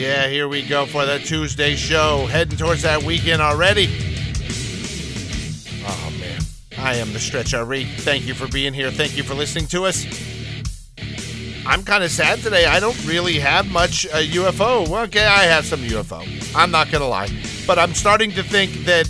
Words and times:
yeah, 0.00 0.28
here 0.28 0.48
we 0.48 0.62
go 0.62 0.86
for 0.86 1.04
the 1.04 1.18
Tuesday 1.18 1.76
show. 1.76 2.24
Heading 2.24 2.56
towards 2.56 2.80
that 2.82 3.02
weekend 3.02 3.42
already. 3.42 3.86
Oh, 5.84 6.12
man. 6.18 6.40
I 6.78 6.94
am 6.94 7.12
the 7.12 7.20
Stretch 7.20 7.52
RE. 7.52 7.84
Thank 7.84 8.26
you 8.26 8.32
for 8.32 8.48
being 8.48 8.72
here. 8.72 8.90
Thank 8.90 9.18
you 9.18 9.22
for 9.22 9.34
listening 9.34 9.66
to 9.66 9.84
us. 9.84 10.06
I'm 11.66 11.82
kind 11.82 12.02
of 12.02 12.10
sad 12.10 12.38
today. 12.38 12.64
I 12.64 12.80
don't 12.80 12.96
really 13.06 13.38
have 13.40 13.70
much 13.70 14.06
uh, 14.06 14.22
UFO. 14.22 15.04
Okay, 15.04 15.26
I 15.26 15.42
have 15.42 15.66
some 15.66 15.80
UFO. 15.80 16.24
I'm 16.56 16.70
not 16.70 16.90
going 16.90 17.02
to 17.02 17.06
lie. 17.06 17.28
But 17.66 17.78
I'm 17.78 17.92
starting 17.92 18.30
to 18.32 18.42
think 18.42 18.72
that 18.86 19.06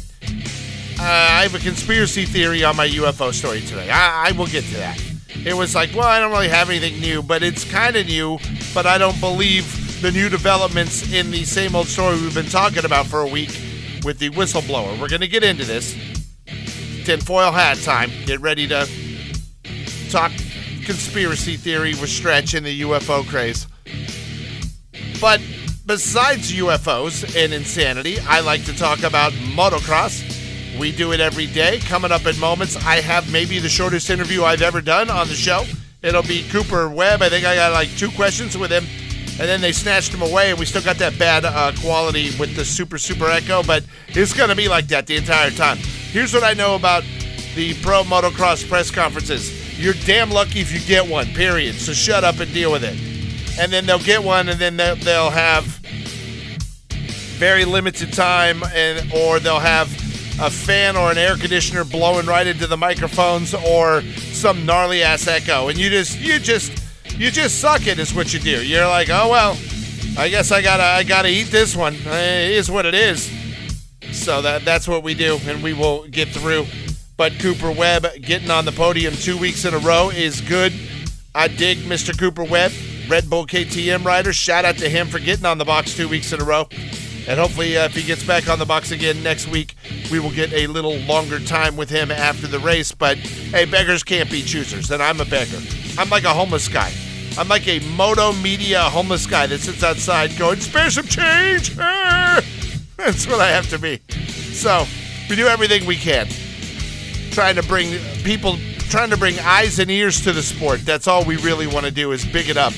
uh, 0.98 1.02
I 1.02 1.42
have 1.42 1.54
a 1.54 1.60
conspiracy 1.60 2.24
theory 2.24 2.64
on 2.64 2.74
my 2.74 2.88
UFO 2.88 3.32
story 3.32 3.60
today. 3.60 3.90
I, 3.90 4.30
I 4.30 4.32
will 4.32 4.48
get 4.48 4.64
to 4.64 4.76
that. 4.78 5.00
It 5.46 5.54
was 5.54 5.76
like, 5.76 5.94
well, 5.94 6.08
I 6.08 6.18
don't 6.18 6.32
really 6.32 6.48
have 6.48 6.68
anything 6.68 7.00
new, 7.00 7.22
but 7.22 7.44
it's 7.44 7.64
kind 7.64 7.94
of 7.94 8.06
new, 8.08 8.40
but 8.74 8.86
I 8.86 8.98
don't 8.98 9.18
believe 9.20 9.79
the 10.00 10.10
new 10.10 10.30
developments 10.30 11.12
in 11.12 11.30
the 11.30 11.44
same 11.44 11.76
old 11.76 11.86
story 11.86 12.14
we've 12.16 12.34
been 12.34 12.46
talking 12.46 12.86
about 12.86 13.06
for 13.06 13.20
a 13.20 13.26
week 13.26 13.50
with 14.02 14.18
the 14.18 14.30
whistleblower. 14.30 14.98
We're 14.98 15.08
going 15.08 15.20
to 15.20 15.28
get 15.28 15.44
into 15.44 15.64
this. 15.64 15.94
Tinfoil 17.04 17.52
hat 17.52 17.78
time. 17.78 18.10
Get 18.24 18.40
ready 18.40 18.66
to 18.68 18.88
talk 20.10 20.32
conspiracy 20.84 21.56
theory 21.56 21.90
with 22.00 22.08
Stretch 22.08 22.54
and 22.54 22.64
the 22.64 22.80
UFO 22.80 23.26
craze. 23.28 23.66
But 25.20 25.42
besides 25.84 26.50
UFOs 26.52 27.36
and 27.36 27.52
insanity, 27.52 28.18
I 28.20 28.40
like 28.40 28.64
to 28.64 28.76
talk 28.76 29.02
about 29.02 29.32
motocross. 29.32 30.78
We 30.78 30.92
do 30.92 31.12
it 31.12 31.20
every 31.20 31.46
day. 31.46 31.78
Coming 31.80 32.10
up 32.10 32.24
in 32.24 32.38
moments, 32.40 32.76
I 32.86 32.96
have 33.02 33.30
maybe 33.30 33.58
the 33.58 33.68
shortest 33.68 34.08
interview 34.08 34.44
I've 34.44 34.62
ever 34.62 34.80
done 34.80 35.10
on 35.10 35.28
the 35.28 35.34
show. 35.34 35.64
It'll 36.02 36.22
be 36.22 36.48
Cooper 36.48 36.88
Webb. 36.88 37.20
I 37.20 37.28
think 37.28 37.44
I 37.44 37.54
got 37.54 37.72
like 37.72 37.94
two 37.96 38.10
questions 38.12 38.56
with 38.56 38.70
him, 38.70 38.86
and 39.40 39.48
then 39.48 39.62
they 39.62 39.72
snatched 39.72 40.12
him 40.12 40.20
away, 40.20 40.50
and 40.50 40.58
we 40.58 40.66
still 40.66 40.82
got 40.82 40.98
that 40.98 41.18
bad 41.18 41.46
uh, 41.46 41.72
quality 41.80 42.30
with 42.38 42.54
the 42.54 42.64
super, 42.64 42.98
super 42.98 43.30
echo, 43.30 43.62
but 43.62 43.82
it's 44.08 44.34
going 44.34 44.50
to 44.50 44.54
be 44.54 44.68
like 44.68 44.86
that 44.88 45.06
the 45.06 45.16
entire 45.16 45.50
time. 45.50 45.78
Here's 45.78 46.34
what 46.34 46.44
I 46.44 46.52
know 46.52 46.74
about 46.74 47.04
the 47.54 47.74
pro 47.82 48.02
motocross 48.02 48.68
press 48.68 48.90
conferences 48.90 49.58
you're 49.80 49.94
damn 50.04 50.30
lucky 50.30 50.60
if 50.60 50.70
you 50.72 50.80
get 50.80 51.08
one, 51.08 51.24
period. 51.28 51.74
So 51.76 51.94
shut 51.94 52.22
up 52.22 52.38
and 52.38 52.52
deal 52.52 52.70
with 52.70 52.84
it. 52.84 53.00
And 53.58 53.72
then 53.72 53.86
they'll 53.86 53.98
get 53.98 54.22
one, 54.22 54.50
and 54.50 54.60
then 54.60 54.76
they'll, 54.76 55.30
have 55.30 55.64
very 57.38 57.64
limited 57.64 58.12
time, 58.12 58.62
and 58.74 59.10
or 59.10 59.40
they'll 59.40 59.58
have 59.58 59.90
a 60.38 60.50
fan 60.50 60.96
or 60.98 61.10
an 61.10 61.16
air 61.16 61.36
conditioner 61.36 61.84
blowing 61.84 62.26
right 62.26 62.46
into 62.46 62.66
the 62.66 62.76
microphones, 62.76 63.54
or 63.54 64.02
some 64.02 64.66
gnarly 64.66 65.02
ass 65.02 65.26
echo, 65.26 65.68
and 65.68 65.78
you 65.78 65.88
just 65.88 66.20
you 66.20 66.38
just 66.38 66.72
you 67.20 67.30
just 67.30 67.60
suck 67.60 67.86
it 67.86 67.98
is 67.98 68.14
what 68.14 68.32
you 68.32 68.40
do. 68.40 68.64
You're 68.64 68.88
like, 68.88 69.10
oh 69.10 69.28
well, 69.28 69.58
I 70.16 70.30
guess 70.30 70.50
I 70.50 70.62
gotta 70.62 70.82
I 70.82 71.02
gotta 71.02 71.28
eat 71.28 71.48
this 71.48 71.76
one. 71.76 71.94
It 71.94 72.52
is 72.52 72.70
what 72.70 72.86
it 72.86 72.94
is. 72.94 73.30
So 74.12 74.40
that 74.40 74.64
that's 74.64 74.88
what 74.88 75.02
we 75.02 75.12
do, 75.12 75.38
and 75.44 75.62
we 75.62 75.74
will 75.74 76.08
get 76.08 76.28
through. 76.28 76.64
But 77.18 77.38
Cooper 77.38 77.70
Webb 77.70 78.06
getting 78.22 78.50
on 78.50 78.64
the 78.64 78.72
podium 78.72 79.12
two 79.12 79.36
weeks 79.36 79.66
in 79.66 79.74
a 79.74 79.78
row 79.78 80.08
is 80.08 80.40
good. 80.40 80.72
I 81.34 81.48
dig 81.48 81.80
Mr. 81.80 82.18
Cooper 82.18 82.42
Webb, 82.42 82.72
Red 83.06 83.28
Bull 83.28 83.46
KTM 83.46 84.02
rider. 84.02 84.32
Shout 84.32 84.64
out 84.64 84.78
to 84.78 84.88
him 84.88 85.06
for 85.06 85.18
getting 85.18 85.44
on 85.44 85.58
the 85.58 85.66
box 85.66 85.94
two 85.94 86.08
weeks 86.08 86.32
in 86.32 86.40
a 86.40 86.44
row. 86.44 86.68
And 87.28 87.38
hopefully, 87.38 87.76
uh, 87.76 87.84
if 87.84 87.94
he 87.94 88.02
gets 88.02 88.24
back 88.26 88.48
on 88.48 88.58
the 88.58 88.64
box 88.64 88.92
again 88.92 89.22
next 89.22 89.46
week, 89.46 89.74
we 90.10 90.20
will 90.20 90.32
get 90.32 90.54
a 90.54 90.68
little 90.68 90.96
longer 91.00 91.38
time 91.38 91.76
with 91.76 91.90
him 91.90 92.10
after 92.10 92.46
the 92.46 92.58
race. 92.58 92.92
But 92.92 93.18
hey, 93.18 93.66
beggars 93.66 94.02
can't 94.02 94.30
be 94.30 94.40
choosers, 94.40 94.90
and 94.90 95.02
I'm 95.02 95.20
a 95.20 95.26
beggar. 95.26 95.60
I'm 95.98 96.08
like 96.08 96.24
a 96.24 96.32
homeless 96.32 96.66
guy. 96.66 96.90
I'm 97.38 97.48
like 97.48 97.66
a 97.68 97.80
moto 97.96 98.32
media 98.32 98.80
homeless 98.82 99.26
guy 99.26 99.46
that 99.46 99.60
sits 99.60 99.82
outside 99.82 100.36
going, 100.38 100.60
spare 100.60 100.90
some 100.90 101.06
change. 101.06 101.74
That's 101.76 103.26
what 103.26 103.40
I 103.40 103.48
have 103.48 103.68
to 103.70 103.78
be. 103.78 104.00
So 104.52 104.84
we 105.28 105.36
do 105.36 105.46
everything 105.46 105.86
we 105.86 105.96
can 105.96 106.28
trying 107.30 107.56
to 107.56 107.62
bring 107.62 107.98
people, 108.22 108.58
trying 108.90 109.10
to 109.10 109.16
bring 109.16 109.38
eyes 109.40 109.78
and 109.78 109.90
ears 109.90 110.22
to 110.22 110.32
the 110.32 110.42
sport. 110.42 110.80
That's 110.84 111.06
all 111.06 111.24
we 111.24 111.36
really 111.36 111.66
want 111.66 111.86
to 111.86 111.92
do 111.92 112.12
is 112.12 112.24
big 112.24 112.48
it 112.48 112.56
up. 112.56 112.72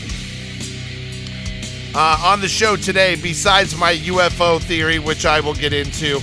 Uh, 1.94 2.30
on 2.30 2.40
the 2.40 2.48
show 2.48 2.76
today, 2.76 3.16
besides 3.16 3.76
my 3.76 3.94
UFO 3.94 4.60
theory, 4.60 4.98
which 4.98 5.26
I 5.26 5.40
will 5.40 5.54
get 5.54 5.72
into, 5.72 6.20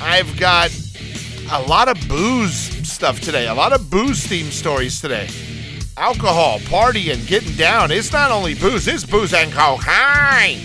I've 0.00 0.38
got 0.38 0.70
a 1.50 1.62
lot 1.62 1.88
of 1.88 2.08
booze 2.08 2.54
stuff 2.88 3.20
today, 3.20 3.48
a 3.48 3.54
lot 3.54 3.72
of 3.72 3.90
booze 3.90 4.24
themed 4.26 4.52
stories 4.52 5.00
today. 5.00 5.28
Alcohol, 5.96 6.58
partying, 6.60 7.26
getting 7.26 7.54
down. 7.54 7.90
It's 7.90 8.12
not 8.12 8.30
only 8.30 8.54
booze, 8.54 8.88
it's 8.88 9.04
booze 9.04 9.34
and 9.34 9.52
cocaine. 9.52 10.58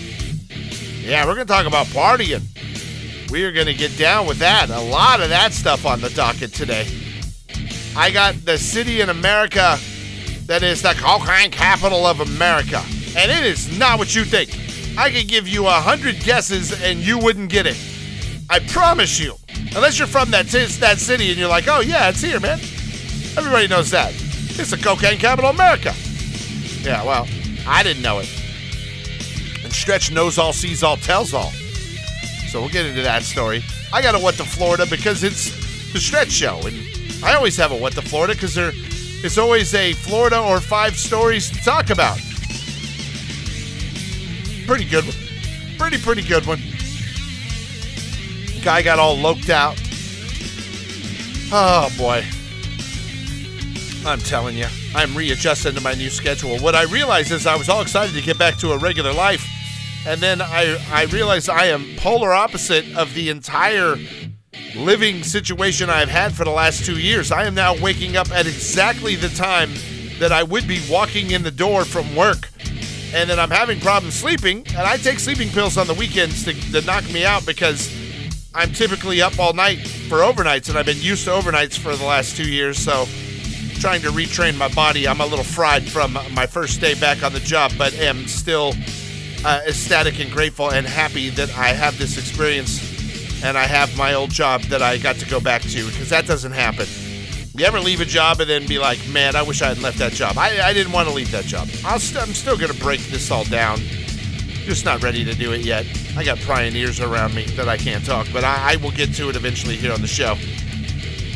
Yeah, 1.02 1.26
we're 1.26 1.34
going 1.34 1.46
to 1.46 1.52
talk 1.52 1.66
about 1.66 1.86
partying. 1.88 2.42
We 3.30 3.44
are 3.44 3.52
going 3.52 3.66
to 3.66 3.74
get 3.74 3.96
down 3.98 4.26
with 4.26 4.38
that. 4.38 4.70
A 4.70 4.80
lot 4.80 5.20
of 5.20 5.28
that 5.28 5.52
stuff 5.52 5.84
on 5.84 6.00
the 6.00 6.08
docket 6.10 6.54
today. 6.54 6.86
I 7.94 8.10
got 8.10 8.34
the 8.46 8.56
city 8.56 9.02
in 9.02 9.10
America 9.10 9.78
that 10.46 10.62
is 10.62 10.80
the 10.80 10.94
cocaine 10.94 11.50
capital 11.50 12.06
of 12.06 12.20
America. 12.20 12.82
And 13.16 13.30
it 13.30 13.44
is 13.44 13.78
not 13.78 13.98
what 13.98 14.14
you 14.14 14.24
think. 14.24 14.50
I 14.98 15.10
could 15.10 15.28
give 15.28 15.46
you 15.46 15.66
a 15.66 15.72
hundred 15.72 16.20
guesses 16.20 16.82
and 16.82 17.00
you 17.00 17.18
wouldn't 17.18 17.50
get 17.50 17.66
it. 17.66 17.76
I 18.48 18.60
promise 18.60 19.20
you. 19.20 19.34
Unless 19.76 19.98
you're 19.98 20.08
from 20.08 20.30
that, 20.30 20.46
that 20.46 20.98
city 20.98 21.28
and 21.28 21.38
you're 21.38 21.50
like, 21.50 21.68
oh 21.68 21.80
yeah, 21.80 22.08
it's 22.08 22.22
here, 22.22 22.40
man. 22.40 22.58
Everybody 23.36 23.68
knows 23.68 23.90
that. 23.90 24.14
It's 24.58 24.70
the 24.70 24.76
cocaine 24.76 25.18
capital 25.18 25.50
of 25.50 25.56
America. 25.56 25.94
Yeah, 26.82 27.04
well, 27.04 27.28
I 27.66 27.82
didn't 27.82 28.02
know 28.02 28.18
it. 28.18 28.28
And 29.62 29.72
Stretch 29.72 30.10
knows 30.10 30.36
all, 30.36 30.52
sees 30.52 30.82
all, 30.82 30.96
tells 30.96 31.32
all. 31.32 31.52
So 32.50 32.60
we'll 32.60 32.70
get 32.70 32.86
into 32.86 33.02
that 33.02 33.22
story. 33.22 33.62
I 33.92 34.02
got 34.02 34.14
a 34.14 34.18
What 34.18 34.36
the 34.36 34.44
Florida 34.44 34.86
because 34.86 35.22
it's 35.22 35.92
the 35.92 36.00
Stretch 36.00 36.30
Show. 36.30 36.60
And 36.66 36.76
I 37.22 37.34
always 37.34 37.56
have 37.56 37.72
a 37.72 37.76
What 37.76 37.94
the 37.94 38.02
Florida 38.02 38.34
because 38.34 38.54
there 38.54 38.72
is 39.24 39.38
always 39.38 39.74
a 39.74 39.92
Florida 39.92 40.40
or 40.40 40.60
five 40.60 40.98
stories 40.98 41.50
to 41.50 41.62
talk 41.62 41.90
about. 41.90 42.18
Pretty 44.66 44.84
good 44.84 45.04
one. 45.04 45.16
Pretty, 45.78 45.98
pretty 45.98 46.22
good 46.22 46.46
one. 46.46 46.60
Guy 48.62 48.82
got 48.82 48.98
all 48.98 49.16
loked 49.16 49.50
out. 49.50 49.80
Oh, 51.52 51.88
boy. 51.96 52.24
I'm 54.08 54.18
telling 54.18 54.56
you, 54.56 54.66
I'm 54.94 55.14
readjusting 55.16 55.74
to 55.74 55.80
my 55.80 55.94
new 55.94 56.10
schedule. 56.10 56.58
What 56.58 56.74
I 56.74 56.84
realized 56.84 57.30
is 57.30 57.46
I 57.46 57.56
was 57.56 57.68
all 57.68 57.82
excited 57.82 58.14
to 58.14 58.22
get 58.22 58.38
back 58.38 58.56
to 58.58 58.72
a 58.72 58.78
regular 58.78 59.12
life 59.12 59.46
and 60.06 60.20
then 60.20 60.40
I, 60.40 60.78
I 60.90 61.04
realized 61.04 61.50
I 61.50 61.66
am 61.66 61.84
polar 61.96 62.32
opposite 62.32 62.96
of 62.96 63.12
the 63.14 63.28
entire 63.28 63.96
living 64.74 65.22
situation 65.22 65.90
I've 65.90 66.08
had 66.08 66.32
for 66.32 66.44
the 66.44 66.50
last 66.50 66.86
two 66.86 66.98
years. 66.98 67.32
I 67.32 67.44
am 67.44 67.54
now 67.54 67.76
waking 67.76 68.16
up 68.16 68.30
at 68.30 68.46
exactly 68.46 69.16
the 69.16 69.28
time 69.28 69.70
that 70.18 70.32
I 70.32 70.42
would 70.42 70.66
be 70.66 70.80
walking 70.88 71.32
in 71.32 71.42
the 71.42 71.50
door 71.50 71.84
from 71.84 72.16
work. 72.16 72.48
And 73.12 73.28
then 73.28 73.38
I'm 73.38 73.50
having 73.50 73.80
problems 73.80 74.14
sleeping, 74.14 74.66
and 74.68 74.86
I 74.86 74.96
take 74.98 75.18
sleeping 75.18 75.48
pills 75.48 75.76
on 75.76 75.86
the 75.86 75.94
weekends 75.94 76.44
to, 76.44 76.54
to 76.72 76.80
knock 76.86 77.04
me 77.10 77.24
out 77.24 77.46
because 77.46 77.94
I'm 78.54 78.72
typically 78.72 79.22
up 79.22 79.38
all 79.38 79.52
night 79.52 79.86
for 79.86 80.18
overnights, 80.18 80.68
and 80.68 80.78
I've 80.78 80.86
been 80.86 81.00
used 81.00 81.24
to 81.24 81.30
overnights 81.30 81.78
for 81.78 81.96
the 81.96 82.04
last 82.04 82.36
two 82.36 82.48
years. 82.48 82.78
So, 82.78 83.06
trying 83.80 84.02
to 84.02 84.10
retrain 84.10 84.56
my 84.56 84.68
body. 84.68 85.06
I'm 85.06 85.20
a 85.20 85.26
little 85.26 85.44
fried 85.44 85.88
from 85.88 86.18
my 86.32 86.46
first 86.46 86.80
day 86.80 86.94
back 86.94 87.22
on 87.22 87.32
the 87.32 87.40
job, 87.40 87.72
but 87.78 87.94
am 87.94 88.26
still 88.26 88.72
uh, 89.44 89.60
ecstatic 89.66 90.18
and 90.18 90.30
grateful 90.30 90.70
and 90.70 90.86
happy 90.86 91.30
that 91.30 91.56
I 91.56 91.68
have 91.68 91.96
this 91.96 92.18
experience 92.18 93.42
and 93.44 93.56
I 93.56 93.64
have 93.64 93.96
my 93.96 94.14
old 94.14 94.30
job 94.30 94.62
that 94.62 94.82
I 94.82 94.98
got 94.98 95.16
to 95.16 95.26
go 95.26 95.38
back 95.38 95.62
to 95.62 95.86
because 95.86 96.10
that 96.10 96.26
doesn't 96.26 96.52
happen. 96.52 96.86
You 97.54 97.64
ever 97.66 97.78
leave 97.78 98.00
a 98.00 98.04
job 98.04 98.40
and 98.40 98.50
then 98.50 98.66
be 98.66 98.78
like, 98.78 98.98
man, 99.08 99.36
I 99.36 99.42
wish 99.42 99.62
I 99.62 99.68
had 99.68 99.78
left 99.78 99.98
that 99.98 100.12
job. 100.12 100.38
I, 100.38 100.60
I 100.60 100.72
didn't 100.72 100.92
want 100.92 101.08
to 101.08 101.14
leave 101.14 101.30
that 101.30 101.44
job. 101.44 101.68
i 101.84 101.94
I'm 101.94 102.00
still 102.00 102.56
going 102.56 102.72
to 102.72 102.80
break 102.80 103.00
this 103.06 103.30
all 103.30 103.44
down. 103.44 103.78
Just 104.64 104.84
not 104.84 105.02
ready 105.02 105.24
to 105.24 105.34
do 105.34 105.52
it 105.52 105.62
yet. 105.62 105.86
I 106.16 106.24
got 106.24 106.38
prying 106.40 106.74
ears 106.74 107.00
around 107.00 107.34
me 107.34 107.44
that 107.56 107.68
I 107.68 107.76
can't 107.76 108.04
talk, 108.04 108.26
but 108.32 108.44
I, 108.44 108.72
I 108.72 108.76
will 108.76 108.90
get 108.90 109.14
to 109.14 109.28
it 109.28 109.36
eventually 109.36 109.76
here 109.76 109.92
on 109.92 110.00
the 110.00 110.08
show. 110.08 110.36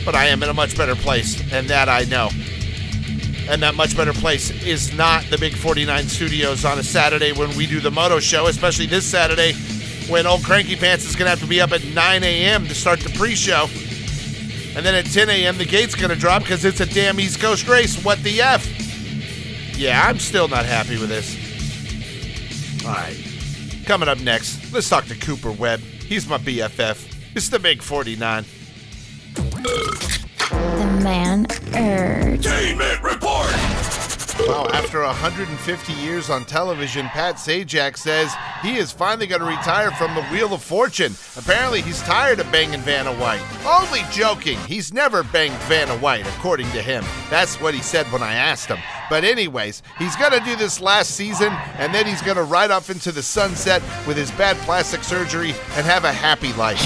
But 0.04 0.14
I 0.14 0.26
am 0.26 0.43
in 0.43 0.49
a 0.49 0.54
much 0.54 0.76
better 0.76 0.94
place, 0.94 1.40
and 1.52 1.69
that 1.69 1.88
I 1.88 2.04
know 2.04 2.31
and 3.49 3.62
that 3.62 3.75
much 3.75 3.96
better 3.96 4.12
place 4.12 4.50
is 4.64 4.94
not 4.96 5.25
the 5.25 5.37
Big 5.37 5.54
49 5.54 6.04
Studios 6.04 6.64
on 6.64 6.78
a 6.78 6.82
Saturday 6.82 7.32
when 7.32 7.54
we 7.56 7.66
do 7.66 7.81
the 7.81 7.90
Moto 7.90 8.20
Show, 8.20 8.46
especially 8.46 8.87
this 8.87 9.04
Saturday 9.04 9.52
when 10.08 10.26
old 10.26 10.43
Cranky 10.44 10.76
Pants 10.76 11.04
is 11.04 11.16
going 11.16 11.26
to 11.26 11.31
have 11.31 11.40
to 11.40 11.46
be 11.46 11.60
up 11.60 11.72
at 11.72 11.84
9 11.84 12.25
a.m. 12.25 12.66
to 12.66 12.75
start 12.75 13.00
the 13.00 13.10
pre 13.10 13.34
show. 13.34 13.69
And 14.75 14.87
then 14.87 14.94
at 14.94 15.06
10 15.06 15.28
a.m., 15.28 15.58
the 15.58 15.66
gate's 15.66 15.94
going 15.94 16.10
to 16.10 16.16
drop 16.16 16.43
because 16.43 16.64
it's 16.64 16.81
a 16.81 16.87
damn 16.87 17.20
East 17.20 17.40
Coast 17.40 17.69
race. 17.69 18.02
What 18.02 18.22
the 18.22 18.40
F? 18.40 18.66
Yeah, 19.76 20.02
I'm 20.06 20.19
still 20.19 20.48
not 20.48 20.64
happy 20.64 20.98
with 20.98 21.08
this. 21.08 21.37
All 22.87 22.94
right. 22.94 23.19
Coming 23.84 24.08
up 24.08 24.20
next, 24.20 24.72
let's 24.72 24.88
talk 24.88 25.05
to 25.06 25.14
Cooper 25.14 25.52
Webb. 25.52 25.81
He's 25.81 26.26
my 26.26 26.38
BFF. 26.38 27.34
It's 27.34 27.48
the 27.48 27.58
Big 27.58 27.82
49 27.82 28.44
man 31.02 31.46
urge. 31.74 32.46
Report! 33.02 33.52
Wow, 34.48 34.66
after 34.72 35.02
150 35.02 35.92
years 35.92 36.30
on 36.30 36.44
television, 36.44 37.06
Pat 37.08 37.36
Sajak 37.36 37.96
says 37.96 38.34
he 38.62 38.76
is 38.76 38.90
finally 38.90 39.26
going 39.26 39.40
to 39.40 39.46
retire 39.46 39.90
from 39.92 40.14
the 40.14 40.22
Wheel 40.24 40.52
of 40.52 40.62
Fortune. 40.62 41.14
Apparently, 41.36 41.80
he's 41.80 42.02
tired 42.02 42.40
of 42.40 42.50
banging 42.50 42.80
Vanna 42.80 43.12
White. 43.14 43.42
Only 43.64 44.00
joking. 44.10 44.58
He's 44.60 44.92
never 44.92 45.22
banged 45.22 45.54
Vanna 45.64 45.96
White, 45.98 46.26
according 46.26 46.70
to 46.72 46.82
him. 46.82 47.04
That's 47.30 47.60
what 47.60 47.74
he 47.74 47.82
said 47.82 48.06
when 48.06 48.22
I 48.22 48.34
asked 48.34 48.68
him. 48.68 48.78
But, 49.08 49.22
anyways, 49.22 49.82
he's 49.98 50.16
going 50.16 50.32
to 50.32 50.40
do 50.40 50.56
this 50.56 50.80
last 50.80 51.12
season, 51.12 51.52
and 51.78 51.94
then 51.94 52.06
he's 52.06 52.22
going 52.22 52.36
to 52.36 52.42
ride 52.44 52.70
off 52.70 52.90
into 52.90 53.12
the 53.12 53.22
sunset 53.22 53.82
with 54.06 54.16
his 54.16 54.30
bad 54.32 54.56
plastic 54.58 55.04
surgery 55.04 55.50
and 55.76 55.86
have 55.86 56.04
a 56.04 56.12
happy 56.12 56.52
life. 56.54 56.80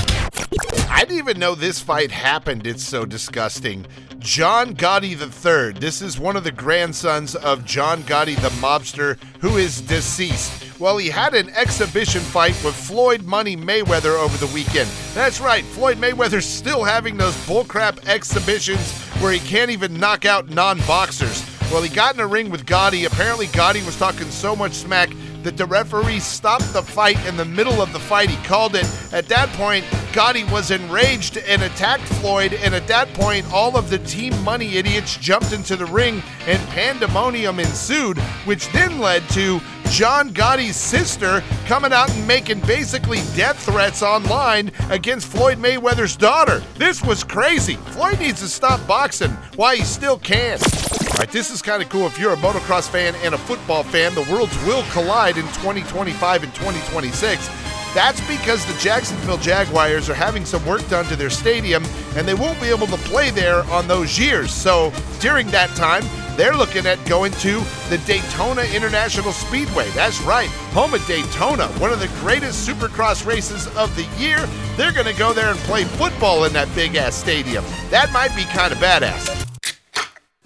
I 0.97 1.01
didn't 1.01 1.19
even 1.19 1.39
know 1.39 1.55
this 1.55 1.79
fight 1.79 2.11
happened. 2.11 2.67
It's 2.67 2.83
so 2.83 3.05
disgusting. 3.05 3.85
John 4.19 4.75
Gotti 4.75 5.11
III. 5.11 5.79
This 5.79 6.01
is 6.01 6.19
one 6.19 6.37
of 6.37 6.45
the 6.45 6.51
grandsons 6.51 7.35
of 7.35 7.67
John 7.67 8.03
Gotti, 8.05 8.35
the 8.35 8.49
mobster, 8.63 9.19
who 9.41 9.59
is 9.59 9.83
deceased. 9.83 10.81
Well, 10.81 10.97
he 10.97 11.11
had 11.11 11.35
an 11.35 11.51
exhibition 11.51 12.23
fight 12.23 12.59
with 12.65 12.75
Floyd 12.75 13.25
Money 13.25 13.59
Mayweather 13.59 14.19
over 14.19 14.39
the 14.39 14.51
weekend. 14.55 14.89
That's 15.13 15.39
right, 15.39 15.65
Floyd 15.65 15.99
Mayweather's 15.99 16.47
still 16.47 16.83
having 16.83 17.19
those 17.19 17.37
bullcrap 17.45 18.09
exhibitions 18.09 18.91
where 19.21 19.33
he 19.33 19.41
can't 19.41 19.71
even 19.71 20.01
knock 20.01 20.25
out 20.25 20.49
non 20.49 20.79
boxers. 20.87 21.45
Well, 21.71 21.83
he 21.83 21.95
got 21.95 22.15
in 22.15 22.21
a 22.21 22.27
ring 22.27 22.49
with 22.49 22.65
Gotti. 22.65 23.07
Apparently, 23.07 23.49
Gotti 23.49 23.85
was 23.85 23.99
talking 23.99 24.31
so 24.31 24.57
much 24.57 24.73
smack 24.73 25.11
that 25.47 25.57
the 25.57 25.65
referee 25.65 26.19
stopped 26.19 26.73
the 26.73 26.83
fight 26.83 27.25
in 27.25 27.37
the 27.37 27.45
middle 27.45 27.81
of 27.81 27.93
the 27.93 28.01
fight. 28.01 28.29
He 28.29 28.37
called 28.45 28.75
it. 28.75 28.85
At 29.13 29.29
that 29.29 29.49
point, 29.51 29.85
Gotti 30.11 30.51
was 30.51 30.73
enraged 30.73 31.39
and 31.39 31.63
attacked 31.63 32.03
Floyd. 32.03 32.53
And 32.55 32.75
at 32.75 32.89
that 32.89 33.15
point, 33.15 33.47
all 33.53 33.77
of 33.77 33.89
the 33.89 33.99
Team 34.01 34.37
Money 34.43 34.77
idiots 34.77 35.17
jumped 35.17 35.53
into 35.53 35.77
the 35.77 35.87
ring 35.87 36.21
and 36.49 36.61
pandemonium 36.71 37.61
ensued, 37.61 38.19
which 38.45 38.69
then 38.73 38.99
led 38.99 39.23
to 39.31 39.61
John 39.91 40.31
Gotti's 40.31 40.77
sister 40.77 41.43
coming 41.67 41.93
out 41.93 42.11
and 42.11 42.27
making 42.27 42.61
basically 42.61 43.19
death 43.35 43.65
threats 43.65 44.03
online 44.03 44.71
against 44.91 45.27
Floyd 45.29 45.59
Mayweather's 45.59 46.17
daughter. 46.17 46.63
This 46.77 47.03
was 47.03 47.25
crazy. 47.25 47.75
Floyd 47.77 48.19
needs 48.19 48.41
to 48.41 48.49
stop 48.49 48.85
boxing 48.87 49.31
while 49.57 49.75
he 49.75 49.83
still 49.83 50.19
can. 50.19 50.59
All 50.61 51.19
right, 51.19 51.31
this 51.31 51.51
is 51.51 51.63
kind 51.63 51.83
of 51.83 51.89
cool. 51.89 52.07
If 52.07 52.19
you're 52.19 52.33
a 52.33 52.37
motocross 52.37 52.89
fan 52.89 53.15
and 53.23 53.35
a 53.35 53.39
football 53.39 53.83
fan, 53.83 54.15
the 54.15 54.23
worlds 54.31 54.57
will 54.67 54.83
collide 54.93 55.39
in 55.39 55.45
2025 55.45 56.43
and 56.43 56.55
2026. 56.55 57.76
That's 57.97 58.21
because 58.29 58.67
the 58.67 58.79
Jacksonville 58.79 59.39
Jaguars 59.39 60.11
are 60.11 60.15
having 60.15 60.45
some 60.45 60.63
work 60.67 60.87
done 60.91 61.07
to 61.07 61.17
their 61.17 61.31
stadium 61.31 61.83
and 62.15 62.29
they 62.29 62.35
won't 62.35 62.61
be 62.61 62.67
able 62.67 62.87
to 62.89 62.97
play 62.99 63.31
there 63.31 63.63
on 63.71 63.89
those 63.89 64.19
years. 64.19 64.53
So 64.53 64.93
during 65.19 65.47
that 65.47 65.71
time, 65.71 66.05
they're 66.37 66.55
looking 66.55 66.85
at 66.85 67.03
going 67.07 67.33
to 67.33 67.53
the 67.89 67.97
Daytona 68.05 68.65
International 68.75 69.33
Speedway. 69.33 69.89
That's 69.93 70.21
right, 70.21 70.51
home 70.75 70.93
of 70.93 71.07
Daytona, 71.07 71.69
one 71.79 71.91
of 71.91 71.99
the 71.99 72.09
greatest 72.21 72.69
supercross 72.69 73.25
races 73.25 73.67
of 73.79 73.97
the 73.97 74.05
year. 74.23 74.47
They're 74.77 74.93
going 74.93 75.07
to 75.07 75.19
go 75.19 75.33
there 75.33 75.49
and 75.49 75.59
play 75.61 75.85
football 75.85 76.45
in 76.45 76.53
that 76.53 76.69
big 76.75 76.97
ass 76.97 77.15
stadium. 77.15 77.65
That 77.89 78.13
might 78.13 78.37
be 78.37 78.45
kind 78.45 78.75
of 78.75 78.79
badass. 78.79 79.47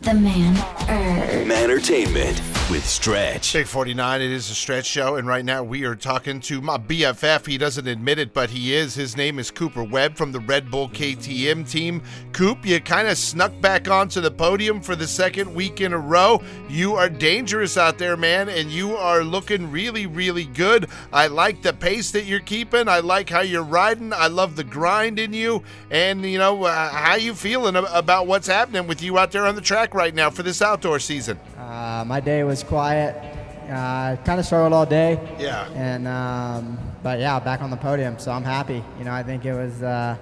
The 0.03 0.15
man 0.15 0.57
er. 0.89 1.53
Entertainment 1.53 2.41
with 2.71 2.87
Stretch. 2.87 3.53
Big 3.53 3.67
49, 3.67 4.23
it 4.23 4.31
is 4.31 4.49
a 4.49 4.55
stretch 4.55 4.87
show, 4.87 5.17
and 5.17 5.27
right 5.27 5.45
now 5.45 5.61
we 5.61 5.85
are 5.85 5.97
talking 5.97 6.39
to 6.41 6.61
my 6.61 6.79
BFF. 6.79 7.47
He 7.47 7.59
doesn't 7.59 7.89
admit 7.89 8.21
it, 8.21 8.33
but 8.33 8.51
he 8.51 8.75
is. 8.75 8.95
His 8.95 9.17
name 9.17 9.41
is 9.41 9.51
Cooper 9.51 9.83
Webb 9.83 10.17
from 10.17 10.31
the 10.31 10.39
Red 10.39 10.71
Bull 10.71 10.89
KTM 10.89 11.69
team. 11.69 12.01
Coop, 12.33 12.65
you 12.65 12.81
kind 12.81 13.09
of 13.09 13.19
snuck 13.19 13.61
back 13.61 13.89
onto 13.89 14.21
the 14.21 14.31
podium 14.31 14.81
for 14.81 14.95
the 14.95 15.09
second 15.09 15.53
week 15.53 15.81
in 15.81 15.93
a 15.93 15.99
row. 15.99 16.41
You 16.69 16.95
are 16.95 17.09
dangerous 17.09 17.77
out 17.77 17.99
there, 17.99 18.17
man, 18.17 18.49
and 18.49 18.71
you 18.71 18.97
are 18.97 19.25
looking 19.25 19.73
really, 19.73 20.07
really 20.07 20.45
good. 20.45 20.89
I 21.13 21.27
like 21.27 21.63
the 21.63 21.73
pace 21.73 22.13
that 22.13 22.25
you're 22.25 22.39
keeping. 22.39 22.87
I 22.87 23.01
like 23.01 23.31
how 23.31 23.41
you're 23.41 23.65
riding. 23.65 24.13
I 24.13 24.29
love 24.29 24.55
the 24.55 24.65
grind 24.65 25.19
in 25.19 25.33
you, 25.33 25.65
and 25.91 26.25
you 26.25 26.39
know 26.39 26.65
uh, 26.65 26.91
how 26.91 27.17
you 27.17 27.35
feeling 27.35 27.75
about 27.75 28.29
what's 28.29 28.47
happening 28.47 28.87
with 28.87 29.03
you 29.03 29.19
out 29.19 29.33
there 29.33 29.47
on 29.47 29.57
the 29.57 29.61
track 29.61 29.93
right 29.93 30.15
now 30.15 30.31
for 30.31 30.45
this 30.45 30.63
outdoor 30.63 31.01
season. 31.01 31.39
Uh, 31.71 32.05
my 32.05 32.19
day 32.19 32.43
was 32.43 32.65
quiet. 32.65 33.15
Uh, 33.71 34.17
kind 34.25 34.41
of 34.41 34.45
struggled 34.45 34.73
all 34.73 34.85
day. 34.85 35.21
Yeah. 35.39 35.69
And 35.77 36.09
um, 36.09 36.77
but 37.01 37.21
yeah, 37.21 37.39
back 37.39 37.63
on 37.63 37.71
the 37.71 37.77
podium, 37.77 38.19
so 38.19 38.33
I'm 38.33 38.43
happy. 38.43 38.83
You 38.99 39.05
know, 39.05 39.13
I 39.13 39.23
think 39.23 39.45
it 39.45 39.55
was 39.55 39.81
uh, 39.81 40.17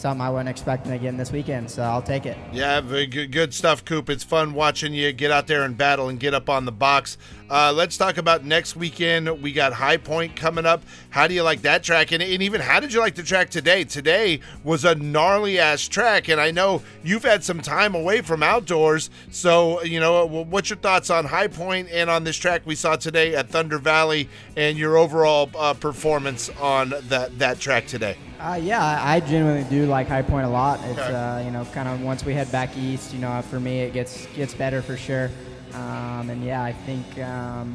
something 0.00 0.22
I 0.22 0.30
wasn't 0.30 0.48
expecting 0.48 0.92
again 0.92 1.16
this 1.16 1.30
weekend, 1.30 1.70
so 1.70 1.82
I'll 1.82 2.02
take 2.02 2.24
it. 2.24 2.36
Yeah, 2.52 2.80
good, 2.80 3.30
good 3.30 3.54
stuff, 3.54 3.84
Coop. 3.84 4.08
It's 4.08 4.24
fun 4.24 4.54
watching 4.54 4.94
you 4.94 5.12
get 5.12 5.30
out 5.30 5.46
there 5.46 5.62
and 5.62 5.76
battle 5.76 6.08
and 6.08 6.18
get 6.18 6.32
up 6.32 6.48
on 6.48 6.64
the 6.64 6.72
box. 6.72 7.18
Uh, 7.50 7.72
let's 7.74 7.96
talk 7.96 8.16
about 8.16 8.44
next 8.44 8.76
weekend. 8.76 9.42
We 9.42 9.52
got 9.52 9.72
High 9.72 9.98
Point 9.98 10.36
coming 10.36 10.64
up. 10.64 10.82
How 11.10 11.26
do 11.26 11.34
you 11.34 11.42
like 11.42 11.62
that 11.62 11.82
track? 11.82 12.12
And, 12.12 12.22
and 12.22 12.42
even 12.42 12.60
how 12.60 12.80
did 12.80 12.92
you 12.92 13.00
like 13.00 13.14
the 13.14 13.22
track 13.22 13.50
today? 13.50 13.84
Today 13.84 14.40
was 14.64 14.84
a 14.84 14.94
gnarly 14.94 15.58
ass 15.58 15.86
track, 15.86 16.28
and 16.28 16.40
I 16.40 16.50
know 16.50 16.82
you've 17.02 17.24
had 17.24 17.44
some 17.44 17.60
time 17.60 17.94
away 17.94 18.22
from 18.22 18.42
outdoors. 18.42 19.10
So, 19.30 19.82
you 19.82 20.00
know, 20.00 20.24
what's 20.26 20.70
your 20.70 20.78
thoughts 20.78 21.10
on 21.10 21.26
High 21.26 21.48
Point 21.48 21.90
and 21.90 22.08
on 22.08 22.24
this 22.24 22.36
track 22.36 22.62
we 22.64 22.74
saw 22.74 22.96
today 22.96 23.34
at 23.34 23.50
Thunder 23.50 23.78
Valley 23.78 24.28
and 24.56 24.78
your 24.78 24.96
overall 24.96 25.50
uh, 25.58 25.74
performance 25.74 26.48
on 26.60 26.94
that, 27.08 27.38
that 27.38 27.60
track 27.60 27.86
today? 27.86 28.16
Uh, 28.40 28.54
yeah, 28.54 29.00
I 29.04 29.20
genuinely 29.20 29.68
do 29.68 29.84
like 29.84 30.08
High 30.08 30.22
Point 30.22 30.46
a 30.46 30.48
lot. 30.48 30.80
It's 30.84 30.98
okay. 30.98 31.12
uh, 31.14 31.40
you 31.40 31.50
know 31.50 31.66
kind 31.66 31.86
of 31.86 32.00
once 32.00 32.24
we 32.24 32.32
head 32.32 32.50
back 32.50 32.74
east, 32.74 33.12
you 33.12 33.20
know, 33.20 33.42
for 33.42 33.60
me 33.60 33.80
it 33.80 33.92
gets 33.92 34.24
gets 34.28 34.54
better 34.54 34.80
for 34.80 34.96
sure. 34.96 35.30
Um, 35.74 36.30
and 36.30 36.42
yeah, 36.42 36.62
I 36.62 36.72
think 36.72 37.18
um, 37.18 37.74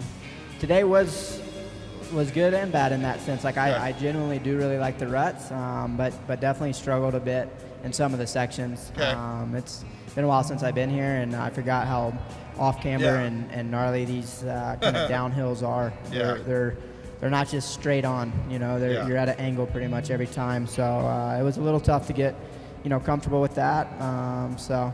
today 0.59 0.83
was 0.83 1.39
was 2.12 2.31
good 2.31 2.56
and 2.56 2.71
bad 2.71 2.94
in 2.94 3.03
that 3.03 3.21
sense. 3.21 3.44
Like 3.44 3.57
I, 3.57 3.89
I 3.89 3.91
genuinely 3.91 4.39
do 4.39 4.57
really 4.57 4.79
like 4.79 4.97
the 4.97 5.07
ruts, 5.07 5.51
um, 5.51 5.97
but 5.97 6.13
but 6.25 6.41
definitely 6.41 6.73
struggled 6.73 7.13
a 7.13 7.19
bit 7.19 7.47
in 7.83 7.94
some 7.94 8.12
of 8.13 8.19
the 8.19 8.27
sections. 8.27 8.91
Okay. 8.95 9.12
Um, 9.12 9.53
it's 9.53 9.85
been 10.15 10.23
a 10.23 10.27
while 10.27 10.44
since 10.44 10.63
I've 10.63 10.75
been 10.75 10.89
here, 10.89 11.17
and 11.17 11.35
I 11.35 11.51
forgot 11.51 11.85
how 11.85 12.17
off 12.57 12.81
camber 12.81 13.06
yeah. 13.06 13.19
and, 13.19 13.51
and 13.51 13.69
gnarly 13.69 14.06
these 14.06 14.44
uh, 14.44 14.77
kind 14.81 14.97
of 14.97 15.12
downhills 15.12 15.62
are. 15.62 15.94
Yeah. 16.06 16.17
They're, 16.17 16.39
they're 16.39 16.77
they're 17.25 17.31
not 17.31 17.50
just 17.50 17.74
straight 17.74 18.06
on. 18.06 18.31
You 18.51 18.60
know, 18.60 18.77
yeah. 18.77 19.07
you're 19.07 19.18
at 19.18 19.30
an 19.30 19.39
angle 19.39 19.66
pretty 19.66 19.88
much 19.88 20.12
every 20.12 20.27
time. 20.27 20.68
So 20.68 20.83
uh, 20.83 21.39
it 21.39 21.42
was 21.42 21.57
a 21.57 21.60
little 21.60 21.80
tough 21.80 22.06
to 22.06 22.13
get, 22.13 22.36
you 22.83 22.92
know, 22.92 23.00
comfortable 23.00 23.42
with 23.42 23.56
that. 23.56 23.88
Um, 24.00 24.60
so, 24.60 24.94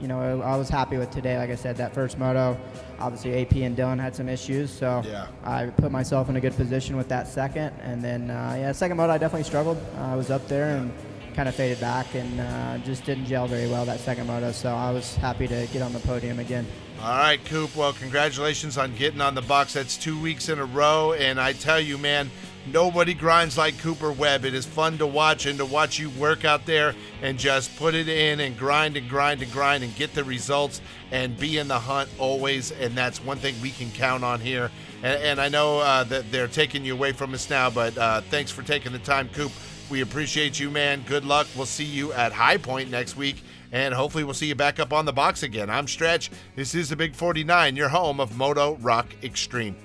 you 0.00 0.08
know, 0.08 0.42
I 0.42 0.56
was 0.56 0.68
happy 0.68 0.96
with 0.96 1.12
today. 1.12 1.38
Like 1.38 1.50
I 1.50 1.54
said, 1.54 1.76
that 1.76 1.94
first 1.94 2.18
moto, 2.18 2.58
obviously 2.98 3.40
AP 3.40 3.54
and 3.58 3.76
Dylan 3.76 4.00
had 4.00 4.16
some 4.16 4.28
issues, 4.28 4.72
so 4.72 5.04
yeah. 5.06 5.28
I 5.44 5.66
put 5.66 5.92
myself 5.92 6.28
in 6.28 6.34
a 6.34 6.40
good 6.40 6.56
position 6.56 6.96
with 6.96 7.06
that 7.10 7.28
second. 7.28 7.72
And 7.80 8.02
then, 8.02 8.28
uh, 8.28 8.56
yeah, 8.58 8.72
second 8.72 8.96
moto 8.96 9.12
I 9.12 9.18
definitely 9.18 9.44
struggled. 9.44 9.78
Uh, 9.98 10.00
I 10.00 10.16
was 10.16 10.32
up 10.32 10.48
there 10.48 10.78
and 10.78 10.92
kind 11.36 11.48
of 11.48 11.54
faded 11.54 11.78
back 11.78 12.12
and 12.16 12.40
uh, 12.40 12.78
just 12.84 13.04
didn't 13.04 13.26
gel 13.26 13.46
very 13.46 13.68
well 13.68 13.84
that 13.84 14.00
second 14.00 14.26
moto. 14.26 14.50
So 14.50 14.74
I 14.74 14.90
was 14.90 15.14
happy 15.14 15.46
to 15.46 15.68
get 15.72 15.82
on 15.82 15.92
the 15.92 16.00
podium 16.00 16.40
again. 16.40 16.66
All 17.00 17.16
right, 17.16 17.42
Coop. 17.44 17.76
Well, 17.76 17.92
congratulations 17.92 18.76
on 18.76 18.92
getting 18.96 19.20
on 19.20 19.36
the 19.36 19.42
box. 19.42 19.72
That's 19.72 19.96
two 19.96 20.20
weeks 20.20 20.48
in 20.48 20.58
a 20.58 20.64
row. 20.64 21.12
And 21.12 21.40
I 21.40 21.52
tell 21.52 21.78
you, 21.78 21.96
man, 21.96 22.28
nobody 22.72 23.14
grinds 23.14 23.56
like 23.56 23.78
Cooper 23.78 24.10
Webb. 24.10 24.44
It 24.44 24.52
is 24.52 24.66
fun 24.66 24.98
to 24.98 25.06
watch 25.06 25.46
and 25.46 25.56
to 25.58 25.64
watch 25.64 26.00
you 26.00 26.10
work 26.10 26.44
out 26.44 26.66
there 26.66 26.96
and 27.22 27.38
just 27.38 27.76
put 27.76 27.94
it 27.94 28.08
in 28.08 28.40
and 28.40 28.58
grind 28.58 28.96
and 28.96 29.08
grind 29.08 29.42
and 29.42 29.52
grind 29.52 29.84
and 29.84 29.94
get 29.94 30.12
the 30.12 30.24
results 30.24 30.80
and 31.12 31.38
be 31.38 31.58
in 31.58 31.68
the 31.68 31.78
hunt 31.78 32.10
always. 32.18 32.72
And 32.72 32.96
that's 32.96 33.22
one 33.22 33.38
thing 33.38 33.54
we 33.62 33.70
can 33.70 33.92
count 33.92 34.24
on 34.24 34.40
here. 34.40 34.68
And, 35.04 35.22
and 35.22 35.40
I 35.40 35.48
know 35.48 35.78
uh, 35.78 36.02
that 36.02 36.32
they're 36.32 36.48
taking 36.48 36.84
you 36.84 36.94
away 36.94 37.12
from 37.12 37.32
us 37.32 37.48
now, 37.48 37.70
but 37.70 37.96
uh, 37.96 38.22
thanks 38.22 38.50
for 38.50 38.64
taking 38.64 38.90
the 38.90 38.98
time, 38.98 39.28
Coop. 39.28 39.52
We 39.88 40.00
appreciate 40.00 40.58
you, 40.58 40.68
man. 40.68 41.04
Good 41.06 41.24
luck. 41.24 41.46
We'll 41.54 41.64
see 41.64 41.84
you 41.84 42.12
at 42.12 42.32
High 42.32 42.56
Point 42.56 42.90
next 42.90 43.16
week 43.16 43.36
and 43.72 43.94
hopefully 43.94 44.24
we'll 44.24 44.34
see 44.34 44.46
you 44.46 44.54
back 44.54 44.78
up 44.78 44.92
on 44.92 45.04
the 45.04 45.12
box 45.12 45.42
again. 45.42 45.70
I'm 45.70 45.86
Stretch. 45.88 46.30
This 46.56 46.74
is 46.74 46.88
the 46.88 46.96
Big 46.96 47.14
49, 47.14 47.76
your 47.76 47.88
home 47.88 48.20
of 48.20 48.36
Moto 48.36 48.76
Rock 48.76 49.06
Extreme. 49.22 49.76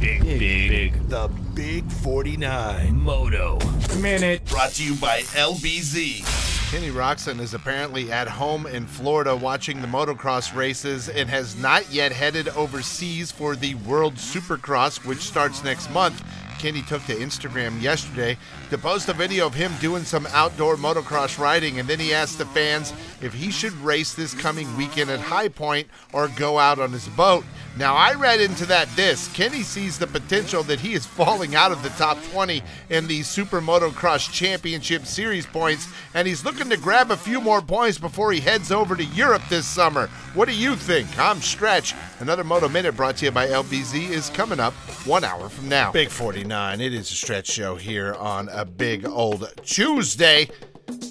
Big, 0.00 0.22
big, 0.22 0.38
big. 0.38 1.08
The 1.08 1.28
Big 1.54 1.90
49 1.90 2.96
Moto 2.96 3.58
Minute. 4.00 4.44
Brought 4.46 4.72
to 4.72 4.84
you 4.84 4.94
by 4.96 5.20
LBZ. 5.20 6.70
Kenny 6.72 6.88
Roczen 6.88 7.38
is 7.38 7.52
apparently 7.52 8.10
at 8.10 8.26
home 8.26 8.66
in 8.66 8.86
Florida 8.86 9.36
watching 9.36 9.82
the 9.82 9.86
motocross 9.86 10.56
races 10.56 11.10
and 11.10 11.28
has 11.28 11.54
not 11.60 11.92
yet 11.92 12.12
headed 12.12 12.48
overseas 12.48 13.30
for 13.30 13.54
the 13.54 13.74
World 13.74 14.14
Supercross, 14.14 15.04
which 15.04 15.18
starts 15.18 15.62
next 15.62 15.90
month. 15.90 16.24
Kenny 16.62 16.82
took 16.82 17.04
to 17.06 17.16
Instagram 17.16 17.82
yesterday 17.82 18.38
to 18.70 18.78
post 18.78 19.08
a 19.08 19.12
video 19.12 19.46
of 19.46 19.54
him 19.54 19.72
doing 19.80 20.04
some 20.04 20.28
outdoor 20.28 20.76
motocross 20.76 21.36
riding, 21.36 21.80
and 21.80 21.88
then 21.88 21.98
he 21.98 22.14
asked 22.14 22.38
the 22.38 22.46
fans 22.46 22.92
if 23.20 23.34
he 23.34 23.50
should 23.50 23.72
race 23.78 24.14
this 24.14 24.32
coming 24.32 24.76
weekend 24.76 25.10
at 25.10 25.18
High 25.18 25.48
Point 25.48 25.88
or 26.12 26.28
go 26.28 26.60
out 26.60 26.78
on 26.78 26.92
his 26.92 27.08
boat. 27.08 27.44
Now, 27.78 27.94
I 27.94 28.12
read 28.12 28.40
into 28.40 28.66
that 28.66 28.88
this 28.96 29.28
Kenny 29.28 29.62
sees 29.62 29.98
the 29.98 30.06
potential 30.06 30.62
that 30.64 30.80
he 30.80 30.92
is 30.92 31.06
falling 31.06 31.54
out 31.54 31.72
of 31.72 31.82
the 31.82 31.88
top 31.90 32.22
20 32.32 32.62
in 32.90 33.06
the 33.06 33.20
SuperMotocross 33.20 34.30
Championship 34.30 35.06
Series 35.06 35.46
points, 35.46 35.88
and 36.12 36.28
he's 36.28 36.44
looking 36.44 36.68
to 36.68 36.76
grab 36.76 37.10
a 37.10 37.16
few 37.16 37.40
more 37.40 37.62
points 37.62 37.96
before 37.96 38.30
he 38.30 38.40
heads 38.40 38.70
over 38.70 38.94
to 38.94 39.04
Europe 39.04 39.42
this 39.48 39.66
summer. 39.66 40.08
What 40.34 40.48
do 40.48 40.54
you 40.54 40.76
think? 40.76 41.18
I'm 41.18 41.40
Stretch. 41.40 41.94
Another 42.20 42.44
Moto 42.44 42.68
Minute 42.68 42.94
brought 42.94 43.16
to 43.16 43.24
you 43.24 43.30
by 43.30 43.46
LBZ 43.48 44.10
is 44.10 44.28
coming 44.28 44.60
up 44.60 44.74
one 45.06 45.24
hour 45.24 45.48
from 45.48 45.70
now. 45.70 45.92
Big 45.92 46.10
49. 46.10 46.80
It 46.80 46.92
is 46.92 47.10
a 47.10 47.14
Stretch 47.14 47.46
show 47.46 47.76
here 47.76 48.12
on 48.14 48.50
a 48.50 48.66
big 48.66 49.06
old 49.06 49.50
Tuesday. 49.64 50.50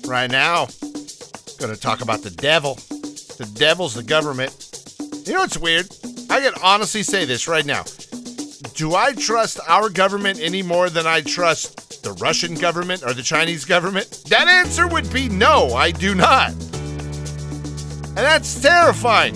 Right 0.06 0.30
now, 0.30 0.68
going 1.58 1.74
to 1.74 1.80
talk 1.80 2.02
about 2.02 2.22
the 2.22 2.32
devil. 2.32 2.76
The 2.76 3.52
devil's 3.56 3.96
the 3.96 4.04
government. 4.04 4.81
You 5.26 5.34
know 5.34 5.42
what's 5.42 5.58
weird? 5.58 5.88
I 6.32 6.42
can 6.42 6.54
honestly 6.64 7.04
say 7.04 7.26
this 7.26 7.48
right 7.48 7.66
now. 7.66 7.84
Do 8.74 8.96
I 8.96 9.14
trust 9.14 9.60
our 9.68 9.88
government 9.88 10.40
any 10.42 10.64
more 10.64 10.90
than 10.90 11.06
I 11.06 11.22
trust 11.22 12.02
the 12.02 12.14
Russian 12.14 12.56
government 12.56 13.04
or 13.04 13.14
the 13.14 13.22
Chinese 13.22 13.64
government? 13.64 14.24
That 14.30 14.48
answer 14.48 14.88
would 14.88 15.14
be 15.14 15.30
no, 15.30 15.74
I 15.76 15.92
do 15.92 16.16
not. 16.16 16.50
And 16.52 18.18
that's 18.18 18.60
terrifying. 18.62 19.36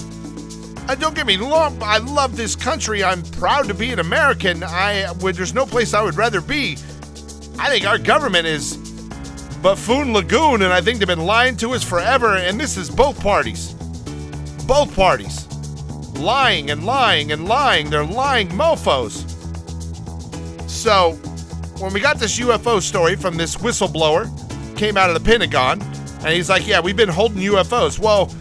And 0.90 1.00
don't 1.00 1.16
get 1.16 1.28
me 1.28 1.38
wrong, 1.38 1.78
I 1.84 2.00
love 2.00 2.36
this 2.36 2.56
country. 2.56 3.04
I'm 3.04 3.22
proud 3.22 3.68
to 3.68 3.76
be 3.76 3.92
an 3.92 4.00
American. 4.00 4.64
I 4.64 5.12
would, 5.22 5.36
there's 5.36 5.54
no 5.54 5.68
place 5.68 5.94
I 5.94 6.02
would 6.02 6.16
rather 6.16 6.42
be. 6.42 6.78
I 7.60 7.70
think 7.70 7.86
our 7.86 8.00
government 8.00 8.48
is 8.48 8.76
buffoon 9.62 10.14
lagoon, 10.14 10.64
and 10.64 10.74
I 10.74 10.82
think 10.82 10.98
they've 10.98 11.08
been 11.08 11.28
lying 11.28 11.58
to 11.58 11.74
us 11.74 11.84
forever. 11.84 12.38
And 12.38 12.60
this 12.60 12.76
is 12.76 12.90
both 12.90 13.20
parties, 13.22 13.74
both 14.66 14.96
parties 14.96 15.45
lying 16.16 16.72
and 16.72 16.86
lying 16.86 17.32
and 17.32 17.46
lying. 17.46 17.90
They're 17.90 18.06
lying 18.06 18.50
mofos. 18.50 19.30
So, 20.70 21.14
when 21.80 21.94
we 21.94 22.00
got 22.00 22.20
this 22.20 22.40
UFO 22.40 22.82
story 22.82 23.16
from 23.16 23.38
this 23.38 23.56
whistleblower, 23.58 24.30
came 24.78 24.98
out 24.98 25.10
of 25.10 25.14
the 25.14 25.30
Pentagon, 25.30 25.82
and 25.82 26.28
he's 26.34 26.50
like, 26.50 26.68
Yeah, 26.68 26.80
we've 26.80 26.98
been 26.98 27.10
holding 27.10 27.40
UFOs. 27.40 28.00
Well, 28.00 28.32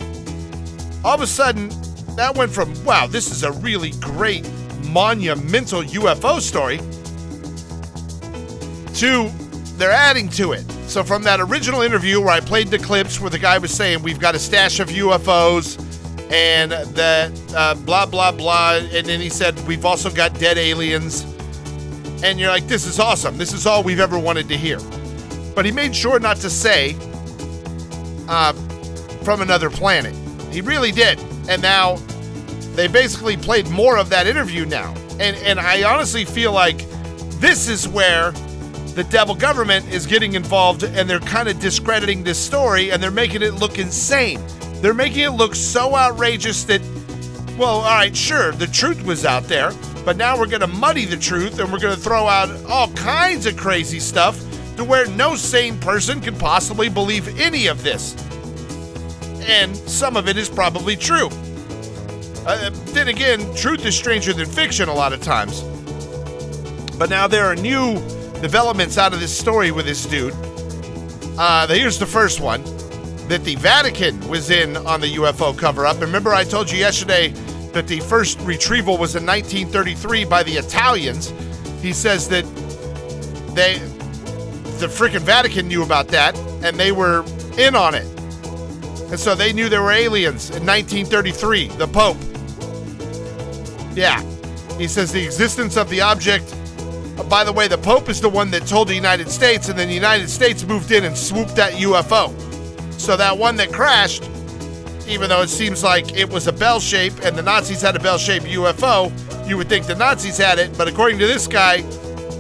all 1.05 1.15
of 1.15 1.21
a 1.21 1.27
sudden, 1.27 1.69
that 2.17 2.35
went 2.37 2.53
from, 2.53 2.73
wow, 2.85 3.07
this 3.07 3.31
is 3.31 3.43
a 3.43 3.53
really 3.53 3.91
great, 4.01 4.49
monumental 4.89 5.83
UFO 5.83 6.41
story, 6.41 6.79
to 8.95 9.31
they're 9.77 9.91
adding 9.91 10.29
to 10.31 10.53
it. 10.53 10.65
So, 10.87 11.03
from 11.03 11.23
that 11.25 11.41
original 11.41 11.83
interview 11.83 12.21
where 12.21 12.31
I 12.31 12.41
played 12.41 12.69
the 12.69 12.79
clips 12.79 13.21
where 13.21 13.31
the 13.31 13.39
guy 13.39 13.59
was 13.59 13.73
saying, 13.73 14.03
We've 14.03 14.21
got 14.21 14.35
a 14.35 14.39
stash 14.39 14.81
of 14.81 14.89
UFOs, 14.89 15.79
and 16.35 16.73
that 16.73 17.31
uh, 17.55 17.75
blah 17.75 18.05
blah 18.05 18.33
blah. 18.33 18.81
And 18.93 19.07
then 19.07 19.21
he 19.21 19.29
said 19.29 19.59
we've 19.69 19.85
also 19.85 20.11
got 20.11 20.37
dead 20.41 20.59
aliens. 20.59 21.23
And 22.25 22.41
you're 22.41 22.51
like 22.51 22.67
this 22.67 22.87
is 22.87 22.99
awesome. 22.99 23.39
This 23.39 23.53
is 23.53 23.67
all 23.67 23.85
we've 23.85 24.01
ever 24.01 24.19
wanted 24.19 24.49
to 24.49 24.57
hear. 24.57 24.79
But 25.55 25.65
he 25.65 25.71
made 25.71 25.95
sure 25.95 26.19
not 26.19 26.39
to 26.39 26.51
say 26.51 26.97
uh, 28.29 28.53
from 29.23 29.43
another 29.43 29.71
planet. 29.71 30.15
He 30.53 30.61
really 30.61 30.91
did. 30.91 31.21
And 31.49 31.63
now 31.63 31.97
they 32.75 32.89
basically 32.89 33.37
played 33.37 33.69
more 33.69 33.97
of 33.97 34.09
that 34.11 34.27
interview 34.27 34.65
now. 34.65 34.93
And 35.21 35.37
and 35.37 35.61
i 35.61 35.85
honestly 35.85 36.25
feel 36.25 36.51
like 36.51 36.79
this 37.39 37.69
is 37.69 37.87
where 37.87 38.33
the 38.97 39.07
devil 39.11 39.37
government 39.37 39.89
is 39.93 40.05
getting 40.05 40.35
involved 40.35 40.83
and 40.83 41.09
they're 41.09 41.21
kind 41.21 41.49
of 41.49 41.61
discrediting 41.61 42.25
this 42.25 42.39
story 42.39 42.91
and 42.91 43.01
they're 43.01 43.11
making 43.13 43.43
it 43.43 43.55
look 43.55 43.79
insane 43.79 44.41
they're 44.85 44.93
making 44.93 45.21
it 45.21 45.31
look 45.31 45.55
so 45.55 45.97
outrageous 45.97 46.65
that, 46.65 46.83
well, 47.57 47.77
all 47.77 47.97
right, 47.97 48.15
sure, 48.15 48.53
the 48.53 48.67
truth 48.67 49.03
was 49.07 49.25
out 49.25 49.45
there, 49.45 49.73
but 50.05 50.19
now 50.19 50.39
we're 50.39 50.47
going 50.47 50.61
to 50.61 50.67
muddy 50.67 51.07
the 51.07 51.17
truth 51.17 51.59
and 51.59 51.73
we're 51.73 51.79
going 51.79 51.95
to 51.95 52.01
throw 52.01 52.27
out 52.27 52.51
all 52.67 52.89
kinds 52.93 53.47
of 53.47 53.57
crazy 53.57 53.99
stuff 53.99 54.39
to 54.77 54.85
where 54.85 55.07
no 55.07 55.37
sane 55.37 55.79
person 55.81 56.21
could 56.21 56.39
possibly 56.39 56.91
believe 56.91 57.41
any 57.41 57.67
of 57.67 57.83
this. 57.83 58.15
And 59.49 59.75
some 59.75 60.19
of 60.19 60.29
it 60.29 60.37
is 60.37 60.51
probably 60.51 60.97
true. 60.97 61.31
Uh, 62.47 62.69
then 62.93 63.09
again, 63.09 63.55
truth 63.55 63.87
is 63.87 63.97
stranger 63.97 64.35
than 64.35 64.45
fiction 64.45 64.91
a 64.91 64.95
lot 64.95 65.15
of 65.15 65.23
times. 65.23 65.63
But 66.99 67.09
now 67.09 67.27
there 67.27 67.47
are 67.47 67.57
new 67.57 67.95
developments 68.43 68.99
out 68.99 69.15
of 69.15 69.21
this 69.21 69.35
story 69.35 69.71
with 69.71 69.87
this 69.87 70.05
dude. 70.05 70.35
Uh, 71.39 71.67
here's 71.69 71.99
the 71.99 72.05
first 72.05 72.41
one 72.41 72.63
that 73.29 73.45
the 73.45 73.55
Vatican 73.57 74.29
was 74.29 74.51
in 74.51 74.77
on 74.77 75.01
the 75.01 75.15
UFO 75.15 75.57
cover 75.57 75.87
up. 75.87 76.01
Remember, 76.01 76.35
I 76.35 76.45
told 76.45 76.71
you 76.71 76.79
yesterday 76.79 77.29
that 77.73 77.89
the 77.89 78.01
first 78.01 78.39
retrieval 78.41 78.99
was 78.99 79.17
in 79.17 79.25
1933 79.25 80.25
by 80.25 80.43
the 80.43 80.53
Italians. 80.53 81.33
He 81.81 81.93
says 81.93 82.29
that 82.29 82.45
they, 83.55 83.79
the 84.79 84.87
freaking 84.87 85.23
Vatican 85.23 85.69
knew 85.69 85.83
about 85.83 86.09
that 86.09 86.37
and 86.63 86.79
they 86.79 86.93
were 86.93 87.25
in 87.59 87.75
on 87.75 87.95
it. 87.95 88.07
And 89.11 89.19
so 89.19 89.35
they 89.35 89.53
knew 89.53 89.69
there 89.69 89.83
were 89.83 89.93
aliens 89.93 90.51
in 90.51 90.67
1933, 90.67 91.69
the 91.69 91.87
Pope. 91.87 92.17
Yeah. 93.97 94.23
He 94.79 94.89
says 94.89 95.13
the 95.13 95.25
existence 95.25 95.77
of 95.77 95.89
the 95.89 96.01
object. 96.01 96.55
By 97.29 97.45
the 97.45 97.53
way, 97.53 97.69
the 97.69 97.79
Pope 97.79 98.09
is 98.09 98.21
the 98.21 98.29
one 98.29 98.51
that 98.51 98.67
told 98.67 98.89
the 98.89 98.95
United 98.95 99.31
States, 99.31 99.69
and 99.69 99.79
then 99.79 99.89
the 99.89 99.95
United 99.95 100.29
States 100.29 100.65
moved 100.65 100.91
in 100.91 101.05
and 101.05 101.17
swooped 101.17 101.55
that 101.57 101.75
UFO. 101.75 102.44
So 103.05 103.19
that 103.19 103.37
one 103.37 103.57
that 103.57 103.71
crashed, 103.71 104.23
even 105.07 105.29
though 105.29 105.43
it 105.43 105.51
seems 105.51 105.85
like 105.85 106.17
it 106.17 106.31
was 106.31 106.47
a 106.47 106.53
bell 106.53 106.81
shape 106.81 107.13
and 107.23 107.37
the 107.37 107.43
Nazis 107.43 107.83
had 107.83 107.95
a 107.95 108.01
bell 108.01 108.17
shaped 108.17 108.47
UFO, 108.47 109.13
you 109.47 109.59
would 109.59 109.69
think 109.69 109.85
the 109.85 109.95
Nazis 109.95 110.39
had 110.39 110.59
it. 110.59 110.77
But 110.79 110.89
according 110.89 111.19
to 111.19 111.27
this 111.27 111.47
guy, 111.47 111.83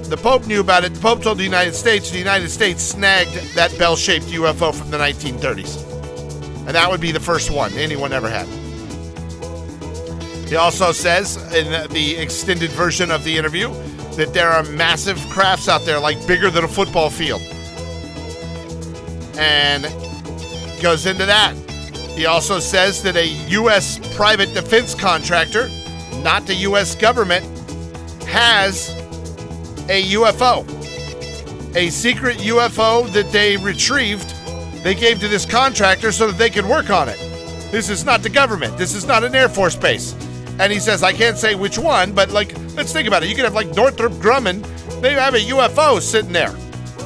the 0.08 0.16
Pope 0.16 0.46
knew 0.46 0.62
about 0.62 0.82
it. 0.82 0.94
The 0.94 1.00
Pope 1.00 1.22
told 1.22 1.36
the 1.36 1.44
United 1.44 1.74
States, 1.74 2.10
the 2.10 2.16
United 2.16 2.48
States 2.48 2.82
snagged 2.82 3.34
that 3.54 3.78
bell 3.78 3.94
shaped 3.94 4.24
UFO 4.24 4.74
from 4.74 4.90
the 4.90 4.96
1930s. 4.96 5.84
And 6.66 6.74
that 6.74 6.90
would 6.90 7.00
be 7.02 7.12
the 7.12 7.20
first 7.20 7.50
one 7.50 7.70
anyone 7.74 8.14
ever 8.14 8.30
had. 8.30 8.48
He 10.48 10.56
also 10.56 10.92
says 10.92 11.36
in 11.52 11.92
the 11.92 12.16
extended 12.16 12.70
version 12.70 13.10
of 13.10 13.22
the 13.22 13.36
interview 13.36 13.68
that 14.16 14.32
there 14.32 14.48
are 14.48 14.62
massive 14.62 15.18
crafts 15.28 15.68
out 15.68 15.84
there, 15.84 16.00
like 16.00 16.26
bigger 16.26 16.48
than 16.48 16.64
a 16.64 16.68
football 16.68 17.10
field. 17.10 17.42
And 19.36 19.84
goes 20.84 21.06
into 21.06 21.24
that. 21.24 21.56
He 22.14 22.26
also 22.26 22.58
says 22.58 23.02
that 23.04 23.16
a 23.16 23.26
U.S. 23.52 23.98
private 24.14 24.52
defense 24.52 24.94
contractor, 24.94 25.70
not 26.22 26.46
the 26.46 26.54
U.S. 26.56 26.94
government, 26.94 27.42
has 28.26 28.90
a 29.88 30.02
UFO. 30.12 30.68
A 31.74 31.88
secret 31.88 32.36
UFO 32.36 33.10
that 33.14 33.32
they 33.32 33.56
retrieved, 33.56 34.34
they 34.84 34.94
gave 34.94 35.20
to 35.20 35.28
this 35.28 35.46
contractor 35.46 36.12
so 36.12 36.26
that 36.26 36.36
they 36.36 36.50
could 36.50 36.66
work 36.66 36.90
on 36.90 37.08
it. 37.08 37.16
This 37.72 37.88
is 37.88 38.04
not 38.04 38.22
the 38.22 38.28
government. 38.28 38.76
This 38.76 38.94
is 38.94 39.06
not 39.06 39.24
an 39.24 39.34
Air 39.34 39.48
Force 39.48 39.76
base. 39.76 40.12
And 40.60 40.70
he 40.70 40.78
says, 40.78 41.02
I 41.02 41.14
can't 41.14 41.38
say 41.38 41.54
which 41.54 41.78
one, 41.78 42.12
but 42.12 42.30
like, 42.30 42.54
let's 42.76 42.92
think 42.92 43.08
about 43.08 43.22
it. 43.22 43.30
You 43.30 43.34
could 43.34 43.44
have 43.44 43.54
like 43.54 43.74
Northrop 43.74 44.12
Grumman, 44.14 44.60
they 45.00 45.14
have 45.14 45.32
a 45.32 45.38
UFO 45.38 45.98
sitting 46.02 46.32
there. 46.32 46.54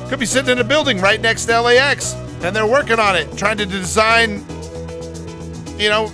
Could 0.08 0.18
be 0.18 0.26
sitting 0.26 0.50
in 0.50 0.58
a 0.58 0.64
building 0.64 1.00
right 1.00 1.20
next 1.20 1.44
to 1.44 1.60
LAX 1.60 2.16
and 2.42 2.54
they're 2.54 2.66
working 2.66 2.98
on 2.98 3.16
it, 3.16 3.36
trying 3.36 3.58
to 3.58 3.66
design, 3.66 4.44
you 5.78 5.88
know, 5.88 6.12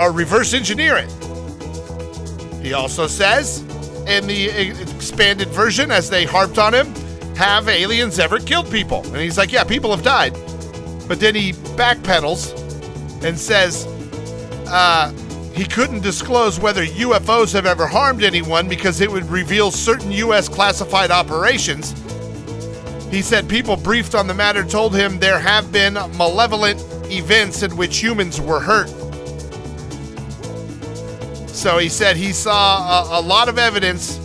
or 0.00 0.12
reverse 0.12 0.54
engineer 0.54 0.96
it. 0.96 1.10
He 2.62 2.74
also 2.74 3.06
says 3.06 3.60
in 4.06 4.26
the 4.26 4.48
expanded 4.92 5.48
version, 5.48 5.90
as 5.90 6.10
they 6.10 6.24
harped 6.24 6.58
on 6.58 6.74
him, 6.74 6.94
have 7.36 7.68
aliens 7.68 8.18
ever 8.18 8.38
killed 8.38 8.70
people? 8.70 9.04
And 9.06 9.16
he's 9.16 9.38
like, 9.38 9.52
yeah, 9.52 9.64
people 9.64 9.90
have 9.90 10.02
died. 10.04 10.34
But 11.08 11.18
then 11.18 11.34
he 11.34 11.52
backpedals 11.52 12.52
and 13.24 13.38
says 13.38 13.86
uh, 14.68 15.12
he 15.54 15.64
couldn't 15.64 16.00
disclose 16.00 16.60
whether 16.60 16.84
UFOs 16.84 17.52
have 17.52 17.66
ever 17.66 17.86
harmed 17.86 18.22
anyone 18.22 18.68
because 18.68 19.00
it 19.00 19.10
would 19.10 19.24
reveal 19.30 19.70
certain 19.70 20.12
U.S. 20.12 20.48
classified 20.48 21.10
operations 21.10 21.94
he 23.12 23.20
said 23.20 23.46
people 23.46 23.76
briefed 23.76 24.14
on 24.14 24.26
the 24.26 24.32
matter 24.32 24.64
told 24.64 24.96
him 24.96 25.18
there 25.18 25.38
have 25.38 25.70
been 25.70 25.92
malevolent 26.16 26.80
events 27.12 27.62
in 27.62 27.76
which 27.76 27.98
humans 27.98 28.40
were 28.40 28.58
hurt. 28.58 28.88
So 31.46 31.76
he 31.76 31.90
said 31.90 32.16
he 32.16 32.32
saw 32.32 33.12
a, 33.12 33.20
a 33.20 33.22
lot 33.22 33.50
of 33.50 33.58
evidence 33.58 34.16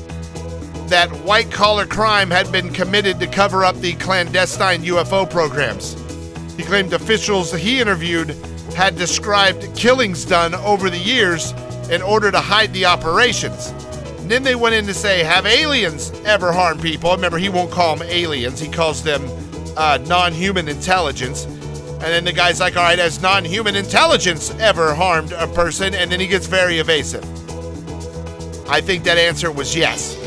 that 0.88 1.10
white 1.26 1.52
collar 1.52 1.86
crime 1.86 2.32
had 2.32 2.50
been 2.50 2.72
committed 2.72 3.20
to 3.20 3.28
cover 3.28 3.66
up 3.66 3.76
the 3.82 3.94
clandestine 3.96 4.82
UFO 4.84 5.30
programs. 5.30 5.94
He 6.56 6.64
claimed 6.64 6.94
officials 6.94 7.52
he 7.52 7.82
interviewed 7.82 8.30
had 8.74 8.96
described 8.96 9.76
killings 9.76 10.24
done 10.24 10.56
over 10.56 10.90
the 10.90 10.98
years 10.98 11.52
in 11.92 12.02
order 12.02 12.32
to 12.32 12.40
hide 12.40 12.72
the 12.72 12.86
operations. 12.86 13.74
And 14.28 14.34
then 14.34 14.44
they 14.44 14.56
went 14.56 14.76
in 14.76 14.86
to 14.88 14.94
say, 14.94 15.24
have 15.24 15.46
aliens 15.46 16.12
ever 16.26 16.52
harmed 16.52 16.82
people? 16.82 17.10
Remember, 17.12 17.38
he 17.38 17.48
won't 17.48 17.72
call 17.72 17.96
them 17.96 18.06
aliens, 18.10 18.60
he 18.60 18.68
calls 18.68 19.02
them 19.02 19.24
uh, 19.78 20.00
non 20.06 20.34
human 20.34 20.68
intelligence. 20.68 21.46
And 21.46 22.02
then 22.02 22.26
the 22.26 22.34
guy's 22.34 22.60
like, 22.60 22.76
all 22.76 22.84
right, 22.84 23.00
has 23.00 23.22
non 23.22 23.46
human 23.46 23.78
intelligence 23.78 24.50
ever 24.60 24.94
harmed 24.94 25.32
a 25.32 25.48
person? 25.48 25.96
And 25.96 26.12
then 26.12 26.20
he 26.20 26.28
gets 26.28 26.46
very 26.46 26.80
evasive. 26.80 27.24
I 28.70 28.82
think 28.82 29.06
that 29.06 29.18
answer 29.18 29.50
was 29.50 29.74
yes. 29.74 30.18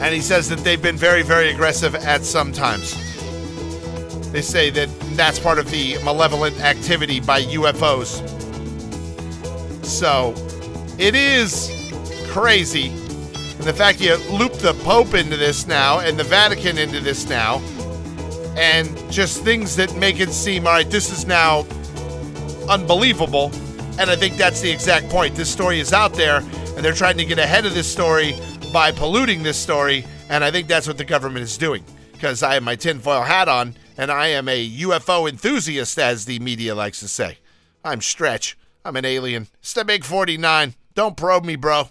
And 0.00 0.12
he 0.12 0.20
says 0.20 0.48
that 0.48 0.58
they've 0.64 0.82
been 0.82 0.96
very, 0.96 1.22
very 1.22 1.50
aggressive 1.50 1.94
at 1.94 2.24
some 2.24 2.50
times. 2.50 2.90
They 4.32 4.42
say 4.42 4.68
that 4.70 4.88
that's 5.14 5.38
part 5.38 5.60
of 5.60 5.70
the 5.70 6.02
malevolent 6.02 6.60
activity 6.60 7.20
by 7.20 7.42
UFOs. 7.42 8.18
So 9.86 10.34
it 11.02 11.16
is 11.16 11.68
crazy. 12.28 12.90
And 12.90 13.64
the 13.64 13.72
fact 13.72 14.00
you 14.00 14.14
loop 14.30 14.52
the 14.52 14.72
Pope 14.84 15.14
into 15.14 15.36
this 15.36 15.66
now 15.66 15.98
and 15.98 16.16
the 16.16 16.22
Vatican 16.22 16.78
into 16.78 17.00
this 17.00 17.28
now, 17.28 17.58
and 18.56 18.88
just 19.10 19.42
things 19.42 19.74
that 19.74 19.96
make 19.96 20.20
it 20.20 20.30
seem, 20.30 20.64
all 20.64 20.74
right, 20.74 20.88
this 20.88 21.10
is 21.10 21.26
now 21.26 21.66
unbelievable. 22.68 23.50
And 23.98 24.10
I 24.10 24.14
think 24.14 24.36
that's 24.36 24.60
the 24.60 24.70
exact 24.70 25.08
point. 25.08 25.34
This 25.34 25.50
story 25.50 25.80
is 25.80 25.92
out 25.92 26.14
there, 26.14 26.36
and 26.36 26.84
they're 26.84 26.92
trying 26.92 27.18
to 27.18 27.24
get 27.24 27.40
ahead 27.40 27.66
of 27.66 27.74
this 27.74 27.90
story 27.90 28.36
by 28.72 28.92
polluting 28.92 29.42
this 29.42 29.58
story. 29.58 30.06
And 30.28 30.44
I 30.44 30.52
think 30.52 30.68
that's 30.68 30.86
what 30.86 30.98
the 30.98 31.04
government 31.04 31.42
is 31.42 31.58
doing. 31.58 31.84
Because 32.12 32.44
I 32.44 32.54
have 32.54 32.62
my 32.62 32.76
tinfoil 32.76 33.22
hat 33.22 33.48
on, 33.48 33.74
and 33.98 34.12
I 34.12 34.28
am 34.28 34.48
a 34.48 34.70
UFO 34.70 35.28
enthusiast, 35.28 35.98
as 35.98 36.26
the 36.26 36.38
media 36.38 36.76
likes 36.76 37.00
to 37.00 37.08
say. 37.08 37.38
I'm 37.84 38.00
Stretch. 38.00 38.56
I'm 38.84 38.94
an 38.94 39.04
alien. 39.04 39.48
It's 39.60 39.72
the 39.72 39.84
Big 39.84 40.04
49. 40.04 40.74
Don't 40.94 41.16
probe 41.16 41.44
me, 41.44 41.56
bro. 41.56 41.84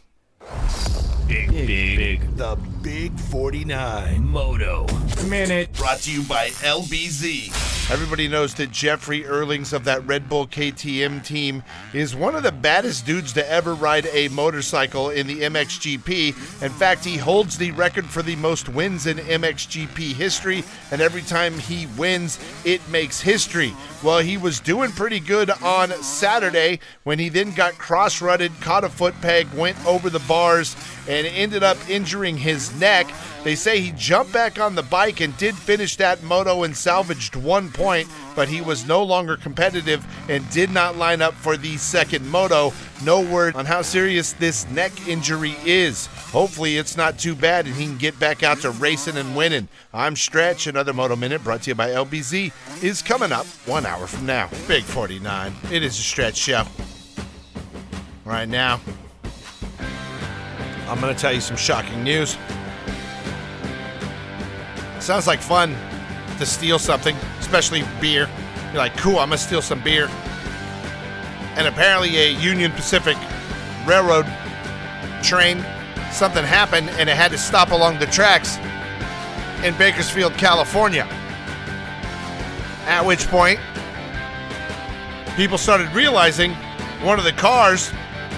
Big, 1.27 1.50
big, 1.50 1.98
big. 1.98 2.38
The 2.38 2.55
Big 2.81 3.17
49. 3.20 4.24
Moto. 4.27 4.88
Minute. 5.27 5.72
Brought 5.74 6.00
to 6.00 6.12
you 6.12 6.24
by 6.24 6.50
LBZ. 6.50 7.80
Everybody 7.91 8.29
knows 8.29 8.53
that 8.53 8.71
Jeffrey 8.71 9.24
Herlings 9.24 9.74
of 9.74 9.83
that 9.83 10.07
Red 10.07 10.29
Bull 10.29 10.48
KTM 10.48 11.25
team 11.25 11.62
is 11.93 12.15
one 12.15 12.36
of 12.36 12.43
the 12.43 12.51
baddest 12.53 13.05
dudes 13.05 13.33
to 13.33 13.51
ever 13.51 13.75
ride 13.75 14.07
a 14.13 14.29
motorcycle 14.29 15.10
in 15.10 15.27
the 15.27 15.41
MXGP. 15.41 16.63
In 16.63 16.71
fact, 16.71 17.03
he 17.03 17.17
holds 17.17 17.57
the 17.57 17.71
record 17.71 18.05
for 18.05 18.21
the 18.21 18.38
most 18.38 18.69
wins 18.69 19.07
in 19.07 19.17
MXGP 19.17 20.13
history, 20.13 20.63
and 20.89 21.01
every 21.01 21.21
time 21.21 21.60
he 21.60 21.86
wins, 21.98 22.39
it 22.63 22.79
makes 22.88 23.19
history. 23.19 23.74
Well, 24.01 24.19
he 24.19 24.38
was 24.38 24.62
doing 24.62 24.91
pretty 24.91 25.19
good 25.19 25.50
on 25.62 25.91
Saturday 26.01 26.79
when 27.03 27.19
he 27.19 27.27
then 27.27 27.53
got 27.53 27.77
cross 27.77 28.21
rutted, 28.21 28.53
caught 28.62 28.86
a 28.86 28.89
foot 28.89 29.19
peg, 29.19 29.53
went 29.53 29.86
over 29.86 30.10
the 30.10 30.19
bars, 30.19 30.77
and 31.10 31.27
ended 31.27 31.62
up 31.62 31.77
injuring 31.89 32.38
his 32.38 32.74
neck. 32.79 33.12
They 33.43 33.55
say 33.55 33.81
he 33.81 33.91
jumped 33.91 34.31
back 34.31 34.60
on 34.60 34.75
the 34.75 34.83
bike 34.83 35.19
and 35.19 35.36
did 35.36 35.55
finish 35.55 35.95
that 35.98 36.24
moto 36.24 36.63
and 36.63 36.77
salvaged 36.77 37.36
one 37.36 37.69
point, 37.69 37.80
but 38.35 38.47
he 38.47 38.61
was 38.61 38.88
no 38.88 39.03
longer 39.03 39.35
competitive 39.35 40.05
and 40.29 40.47
did 40.51 40.69
not 40.69 40.97
line 40.97 41.21
up 41.21 41.33
for 41.33 41.57
the 41.57 41.77
second 41.77 42.27
moto. 42.29 42.71
No 43.03 43.21
word 43.21 43.55
on 43.55 43.65
how 43.65 43.81
serious 43.81 44.33
this 44.33 44.69
neck 44.69 44.91
injury 45.07 45.55
is. 45.65 46.05
Hopefully, 46.31 46.77
it's 46.77 46.95
not 46.95 47.17
too 47.17 47.35
bad 47.35 47.65
and 47.65 47.75
he 47.75 47.85
can 47.85 47.97
get 47.97 48.19
back 48.19 48.43
out 48.43 48.59
to 48.59 48.71
racing 48.71 49.17
and 49.17 49.35
winning. 49.35 49.67
I'm 49.93 50.15
Stretch. 50.15 50.67
Another 50.67 50.93
Moto 50.93 51.15
Minute 51.15 51.43
brought 51.43 51.63
to 51.63 51.71
you 51.71 51.75
by 51.75 51.89
LBZ 51.89 52.83
is 52.83 53.01
coming 53.01 53.31
up 53.31 53.45
one 53.65 53.85
hour 53.85 54.05
from 54.07 54.25
now. 54.25 54.50
Big 54.67 54.83
49. 54.83 55.53
It 55.71 55.83
is 55.83 55.97
a 55.97 56.01
Stretch 56.01 56.38
show. 56.38 56.63
Right 58.25 58.47
now, 58.47 58.79
I'm 60.88 61.00
going 61.01 61.13
to 61.13 61.19
tell 61.19 61.33
you 61.33 61.41
some 61.41 61.57
shocking 61.57 62.03
news. 62.03 62.38
Sounds 65.00 65.25
like 65.25 65.41
fun 65.41 65.75
to 66.41 66.45
steal 66.45 66.77
something, 66.77 67.15
especially 67.39 67.83
beer. 68.01 68.29
You're 68.67 68.77
like, 68.77 68.98
cool, 68.98 69.19
I'm 69.19 69.29
gonna 69.29 69.38
steal 69.38 69.62
some 69.62 69.81
beer. 69.81 70.10
And 71.55 71.67
apparently, 71.67 72.17
a 72.17 72.31
Union 72.31 72.71
Pacific 72.71 73.17
Railroad 73.86 74.25
train, 75.24 75.63
something 76.12 76.43
happened 76.43 76.89
and 76.91 77.10
it 77.10 77.15
had 77.15 77.31
to 77.31 77.38
stop 77.38 77.71
along 77.71 78.00
the 78.00 78.05
tracks 78.07 78.57
in 79.63 79.77
Bakersfield, 79.77 80.33
California. 80.33 81.07
At 82.86 83.05
which 83.05 83.27
point, 83.27 83.60
people 85.36 85.57
started 85.57 85.89
realizing 85.93 86.53
one 87.01 87.19
of 87.19 87.25
the 87.25 87.33
cars 87.33 87.91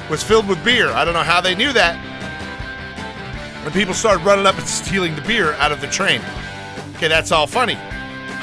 was 0.09 0.21
filled 0.23 0.47
with 0.47 0.63
beer. 0.63 0.89
I 0.89 1.05
don't 1.05 1.13
know 1.13 1.23
how 1.23 1.41
they 1.41 1.55
knew 1.55 1.73
that. 1.73 1.95
And 3.63 3.73
people 3.73 3.93
started 3.93 4.25
running 4.25 4.45
up 4.45 4.57
and 4.57 4.67
stealing 4.67 5.15
the 5.15 5.21
beer 5.21 5.53
out 5.53 5.71
of 5.71 5.79
the 5.79 5.87
train. 5.87 6.21
Okay, 6.95 7.07
that's 7.07 7.31
all 7.31 7.47
funny. 7.47 7.77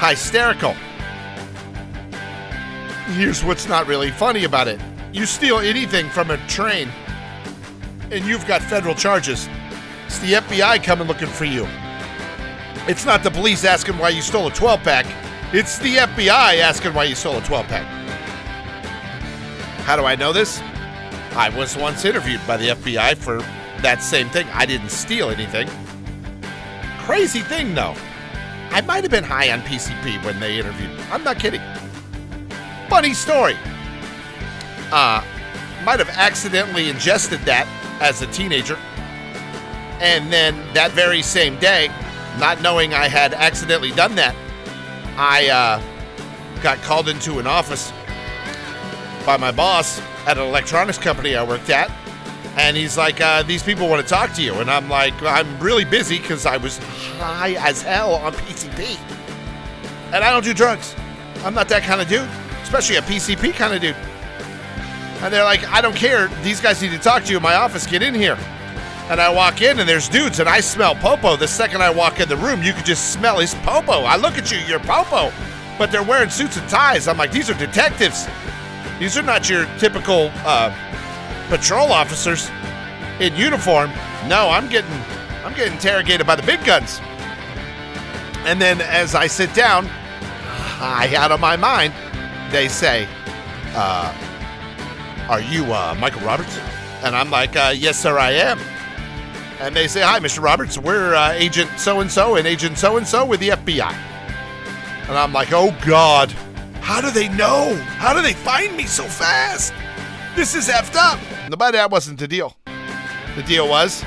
Hysterical. 0.00 0.72
Here's 3.12 3.44
what's 3.44 3.68
not 3.68 3.86
really 3.86 4.10
funny 4.10 4.44
about 4.44 4.66
it 4.66 4.80
you 5.12 5.26
steal 5.26 5.58
anything 5.58 6.08
from 6.08 6.30
a 6.30 6.38
train, 6.46 6.88
and 8.10 8.24
you've 8.24 8.46
got 8.46 8.62
federal 8.62 8.94
charges. 8.94 9.46
It's 10.06 10.18
the 10.20 10.34
FBI 10.34 10.82
coming 10.82 11.06
looking 11.06 11.28
for 11.28 11.44
you. 11.44 11.66
It's 12.88 13.04
not 13.04 13.22
the 13.22 13.30
police 13.30 13.64
asking 13.64 13.98
why 13.98 14.08
you 14.10 14.22
stole 14.22 14.46
a 14.46 14.52
12 14.52 14.80
pack, 14.82 15.06
it's 15.52 15.78
the 15.80 15.96
FBI 15.96 16.60
asking 16.60 16.94
why 16.94 17.04
you 17.04 17.14
stole 17.14 17.36
a 17.36 17.42
12 17.42 17.66
pack. 17.66 17.84
How 19.84 19.96
do 19.96 20.04
I 20.04 20.14
know 20.14 20.32
this? 20.32 20.60
I 21.32 21.52
was 21.54 21.76
once 21.76 22.04
interviewed 22.04 22.40
by 22.46 22.56
the 22.56 22.68
FBI 22.68 23.16
for 23.16 23.38
that 23.82 24.02
same 24.02 24.30
thing. 24.30 24.46
I 24.52 24.64
didn't 24.64 24.90
steal 24.90 25.28
anything. 25.30 25.68
Crazy 27.00 27.40
thing, 27.40 27.74
though. 27.74 27.94
I 28.72 28.80
might 28.82 29.02
have 29.02 29.10
been 29.10 29.24
high 29.24 29.50
on 29.50 29.60
PCP 29.62 30.24
when 30.24 30.38
they 30.38 30.58
interviewed 30.58 30.90
me. 30.90 31.04
I'm 31.10 31.24
not 31.24 31.38
kidding. 31.38 31.60
Funny 32.88 33.14
story. 33.14 33.56
Uh, 34.92 35.24
might 35.84 35.98
have 35.98 36.08
accidentally 36.10 36.88
ingested 36.88 37.40
that 37.40 37.66
as 38.00 38.22
a 38.22 38.26
teenager. 38.28 38.78
And 40.00 40.32
then 40.32 40.56
that 40.74 40.92
very 40.92 41.20
same 41.20 41.58
day, 41.58 41.88
not 42.38 42.62
knowing 42.62 42.94
I 42.94 43.08
had 43.08 43.34
accidentally 43.34 43.90
done 43.90 44.14
that, 44.14 44.34
I 45.16 45.48
uh, 45.48 46.62
got 46.62 46.78
called 46.78 47.08
into 47.08 47.38
an 47.38 47.46
office 47.46 47.92
by 49.26 49.36
my 49.36 49.50
boss 49.50 50.00
at 50.26 50.38
an 50.38 50.44
electronics 50.44 50.98
company 50.98 51.36
I 51.36 51.42
worked 51.42 51.70
at. 51.70 51.90
And 52.56 52.76
he's 52.76 52.96
like, 52.96 53.20
uh, 53.20 53.42
These 53.42 53.62
people 53.62 53.88
want 53.88 54.02
to 54.02 54.08
talk 54.08 54.32
to 54.34 54.42
you. 54.42 54.54
And 54.54 54.70
I'm 54.70 54.88
like, 54.88 55.20
I'm 55.22 55.58
really 55.60 55.84
busy 55.84 56.18
because 56.18 56.46
I 56.46 56.56
was 56.56 56.78
high 57.18 57.54
as 57.58 57.82
hell 57.82 58.14
on 58.16 58.32
PCP. 58.32 58.98
And 60.12 60.24
I 60.24 60.30
don't 60.30 60.44
do 60.44 60.52
drugs. 60.52 60.94
I'm 61.44 61.54
not 61.54 61.68
that 61.68 61.82
kind 61.82 62.00
of 62.00 62.08
dude, 62.08 62.28
especially 62.62 62.96
a 62.96 63.02
PCP 63.02 63.54
kind 63.54 63.72
of 63.74 63.80
dude. 63.80 63.96
And 65.22 65.32
they're 65.32 65.44
like, 65.44 65.64
I 65.68 65.80
don't 65.80 65.94
care. 65.94 66.28
These 66.42 66.60
guys 66.60 66.82
need 66.82 66.90
to 66.92 66.98
talk 66.98 67.24
to 67.24 67.30
you 67.30 67.36
in 67.36 67.42
my 67.42 67.54
office. 67.54 67.86
Get 67.86 68.02
in 68.02 68.14
here. 68.14 68.38
And 69.10 69.20
I 69.20 69.28
walk 69.32 69.60
in 69.60 69.78
and 69.80 69.88
there's 69.88 70.08
dudes 70.08 70.40
and 70.40 70.48
I 70.48 70.60
smell 70.60 70.94
popo. 70.94 71.36
The 71.36 71.48
second 71.48 71.82
I 71.82 71.90
walk 71.90 72.20
in 72.20 72.28
the 72.28 72.36
room, 72.36 72.62
you 72.62 72.72
could 72.72 72.86
just 72.86 73.12
smell 73.12 73.38
his 73.38 73.54
popo. 73.56 74.02
I 74.02 74.16
look 74.16 74.38
at 74.38 74.50
you, 74.52 74.58
you're 74.68 74.78
popo. 74.80 75.32
But 75.78 75.90
they're 75.90 76.02
wearing 76.02 76.30
suits 76.30 76.56
and 76.56 76.68
ties. 76.68 77.08
I'm 77.08 77.18
like, 77.18 77.32
these 77.32 77.50
are 77.50 77.54
detectives. 77.54 78.28
These 78.98 79.16
are 79.18 79.22
not 79.22 79.48
your 79.48 79.66
typical 79.78 80.30
uh, 80.44 80.70
patrol 81.50 81.92
officers 81.92 82.48
in 83.20 83.34
uniform. 83.36 83.90
No, 84.26 84.48
I'm 84.48 84.68
getting 84.68 84.90
I'm 85.44 85.52
getting 85.54 85.74
interrogated 85.74 86.26
by 86.26 86.36
the 86.36 86.42
big 86.42 86.64
guns. 86.64 87.00
And 88.46 88.60
then 88.60 88.80
as 88.80 89.14
I 89.14 89.26
sit 89.26 89.52
down, 89.52 89.86
high 89.86 91.14
out 91.14 91.30
of 91.30 91.40
my 91.40 91.56
mind, 91.56 91.92
they 92.50 92.68
say, 92.68 93.06
uh, 93.74 94.14
are 95.28 95.40
you 95.40 95.64
uh, 95.64 95.94
Michael 95.98 96.22
Roberts? 96.22 96.58
And 97.02 97.14
I'm 97.14 97.30
like, 97.30 97.56
uh, 97.56 97.72
yes, 97.76 97.98
sir, 97.98 98.18
I 98.18 98.32
am. 98.32 98.58
And 99.60 99.76
they 99.76 99.88
say, 99.88 100.00
hi, 100.00 100.18
Mr. 100.20 100.42
Roberts. 100.42 100.78
We're 100.78 101.14
uh, 101.14 101.32
Agent 101.32 101.70
so 101.78 102.00
and 102.00 102.10
so 102.10 102.36
and 102.36 102.46
Agent 102.46 102.78
so 102.78 102.96
and 102.96 103.06
so 103.06 103.26
with 103.26 103.40
the 103.40 103.50
FBI. 103.50 103.92
And 105.08 105.18
I'm 105.18 105.32
like, 105.32 105.52
oh, 105.52 105.76
God. 105.84 106.30
How 106.80 107.00
do 107.00 107.10
they 107.10 107.28
know? 107.28 107.74
How 107.98 108.14
do 108.14 108.22
they 108.22 108.32
find 108.32 108.76
me 108.76 108.84
so 108.84 109.04
fast? 109.04 109.74
This 110.34 110.54
is 110.54 110.68
effed 110.68 110.96
up. 110.96 111.20
But 111.56 111.72
that 111.72 111.90
wasn't 111.90 112.18
the 112.18 112.28
deal. 112.28 112.56
The 113.36 113.42
deal 113.42 113.68
was 113.68 114.04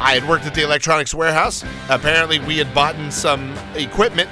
I 0.00 0.14
had 0.14 0.26
worked 0.26 0.46
at 0.46 0.54
the 0.54 0.62
electronics 0.62 1.14
warehouse. 1.14 1.62
Apparently, 1.88 2.38
we 2.38 2.56
had 2.56 2.72
bought 2.74 2.96
some 3.12 3.54
equipment 3.74 4.30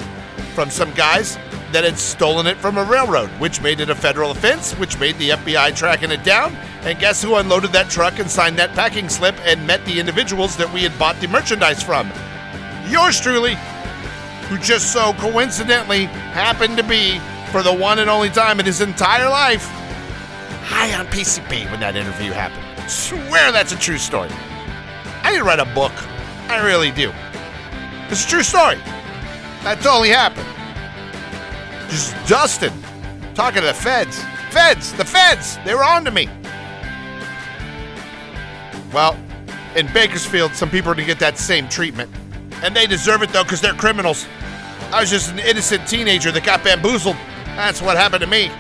from 0.54 0.70
some 0.70 0.92
guys 0.94 1.36
that 1.72 1.84
had 1.84 1.98
stolen 1.98 2.46
it 2.46 2.56
from 2.56 2.78
a 2.78 2.84
railroad, 2.84 3.28
which 3.38 3.60
made 3.60 3.80
it 3.80 3.90
a 3.90 3.94
federal 3.94 4.30
offense, 4.30 4.72
which 4.74 4.98
made 4.98 5.18
the 5.18 5.30
FBI 5.30 5.76
tracking 5.76 6.10
it 6.10 6.24
down. 6.24 6.54
And 6.82 6.98
guess 6.98 7.22
who 7.22 7.34
unloaded 7.34 7.72
that 7.72 7.90
truck 7.90 8.18
and 8.18 8.30
signed 8.30 8.58
that 8.58 8.72
packing 8.72 9.10
slip 9.10 9.34
and 9.40 9.66
met 9.66 9.84
the 9.84 10.00
individuals 10.00 10.56
that 10.56 10.72
we 10.72 10.82
had 10.82 10.98
bought 10.98 11.20
the 11.20 11.28
merchandise 11.28 11.82
from? 11.82 12.10
Yours 12.88 13.20
truly, 13.20 13.54
who 14.48 14.56
just 14.58 14.92
so 14.92 15.12
coincidentally 15.18 16.04
happened 16.04 16.78
to 16.78 16.82
be, 16.82 17.18
for 17.52 17.62
the 17.62 17.72
one 17.72 17.98
and 17.98 18.08
only 18.08 18.30
time 18.30 18.58
in 18.58 18.64
his 18.64 18.80
entire 18.80 19.28
life, 19.28 19.70
high 20.68 20.94
on 20.98 21.06
PCP 21.06 21.70
when 21.70 21.80
that 21.80 21.96
interview 21.96 22.30
happened. 22.30 22.90
Swear 22.90 23.50
that's 23.52 23.72
a 23.72 23.78
true 23.78 23.96
story. 23.96 24.28
I 25.22 25.34
to 25.36 25.42
write 25.42 25.60
a 25.60 25.74
book. 25.74 25.92
I 26.48 26.64
really 26.64 26.90
do. 26.90 27.12
It's 28.10 28.24
a 28.24 28.28
true 28.28 28.42
story. 28.42 28.76
That 29.64 29.80
totally 29.80 30.10
happened. 30.10 30.46
Just 31.90 32.14
Dustin 32.28 32.72
talking 33.34 33.62
to 33.62 33.66
the 33.66 33.74
feds. 33.74 34.22
Feds, 34.50 34.92
the 34.94 35.04
feds, 35.04 35.58
they 35.64 35.74
were 35.74 35.84
on 35.84 36.04
to 36.04 36.10
me. 36.10 36.28
Well, 38.92 39.16
in 39.74 39.90
Bakersfield, 39.92 40.54
some 40.54 40.70
people 40.70 40.90
are 40.90 40.94
going 40.94 41.06
to 41.06 41.12
get 41.12 41.20
that 41.20 41.38
same 41.38 41.68
treatment. 41.68 42.10
And 42.62 42.74
they 42.74 42.86
deserve 42.86 43.22
it, 43.22 43.30
though, 43.30 43.44
because 43.44 43.60
they're 43.60 43.74
criminals. 43.74 44.26
I 44.92 45.00
was 45.00 45.10
just 45.10 45.30
an 45.30 45.38
innocent 45.38 45.86
teenager 45.86 46.32
that 46.32 46.44
got 46.44 46.64
bamboozled. 46.64 47.16
That's 47.56 47.82
what 47.82 47.96
happened 47.96 48.22
to 48.22 48.26
me. 48.26 48.50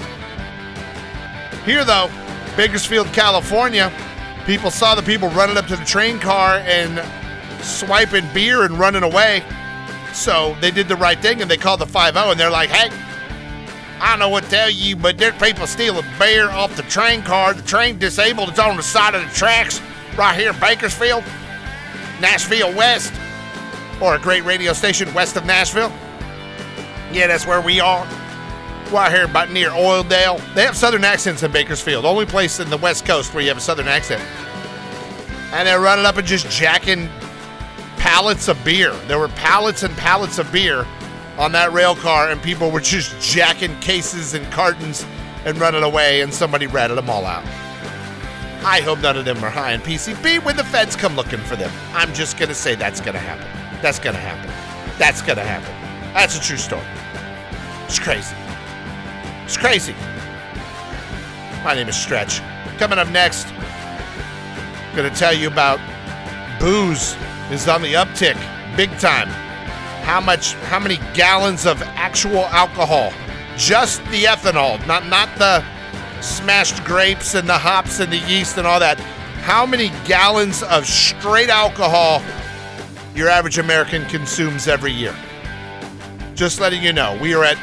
Here, 1.68 1.84
though, 1.84 2.10
Bakersfield, 2.56 3.08
California, 3.08 3.92
people 4.46 4.70
saw 4.70 4.94
the 4.94 5.02
people 5.02 5.28
running 5.28 5.58
up 5.58 5.66
to 5.66 5.76
the 5.76 5.84
train 5.84 6.18
car 6.18 6.60
and 6.64 6.98
swiping 7.62 8.24
beer 8.32 8.62
and 8.62 8.78
running 8.78 9.02
away. 9.02 9.42
So 10.14 10.56
they 10.62 10.70
did 10.70 10.88
the 10.88 10.96
right 10.96 11.18
thing 11.20 11.42
and 11.42 11.50
they 11.50 11.58
called 11.58 11.80
the 11.80 11.86
5 11.86 12.14
0 12.14 12.30
and 12.30 12.40
they're 12.40 12.48
like, 12.48 12.70
hey, 12.70 12.88
I 14.00 14.08
don't 14.08 14.18
know 14.18 14.30
what 14.30 14.44
to 14.44 14.50
tell 14.50 14.70
you, 14.70 14.96
but 14.96 15.18
there's 15.18 15.36
people 15.36 15.66
stealing 15.66 16.06
beer 16.18 16.48
off 16.48 16.74
the 16.74 16.84
train 16.84 17.20
car. 17.20 17.52
The 17.52 17.60
train 17.60 17.98
disabled. 17.98 18.48
It's 18.48 18.58
on 18.58 18.78
the 18.78 18.82
side 18.82 19.14
of 19.14 19.22
the 19.22 19.34
tracks 19.34 19.82
right 20.16 20.34
here 20.34 20.54
in 20.54 20.60
Bakersfield, 20.60 21.22
Nashville 22.18 22.74
West, 22.74 23.12
or 24.00 24.14
a 24.14 24.18
great 24.18 24.46
radio 24.46 24.72
station 24.72 25.12
west 25.12 25.36
of 25.36 25.44
Nashville. 25.44 25.92
Yeah, 27.12 27.26
that's 27.26 27.46
where 27.46 27.60
we 27.60 27.78
are. 27.78 28.08
Right 28.90 29.12
here 29.12 29.26
about 29.26 29.50
near 29.50 29.68
Oildale. 29.68 30.40
They 30.54 30.62
have 30.62 30.74
southern 30.74 31.04
accents 31.04 31.42
in 31.42 31.52
Bakersfield. 31.52 32.06
Only 32.06 32.24
place 32.24 32.58
in 32.58 32.70
the 32.70 32.78
West 32.78 33.04
Coast 33.04 33.34
where 33.34 33.42
you 33.42 33.48
have 33.48 33.58
a 33.58 33.60
southern 33.60 33.86
accent. 33.86 34.22
And 35.52 35.68
they're 35.68 35.80
running 35.80 36.06
up 36.06 36.16
and 36.16 36.26
just 36.26 36.48
jacking 36.48 37.10
pallets 37.98 38.48
of 38.48 38.62
beer. 38.64 38.94
There 39.06 39.18
were 39.18 39.28
pallets 39.28 39.82
and 39.82 39.94
pallets 39.98 40.38
of 40.38 40.50
beer 40.50 40.86
on 41.36 41.52
that 41.52 41.72
rail 41.72 41.94
car, 41.96 42.30
and 42.30 42.42
people 42.42 42.70
were 42.70 42.80
just 42.80 43.20
jacking 43.20 43.78
cases 43.80 44.32
and 44.32 44.50
cartons 44.50 45.04
and 45.44 45.58
running 45.58 45.82
away, 45.82 46.22
and 46.22 46.32
somebody 46.32 46.66
ratted 46.66 46.96
them 46.96 47.10
all 47.10 47.26
out. 47.26 47.44
I 48.64 48.80
hope 48.80 49.00
none 49.00 49.18
of 49.18 49.26
them 49.26 49.44
are 49.44 49.50
high 49.50 49.72
in 49.72 49.82
PCP 49.82 50.42
when 50.44 50.56
the 50.56 50.64
feds 50.64 50.96
come 50.96 51.14
looking 51.14 51.40
for 51.40 51.56
them. 51.56 51.70
I'm 51.92 52.12
just 52.14 52.38
going 52.38 52.48
to 52.48 52.54
say 52.54 52.74
that's 52.74 53.00
going 53.00 53.12
to 53.12 53.20
happen. 53.20 53.46
That's 53.82 53.98
going 53.98 54.16
to 54.16 54.20
happen. 54.20 54.50
That's 54.98 55.20
going 55.20 55.36
to 55.36 55.44
happen. 55.44 55.72
That's 56.14 56.38
a 56.38 56.40
true 56.40 56.56
story. 56.56 56.82
It's 57.84 57.98
crazy. 57.98 58.34
It's 59.48 59.56
crazy. 59.56 59.94
My 61.64 61.72
name 61.74 61.88
is 61.88 61.96
Stretch. 61.96 62.42
Coming 62.76 62.98
up 62.98 63.08
next, 63.08 63.46
going 64.94 65.10
to 65.10 65.18
tell 65.18 65.32
you 65.32 65.48
about 65.48 65.80
booze 66.60 67.16
is 67.50 67.66
on 67.66 67.80
the 67.80 67.94
uptick 67.94 68.36
big 68.76 68.90
time. 68.98 69.28
How 70.04 70.20
much 70.20 70.52
how 70.68 70.78
many 70.78 70.98
gallons 71.14 71.64
of 71.64 71.80
actual 71.80 72.44
alcohol? 72.44 73.10
Just 73.56 74.04
the 74.10 74.24
ethanol, 74.24 74.86
not 74.86 75.06
not 75.06 75.30
the 75.38 75.64
smashed 76.20 76.84
grapes 76.84 77.34
and 77.34 77.48
the 77.48 77.56
hops 77.56 78.00
and 78.00 78.12
the 78.12 78.18
yeast 78.18 78.58
and 78.58 78.66
all 78.66 78.80
that. 78.80 79.00
How 79.40 79.64
many 79.64 79.88
gallons 80.04 80.62
of 80.62 80.86
straight 80.86 81.48
alcohol 81.48 82.22
your 83.14 83.30
average 83.30 83.56
American 83.56 84.04
consumes 84.10 84.68
every 84.68 84.92
year? 84.92 85.16
Just 86.34 86.60
letting 86.60 86.82
you 86.82 86.92
know, 86.92 87.18
we 87.22 87.32
are 87.32 87.44
at 87.44 87.56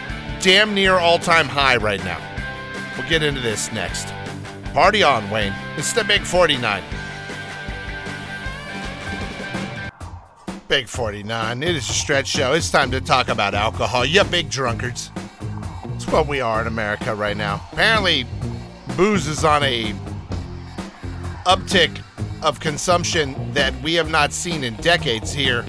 damn 0.46 0.76
near 0.76 1.00
all-time 1.00 1.48
high 1.48 1.76
right 1.76 2.06
now. 2.06 2.22
We'll 2.96 3.10
get 3.10 3.24
into 3.24 3.42
this 3.42 3.72
next. 3.72 4.14
Party 4.76 5.02
on, 5.02 5.28
Wayne. 5.32 5.56
It's 5.76 5.92
the 5.92 6.04
Big 6.04 6.22
49. 6.22 6.84
Big 10.68 10.88
49. 10.88 11.64
It 11.64 11.76
is 11.76 11.90
a 11.90 11.94
stretch 11.94 12.28
show. 12.28 12.54
It's 12.54 12.70
time 12.70 12.92
to 12.92 13.02
talk 13.02 13.30
about 13.30 13.56
alcohol. 13.56 14.06
You 14.06 14.24
big 14.24 14.52
drunkards. 14.52 15.10
It's 15.96 16.06
what 16.10 16.28
we 16.28 16.42
are 16.42 16.62
in 16.62 16.68
America 16.68 17.16
right 17.16 17.36
now. 17.36 17.68
Apparently, 17.72 18.28
booze 18.96 19.26
is 19.26 19.44
on 19.44 19.64
a 19.64 19.94
uptick 21.48 22.00
of 22.44 22.60
consumption 22.60 23.52
that 23.56 23.74
we 23.82 23.96
have 23.96 24.12
not 24.12 24.32
seen 24.32 24.64
in 24.64 24.76
decades 24.76 25.34
here. 25.34 25.66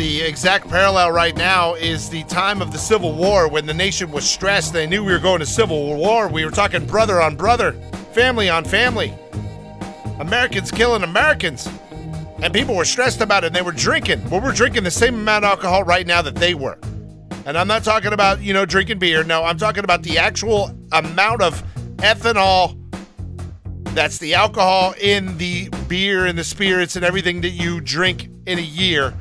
The 0.00 0.22
exact 0.22 0.66
parallel 0.66 1.12
right 1.12 1.36
now 1.36 1.74
is 1.74 2.08
the 2.08 2.22
time 2.24 2.62
of 2.62 2.72
the 2.72 2.78
Civil 2.78 3.12
War 3.12 3.48
when 3.48 3.66
the 3.66 3.74
nation 3.74 4.10
was 4.10 4.24
stressed. 4.24 4.72
They 4.72 4.86
knew 4.86 5.04
we 5.04 5.12
were 5.12 5.18
going 5.18 5.40
to 5.40 5.46
civil 5.46 5.94
war. 5.94 6.26
We 6.26 6.42
were 6.42 6.50
talking 6.50 6.86
brother 6.86 7.20
on 7.20 7.36
brother, 7.36 7.72
family 8.14 8.48
on 8.48 8.64
family. 8.64 9.12
Americans 10.18 10.70
killing 10.70 11.02
Americans 11.02 11.68
and 12.42 12.50
people 12.50 12.74
were 12.74 12.86
stressed 12.86 13.20
about 13.20 13.44
it 13.44 13.48
and 13.48 13.54
they 13.54 13.60
were 13.60 13.72
drinking. 13.72 14.24
Well, 14.30 14.40
we're 14.40 14.54
drinking 14.54 14.84
the 14.84 14.90
same 14.90 15.16
amount 15.16 15.44
of 15.44 15.50
alcohol 15.50 15.84
right 15.84 16.06
now 16.06 16.22
that 16.22 16.36
they 16.36 16.54
were. 16.54 16.78
And 17.44 17.58
I'm 17.58 17.68
not 17.68 17.84
talking 17.84 18.14
about, 18.14 18.40
you 18.40 18.54
know, 18.54 18.64
drinking 18.64 19.00
beer. 19.00 19.22
No, 19.22 19.44
I'm 19.44 19.58
talking 19.58 19.84
about 19.84 20.02
the 20.02 20.16
actual 20.16 20.74
amount 20.92 21.42
of 21.42 21.62
ethanol 21.98 22.74
that's 23.94 24.16
the 24.16 24.32
alcohol 24.32 24.94
in 24.98 25.36
the 25.36 25.68
beer 25.88 26.24
and 26.24 26.38
the 26.38 26.44
spirits 26.44 26.96
and 26.96 27.04
everything 27.04 27.42
that 27.42 27.50
you 27.50 27.82
drink 27.82 28.30
in 28.46 28.58
a 28.58 28.62
year. 28.62 29.12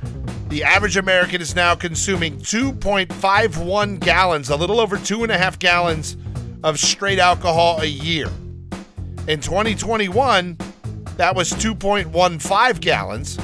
The 0.49 0.63
average 0.63 0.97
American 0.97 1.41
is 1.41 1.55
now 1.55 1.75
consuming 1.75 2.39
2.51 2.39 3.99
gallons, 3.99 4.49
a 4.49 4.55
little 4.55 4.79
over 4.79 4.97
two 4.97 5.21
and 5.21 5.31
a 5.31 5.37
half 5.37 5.59
gallons 5.59 6.17
of 6.63 6.79
straight 6.79 7.19
alcohol 7.19 7.79
a 7.81 7.85
year. 7.85 8.27
In 9.27 9.39
2021, 9.39 10.57
that 11.17 11.35
was 11.35 11.53
2.15 11.53 12.81
gallons. 12.81 13.37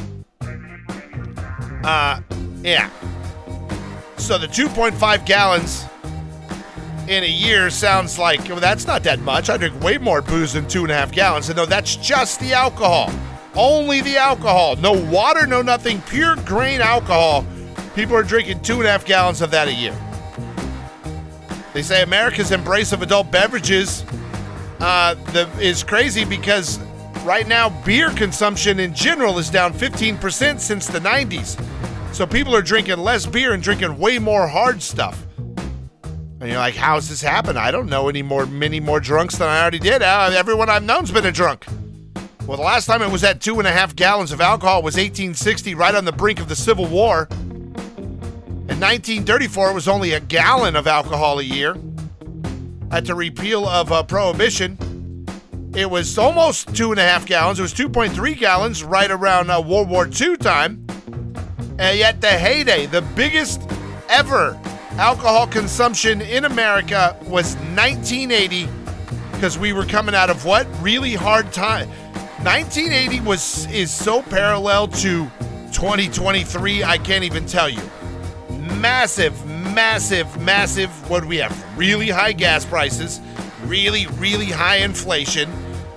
Uh, 1.83 2.21
yeah. 2.63 2.89
So 4.17 4.39
the 4.39 4.47
2.5 4.47 5.25
gallons 5.27 5.85
in 7.07 7.23
a 7.23 7.29
year 7.29 7.69
sounds 7.69 8.17
like 8.17 8.41
well, 8.49 8.59
that's 8.59 8.87
not 8.87 9.03
that 9.03 9.19
much. 9.19 9.51
I 9.51 9.57
drink 9.57 9.79
way 9.83 9.99
more 9.99 10.23
booze 10.23 10.53
than 10.53 10.67
two 10.67 10.81
and 10.81 10.91
a 10.91 10.95
half 10.95 11.11
gallons. 11.11 11.49
And 11.49 11.57
no, 11.57 11.67
that's 11.67 11.97
just 11.97 12.39
the 12.39 12.53
alcohol. 12.53 13.11
Only 13.55 14.01
the 14.01 14.17
alcohol. 14.17 14.75
No 14.75 14.91
water, 14.91 15.47
no 15.47 15.61
nothing. 15.61 16.01
Pure 16.01 16.37
grain 16.37 16.81
alcohol. 16.81 17.45
People 17.95 18.15
are 18.15 18.23
drinking 18.23 18.61
two 18.61 18.75
and 18.75 18.85
a 18.85 18.91
half 18.91 19.05
gallons 19.05 19.41
of 19.41 19.51
that 19.51 19.67
a 19.67 19.73
year. 19.73 19.95
They 21.73 21.81
say 21.81 22.03
America's 22.03 22.51
embrace 22.51 22.91
of 22.91 23.01
adult 23.01 23.31
beverages 23.31 24.05
uh, 24.79 25.15
the, 25.31 25.49
is 25.59 25.83
crazy 25.83 26.25
because 26.25 26.79
right 27.23 27.47
now 27.47 27.69
beer 27.83 28.11
consumption 28.11 28.79
in 28.79 28.93
general 28.93 29.37
is 29.39 29.49
down 29.49 29.73
15% 29.73 30.59
since 30.59 30.87
the 30.87 30.99
90s. 30.99 31.61
So 32.13 32.25
people 32.25 32.55
are 32.55 32.61
drinking 32.61 32.97
less 32.97 33.25
beer 33.25 33.53
and 33.53 33.63
drinking 33.63 33.97
way 33.97 34.19
more 34.19 34.47
hard 34.47 34.81
stuff. 34.81 35.25
And 36.39 36.49
you're 36.49 36.59
like, 36.59 36.75
how's 36.75 37.09
this 37.09 37.21
happen? 37.21 37.57
I 37.57 37.71
don't 37.71 37.87
know 37.87 38.09
any 38.09 38.21
more, 38.21 38.45
many 38.45 38.79
more 38.79 38.99
drunks 38.99 39.37
than 39.37 39.47
I 39.47 39.61
already 39.61 39.79
did. 39.79 40.01
Uh, 40.01 40.31
everyone 40.33 40.69
I've 40.69 40.83
known's 40.83 41.11
been 41.11 41.25
a 41.25 41.31
drunk. 41.31 41.65
Well, 42.47 42.57
the 42.57 42.63
last 42.63 42.85
time 42.85 43.01
it 43.01 43.11
was 43.11 43.23
at 43.23 43.41
two 43.41 43.57
and 43.57 43.67
a 43.67 43.71
half 43.71 43.95
gallons 43.95 44.31
of 44.31 44.39
alcohol 44.39 44.83
was 44.83 44.93
1860, 44.93 45.73
right 45.73 45.95
on 45.95 46.05
the 46.05 46.11
brink 46.11 46.39
of 46.39 46.47
the 46.47 46.55
Civil 46.55 46.85
War. 46.85 47.27
In 47.31 48.79
1934, 48.79 49.71
it 49.71 49.73
was 49.73 49.87
only 49.87 50.11
a 50.11 50.19
gallon 50.19 50.75
of 50.75 50.85
alcohol 50.85 51.39
a 51.39 51.43
year. 51.43 51.75
At 52.91 53.05
the 53.05 53.15
repeal 53.15 53.67
of 53.67 53.91
uh, 53.91 54.03
prohibition, 54.03 54.77
it 55.73 55.89
was 55.89 56.19
almost 56.19 56.75
two 56.75 56.91
and 56.91 56.99
a 56.99 57.03
half 57.03 57.25
gallons. 57.25 57.57
It 57.57 57.63
was 57.63 57.73
2.3 57.73 58.37
gallons 58.37 58.83
right 58.83 59.09
around 59.09 59.49
uh, 59.49 59.59
World 59.59 59.89
War 59.89 60.07
II 60.07 60.37
time. 60.37 60.85
And 61.79 61.97
yet, 61.97 62.21
the 62.21 62.27
heyday, 62.27 62.85
the 62.85 63.01
biggest 63.15 63.59
ever 64.07 64.59
alcohol 64.97 65.47
consumption 65.47 66.21
in 66.21 66.45
America 66.45 67.17
was 67.23 67.55
1980 67.75 68.69
because 69.31 69.57
we 69.57 69.73
were 69.73 69.85
coming 69.85 70.13
out 70.13 70.29
of 70.29 70.45
what 70.45 70.67
really 70.81 71.15
hard 71.15 71.51
time 71.51 71.89
1980 72.45 73.21
was 73.21 73.65
is 73.71 73.89
so 73.89 74.21
parallel 74.21 74.87
to 74.87 75.25
2023 75.71 76.83
i 76.83 76.95
can't 76.95 77.23
even 77.23 77.43
tell 77.47 77.67
you. 77.67 77.81
Massive 78.79 79.33
massive 79.73 80.39
massive 80.39 80.91
what 81.09 81.25
we 81.25 81.37
have? 81.37 81.51
Really 81.75 82.07
high 82.09 82.33
gas 82.33 82.63
prices 82.63 83.19
really 83.63 84.05
really 84.19 84.45
high 84.45 84.77
inflation. 84.77 85.51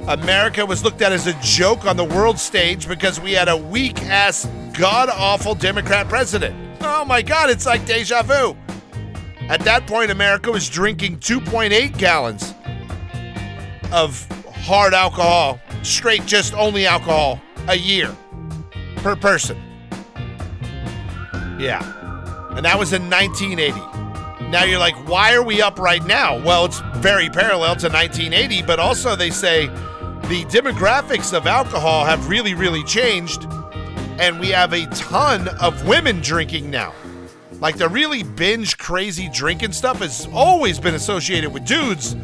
America 0.07 0.65
was 0.65 0.83
looked 0.83 1.03
at 1.03 1.13
as 1.13 1.27
a 1.27 1.39
joke 1.43 1.85
on 1.85 1.99
the 1.99 2.05
world 2.05 2.39
stage 2.39 2.89
because 2.89 3.21
we 3.21 3.33
had 3.33 3.49
a 3.49 3.57
weak 3.57 4.03
ass 4.05 4.49
god 4.73 5.11
awful 5.11 5.55
democrat 5.55 6.09
president. 6.09 6.57
Oh 6.81 7.05
my 7.05 7.21
god 7.21 7.51
it's 7.51 7.67
like 7.67 7.85
deja 7.85 8.23
vu. 8.23 8.57
At 9.51 9.61
that 9.61 9.87
point, 9.87 10.11
America 10.11 10.51
was 10.51 10.67
drinking 10.69 11.19
2.8 11.19 11.97
gallons 11.99 12.55
of 13.93 14.27
hard 14.53 14.93
alcohol, 14.93 15.59
straight 15.83 16.25
just 16.27 16.55
only 16.55 16.87
alcohol, 16.87 17.41
a 17.69 17.77
year 17.77 18.15
per 18.97 19.17
person. 19.17 19.57
Yeah. 21.59 21.83
And 22.57 22.65
that 22.65 22.79
was 22.79 22.93
in 22.93 23.09
1980. 23.09 23.79
Now 24.51 24.65
you're 24.65 24.79
like, 24.79 24.97
why 25.09 25.35
are 25.35 25.43
we 25.43 25.61
up 25.61 25.79
right 25.79 26.05
now? 26.07 26.43
Well, 26.43 26.65
it's 26.65 26.81
very 26.97 27.29
parallel 27.29 27.77
to 27.77 27.89
1980, 27.89 28.63
but 28.63 28.79
also 28.79 29.15
they 29.15 29.31
say 29.31 29.67
the 29.67 30.45
demographics 30.47 31.37
of 31.37 31.47
alcohol 31.47 32.05
have 32.05 32.29
really, 32.29 32.55
really 32.55 32.83
changed, 32.85 33.47
and 34.19 34.41
we 34.41 34.49
have 34.49 34.73
a 34.73 34.87
ton 34.87 35.49
of 35.61 35.87
women 35.87 36.21
drinking 36.21 36.71
now. 36.71 36.95
Like 37.61 37.77
the 37.77 37.89
really 37.89 38.23
binge 38.23 38.79
crazy 38.79 39.29
drinking 39.33 39.73
stuff 39.73 39.99
has 39.99 40.29
always 40.33 40.79
been 40.79 40.95
associated 40.95 41.53
with 41.53 41.65
dudes, 41.65 42.15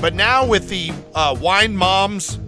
but 0.00 0.14
now 0.14 0.46
with 0.46 0.68
the 0.68 0.92
uh, 1.14 1.36
wine 1.40 1.76
moms 1.76 2.38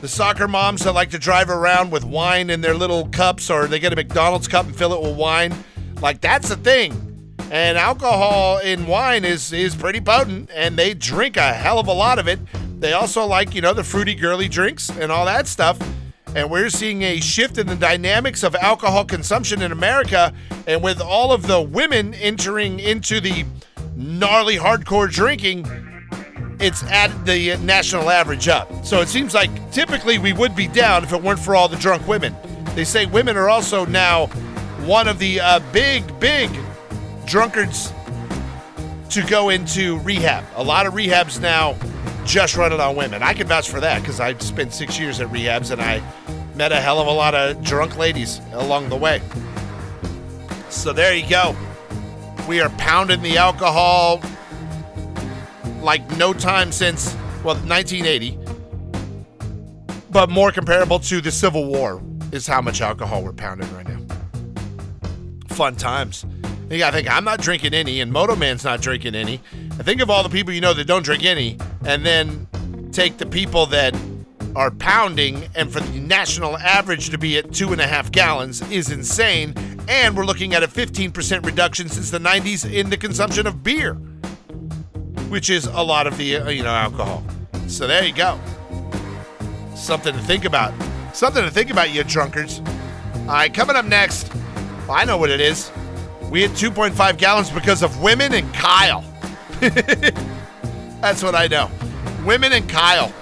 The 0.00 0.08
soccer 0.08 0.46
moms 0.46 0.84
that 0.84 0.92
like 0.92 1.10
to 1.10 1.18
drive 1.18 1.50
around 1.50 1.90
with 1.90 2.04
wine 2.04 2.50
in 2.50 2.60
their 2.60 2.74
little 2.74 3.08
cups 3.08 3.50
or 3.50 3.66
they 3.66 3.80
get 3.80 3.92
a 3.92 3.96
McDonald's 3.96 4.46
cup 4.46 4.66
and 4.66 4.76
fill 4.76 4.92
it 4.92 5.02
with 5.02 5.16
wine. 5.16 5.52
Like 6.00 6.20
that's 6.20 6.50
a 6.50 6.56
thing. 6.56 7.34
And 7.50 7.76
alcohol 7.76 8.58
in 8.58 8.86
wine 8.86 9.24
is 9.24 9.52
is 9.52 9.74
pretty 9.74 10.00
potent 10.00 10.50
and 10.54 10.76
they 10.76 10.94
drink 10.94 11.36
a 11.36 11.52
hell 11.52 11.80
of 11.80 11.88
a 11.88 11.92
lot 11.92 12.20
of 12.20 12.28
it. 12.28 12.38
They 12.78 12.92
also 12.92 13.24
like, 13.24 13.56
you 13.56 13.60
know, 13.60 13.74
the 13.74 13.82
fruity 13.82 14.14
girly 14.14 14.48
drinks 14.48 14.88
and 14.88 15.10
all 15.10 15.24
that 15.24 15.48
stuff. 15.48 15.78
And 16.36 16.48
we're 16.48 16.70
seeing 16.70 17.02
a 17.02 17.18
shift 17.18 17.58
in 17.58 17.66
the 17.66 17.74
dynamics 17.74 18.44
of 18.44 18.54
alcohol 18.54 19.04
consumption 19.04 19.62
in 19.62 19.72
America 19.72 20.32
and 20.68 20.80
with 20.80 21.00
all 21.00 21.32
of 21.32 21.46
the 21.46 21.60
women 21.60 22.14
entering 22.14 22.78
into 22.78 23.20
the 23.20 23.44
gnarly 23.96 24.56
hardcore 24.56 25.10
drinking, 25.10 25.64
it's 26.60 26.82
at 26.84 27.08
the 27.24 27.56
national 27.58 28.10
average 28.10 28.48
up. 28.48 28.84
So 28.84 29.00
it 29.00 29.08
seems 29.08 29.34
like 29.34 29.50
typically 29.70 30.18
we 30.18 30.32
would 30.32 30.56
be 30.56 30.66
down 30.66 31.04
if 31.04 31.12
it 31.12 31.22
weren't 31.22 31.40
for 31.40 31.54
all 31.54 31.68
the 31.68 31.76
drunk 31.76 32.06
women. 32.08 32.34
They 32.74 32.84
say 32.84 33.06
women 33.06 33.36
are 33.36 33.48
also 33.48 33.84
now 33.84 34.26
one 34.86 35.08
of 35.08 35.18
the 35.18 35.40
uh, 35.40 35.60
big, 35.72 36.18
big 36.20 36.50
drunkards 37.26 37.92
to 39.10 39.22
go 39.26 39.48
into 39.48 39.98
rehab. 40.00 40.44
A 40.56 40.62
lot 40.62 40.86
of 40.86 40.94
rehabs 40.94 41.40
now 41.40 41.76
just 42.24 42.56
running 42.56 42.80
on 42.80 42.94
women. 42.94 43.22
I 43.22 43.32
can 43.32 43.46
vouch 43.46 43.70
for 43.70 43.80
that 43.80 44.02
because 44.02 44.20
I 44.20 44.36
spent 44.38 44.72
six 44.72 44.98
years 44.98 45.20
at 45.20 45.28
rehabs 45.28 45.70
and 45.70 45.80
I 45.80 46.02
met 46.54 46.72
a 46.72 46.80
hell 46.80 47.00
of 47.00 47.06
a 47.06 47.12
lot 47.12 47.34
of 47.34 47.62
drunk 47.62 47.96
ladies 47.96 48.40
along 48.52 48.88
the 48.88 48.96
way. 48.96 49.22
So 50.68 50.92
there 50.92 51.14
you 51.14 51.28
go. 51.28 51.56
We 52.46 52.60
are 52.60 52.68
pounding 52.70 53.22
the 53.22 53.38
alcohol 53.38 54.22
like 55.82 56.08
no 56.16 56.32
time 56.32 56.72
since, 56.72 57.14
well, 57.44 57.56
1980. 57.56 58.38
But 60.10 60.30
more 60.30 60.50
comparable 60.52 60.98
to 61.00 61.20
the 61.20 61.30
Civil 61.30 61.66
War 61.66 62.02
is 62.32 62.46
how 62.46 62.60
much 62.60 62.80
alcohol 62.80 63.22
we're 63.22 63.32
pounding 63.32 63.72
right 63.74 63.86
now. 63.86 64.00
Fun 65.48 65.76
times. 65.76 66.24
You 66.70 66.78
gotta 66.78 66.96
think, 66.96 67.10
I'm 67.10 67.24
not 67.24 67.40
drinking 67.40 67.74
any, 67.74 68.00
and 68.00 68.12
Moto 68.12 68.36
Man's 68.36 68.64
not 68.64 68.80
drinking 68.80 69.14
any. 69.14 69.40
I 69.78 69.82
think 69.82 70.02
of 70.02 70.10
all 70.10 70.22
the 70.22 70.28
people 70.28 70.52
you 70.52 70.60
know 70.60 70.74
that 70.74 70.86
don't 70.86 71.02
drink 71.02 71.24
any, 71.24 71.56
and 71.86 72.04
then 72.04 72.46
take 72.92 73.16
the 73.16 73.26
people 73.26 73.66
that 73.66 73.94
are 74.54 74.70
pounding, 74.70 75.48
and 75.54 75.72
for 75.72 75.80
the 75.80 76.00
national 76.00 76.56
average 76.58 77.10
to 77.10 77.18
be 77.18 77.38
at 77.38 77.52
two 77.52 77.72
and 77.72 77.80
a 77.80 77.86
half 77.86 78.10
gallons 78.12 78.60
is 78.70 78.90
insane. 78.90 79.54
And 79.88 80.16
we're 80.16 80.26
looking 80.26 80.52
at 80.52 80.62
a 80.62 80.68
15% 80.68 81.46
reduction 81.46 81.88
since 81.88 82.10
the 82.10 82.18
90s 82.18 82.70
in 82.70 82.90
the 82.90 82.96
consumption 82.96 83.46
of 83.46 83.62
beer 83.62 83.98
which 85.28 85.50
is 85.50 85.66
a 85.66 85.82
lot 85.82 86.06
of 86.06 86.16
the 86.18 86.36
uh, 86.36 86.50
you 86.50 86.62
know 86.62 86.70
alcohol. 86.70 87.22
So 87.66 87.86
there 87.86 88.04
you 88.04 88.14
go. 88.14 88.38
Something 89.74 90.14
to 90.14 90.20
think 90.20 90.44
about. 90.44 90.72
Something 91.14 91.44
to 91.44 91.50
think 91.50 91.70
about, 91.70 91.90
you 91.90 92.04
drunkards. 92.04 92.60
All 92.60 93.26
right, 93.26 93.52
coming 93.52 93.76
up 93.76 93.84
next. 93.84 94.30
I 94.88 95.04
know 95.04 95.16
what 95.18 95.30
it 95.30 95.40
is. 95.40 95.70
We 96.30 96.42
had 96.42 96.52
2.5 96.52 97.18
gallons 97.18 97.50
because 97.50 97.82
of 97.82 98.00
women 98.00 98.34
and 98.34 98.52
Kyle. 98.54 99.04
That's 99.60 101.22
what 101.22 101.34
I 101.34 101.46
know. 101.46 101.70
Women 102.24 102.52
and 102.52 102.68
Kyle. 102.68 103.12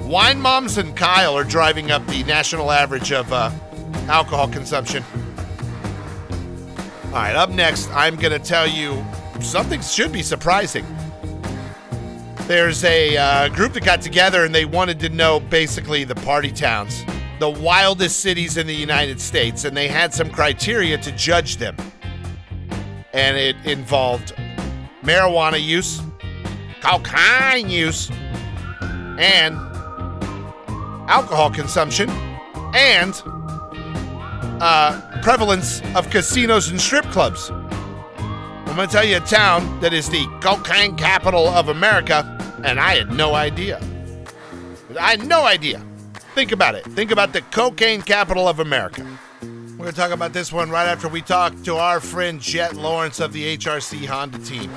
Wine 0.00 0.40
moms 0.40 0.78
and 0.78 0.96
Kyle 0.96 1.36
are 1.36 1.44
driving 1.44 1.90
up 1.90 2.06
the 2.06 2.22
national 2.24 2.70
average 2.70 3.12
of 3.12 3.32
uh, 3.32 3.50
alcohol 4.08 4.48
consumption. 4.48 5.02
All 7.06 7.12
right, 7.12 7.34
up 7.34 7.50
next, 7.50 7.90
I'm 7.90 8.16
going 8.16 8.32
to 8.32 8.38
tell 8.38 8.66
you 8.66 9.04
something 9.40 9.80
should 9.80 10.12
be 10.12 10.22
surprising 10.22 10.84
there's 12.46 12.84
a 12.84 13.16
uh, 13.16 13.48
group 13.48 13.72
that 13.72 13.84
got 13.84 14.00
together 14.00 14.44
and 14.44 14.54
they 14.54 14.64
wanted 14.64 15.00
to 15.00 15.08
know 15.08 15.40
basically 15.40 16.04
the 16.04 16.14
party 16.14 16.52
towns, 16.52 17.04
the 17.40 17.50
wildest 17.50 18.20
cities 18.20 18.56
in 18.56 18.68
the 18.68 18.74
United 18.74 19.20
States, 19.20 19.64
and 19.64 19.76
they 19.76 19.88
had 19.88 20.14
some 20.14 20.30
criteria 20.30 20.96
to 20.98 21.10
judge 21.12 21.56
them. 21.56 21.76
And 23.12 23.36
it 23.36 23.56
involved 23.64 24.32
marijuana 25.02 25.60
use, 25.60 26.00
cocaine 26.80 27.68
use, 27.68 28.10
and 29.18 29.56
alcohol 31.08 31.50
consumption, 31.50 32.08
and 32.74 33.20
uh, 34.60 35.20
prevalence 35.22 35.82
of 35.96 36.10
casinos 36.10 36.68
and 36.70 36.80
strip 36.80 37.06
clubs. 37.06 37.50
I'm 37.50 38.76
going 38.76 38.88
to 38.88 38.92
tell 38.92 39.04
you 39.04 39.16
a 39.16 39.20
town 39.20 39.80
that 39.80 39.92
is 39.92 40.08
the 40.10 40.26
cocaine 40.40 40.96
capital 40.96 41.48
of 41.48 41.70
America 41.70 42.35
and 42.66 42.80
I 42.80 42.96
had 42.96 43.12
no 43.12 43.34
idea. 43.34 43.80
I 45.00 45.10
had 45.12 45.26
no 45.26 45.44
idea. 45.44 45.80
Think 46.34 46.50
about 46.52 46.74
it. 46.74 46.84
Think 46.84 47.12
about 47.12 47.32
the 47.32 47.40
cocaine 47.42 48.02
capital 48.02 48.48
of 48.48 48.58
America. 48.58 49.06
We're 49.40 49.84
going 49.84 49.90
to 49.90 49.96
talk 49.96 50.10
about 50.10 50.32
this 50.32 50.52
one 50.52 50.68
right 50.68 50.88
after 50.88 51.06
we 51.06 51.22
talk 51.22 51.62
to 51.62 51.76
our 51.76 52.00
friend 52.00 52.40
Jett 52.40 52.74
Lawrence 52.74 53.20
of 53.20 53.32
the 53.32 53.56
HRC 53.56 54.06
Honda 54.06 54.38
team. 54.38 54.70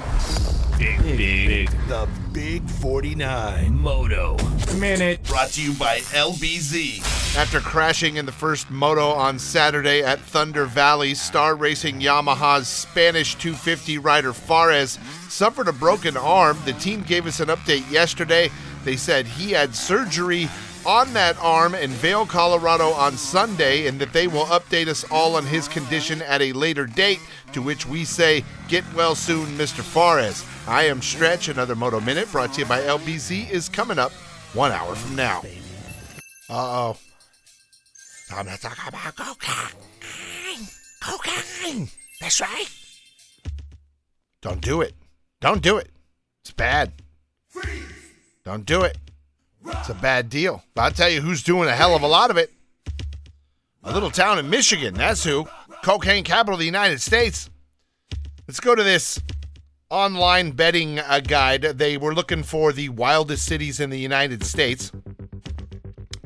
Big, 0.80 0.98
big, 1.04 1.18
big. 1.18 1.70
The 1.90 2.08
Big 2.32 2.70
49. 2.70 3.78
Moto. 3.78 4.38
Minute. 4.78 5.22
Brought 5.26 5.50
to 5.50 5.62
you 5.62 5.74
by 5.74 6.00
LBZ. 6.00 7.36
After 7.36 7.60
crashing 7.60 8.16
in 8.16 8.26
the 8.26 8.32
first 8.32 8.72
moto 8.72 9.10
on 9.10 9.40
Saturday 9.40 10.02
at 10.02 10.22
Thunder 10.22 10.64
Valley, 10.64 11.16
Star 11.16 11.56
Racing 11.56 12.00
Yamaha's 12.00 12.70
Spanish 12.70 13.36
250 13.36 13.98
rider 13.98 14.32
Farres 14.32 14.98
suffered 15.28 15.68
a 15.68 15.74
broken 15.74 16.16
arm. 16.16 16.58
The 16.64 16.72
team 16.74 17.02
gave 17.02 17.28
us 17.28 17.42
an 17.42 17.50
update 17.50 17.92
yesterday. 17.92 18.50
They 18.86 18.96
said 18.96 19.28
he 19.28 19.52
had 19.52 19.76
surgery 19.76 20.48
on 20.90 21.14
that 21.14 21.38
arm 21.40 21.76
in 21.76 21.92
Vail, 21.92 22.26
Colorado 22.26 22.90
on 22.94 23.16
Sunday, 23.16 23.86
and 23.86 24.02
that 24.02 24.12
they 24.12 24.26
will 24.26 24.46
update 24.46 24.88
us 24.88 25.06
all 25.12 25.36
on 25.36 25.46
his 25.46 25.68
condition 25.68 26.20
at 26.24 26.42
a 26.42 26.52
later 26.54 26.88
date. 26.88 27.20
To 27.54 27.62
which 27.62 27.86
we 27.86 28.04
say, 28.04 28.44
Get 28.68 28.84
well 28.96 29.14
soon, 29.14 29.46
Mr. 29.50 29.82
Farres. 29.82 30.44
I 30.68 30.86
am 30.86 31.00
Stretch. 31.04 31.48
Another 31.48 31.76
Moto 31.76 32.00
Minute 32.00 32.32
brought 32.32 32.54
to 32.54 32.62
you 32.62 32.66
by 32.66 32.82
LBZ 32.82 33.52
is 33.52 33.70
coming 33.70 34.00
up 34.00 34.12
one 34.54 34.72
hour 34.72 34.96
from 34.96 35.16
now. 35.16 35.44
Uh 36.50 36.90
oh. 36.90 36.98
Time 38.28 38.48
to 38.48 38.58
talk 38.60 38.78
about 38.88 39.16
cocaine. 39.16 40.68
Cocaine. 41.04 41.90
That's 42.20 42.42
right. 42.42 42.68
Don't 44.42 44.62
do 44.62 44.82
it. 44.82 44.96
Don't 45.40 45.62
do 45.62 45.78
it. 45.78 45.90
It's 46.42 46.52
bad. 46.52 46.94
Freeze. 47.48 47.84
Don't 48.44 48.66
do 48.66 48.82
it. 48.82 48.98
It's 49.72 49.90
a 49.90 49.94
bad 49.94 50.30
deal. 50.30 50.64
But 50.74 50.82
I'll 50.82 50.92
tell 50.92 51.10
you 51.10 51.22
who's 51.22 51.44
doing 51.44 51.70
a 51.70 51.76
hell 51.76 51.96
of 51.96 52.02
a 52.02 52.08
lot 52.08 52.32
of 52.32 52.38
it. 52.38 52.52
A 53.84 53.94
little 53.94 54.12
town 54.12 54.40
in 54.40 54.50
Michigan. 54.50 54.94
That's 54.94 55.24
who. 55.24 55.48
Cocaine 55.84 56.24
capital 56.24 56.56
of 56.56 56.60
the 56.60 56.66
United 56.66 57.02
States. 57.02 57.50
Let's 58.48 58.60
go 58.60 58.76
to 58.76 58.84
this 58.84 59.20
online 59.90 60.52
betting 60.52 61.00
uh, 61.00 61.22
guide. 61.22 61.62
They 61.62 61.98
were 61.98 62.14
looking 62.14 62.44
for 62.44 62.74
the 62.74 62.90
wildest 62.90 63.46
cities 63.46 63.80
in 63.80 63.90
the 63.90 64.00
United 64.00 64.44
States. 64.44 64.92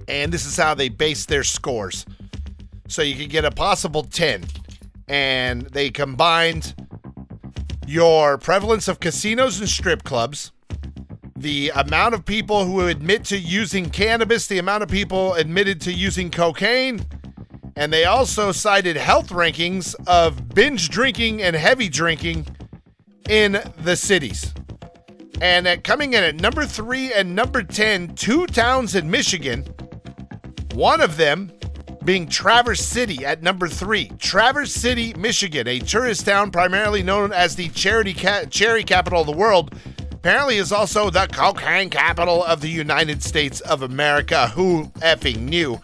And 0.07 0.31
this 0.31 0.45
is 0.45 0.57
how 0.57 0.73
they 0.73 0.89
base 0.89 1.25
their 1.25 1.43
scores. 1.43 2.05
So 2.87 3.01
you 3.01 3.15
could 3.15 3.29
get 3.29 3.45
a 3.45 3.51
possible 3.51 4.03
10. 4.03 4.45
And 5.07 5.63
they 5.63 5.89
combined 5.89 6.75
your 7.87 8.37
prevalence 8.37 8.87
of 8.87 8.99
casinos 8.99 9.59
and 9.59 9.69
strip 9.69 10.03
clubs, 10.03 10.51
the 11.43 11.71
amount 11.75 12.15
of 12.15 12.23
people 12.25 12.65
who 12.65 12.87
admit 12.87 13.25
to 13.25 13.37
using 13.37 13.89
cannabis, 13.89 14.47
the 14.47 14.59
amount 14.59 14.81
of 14.81 14.89
people 14.89 15.33
admitted 15.33 15.81
to 15.81 15.91
using 15.91 16.31
cocaine, 16.31 17.05
and 17.75 17.91
they 17.91 18.05
also 18.05 18.51
cited 18.53 18.95
health 18.95 19.29
rankings 19.29 19.93
of 20.07 20.49
binge 20.55 20.89
drinking 20.89 21.43
and 21.43 21.55
heavy 21.55 21.89
drinking 21.89 22.47
in 23.29 23.59
the 23.83 23.95
cities. 23.95 24.53
And 25.41 25.67
at 25.67 25.83
coming 25.83 26.13
in 26.13 26.23
at 26.23 26.35
number 26.35 26.65
three 26.65 27.11
and 27.11 27.35
number 27.35 27.61
10, 27.61 28.15
two 28.15 28.47
towns 28.47 28.95
in 28.95 29.11
Michigan, 29.11 29.65
one 30.73 31.01
of 31.01 31.17
them 31.17 31.51
being 32.05 32.27
Traverse 32.27 32.81
City 32.81 33.25
at 33.25 33.43
number 33.43 33.67
three. 33.67 34.11
Traverse 34.17 34.73
City, 34.73 35.13
Michigan, 35.15 35.67
a 35.67 35.79
tourist 35.79 36.25
town 36.25 36.51
primarily 36.51 37.03
known 37.03 37.31
as 37.33 37.55
the 37.55 37.69
charity 37.69 38.13
ca- 38.13 38.45
cherry 38.45 38.83
capital 38.83 39.21
of 39.21 39.27
the 39.27 39.33
world, 39.33 39.75
apparently 40.23 40.55
is 40.55 40.71
also 40.71 41.09
the 41.09 41.27
cocaine 41.33 41.89
capital 41.89 42.45
of 42.45 42.61
the 42.61 42.69
United 42.69 43.21
States 43.21 43.59
of 43.59 43.81
America. 43.81 44.47
Who 44.47 44.85
effing 45.01 45.39
knew? 45.39 45.81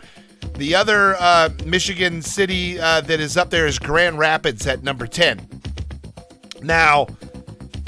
The 0.56 0.76
other 0.76 1.18
uh, 1.20 1.50
Michigan 1.66 2.22
city 2.22 2.80
uh, 2.80 3.02
that 3.02 3.20
is 3.20 3.36
up 3.36 3.50
there 3.50 3.68
is 3.68 3.78
Grand 3.78 4.18
Rapids 4.18 4.66
at 4.66 4.82
number 4.82 5.08
10. 5.08 5.46
Now, 6.62 7.08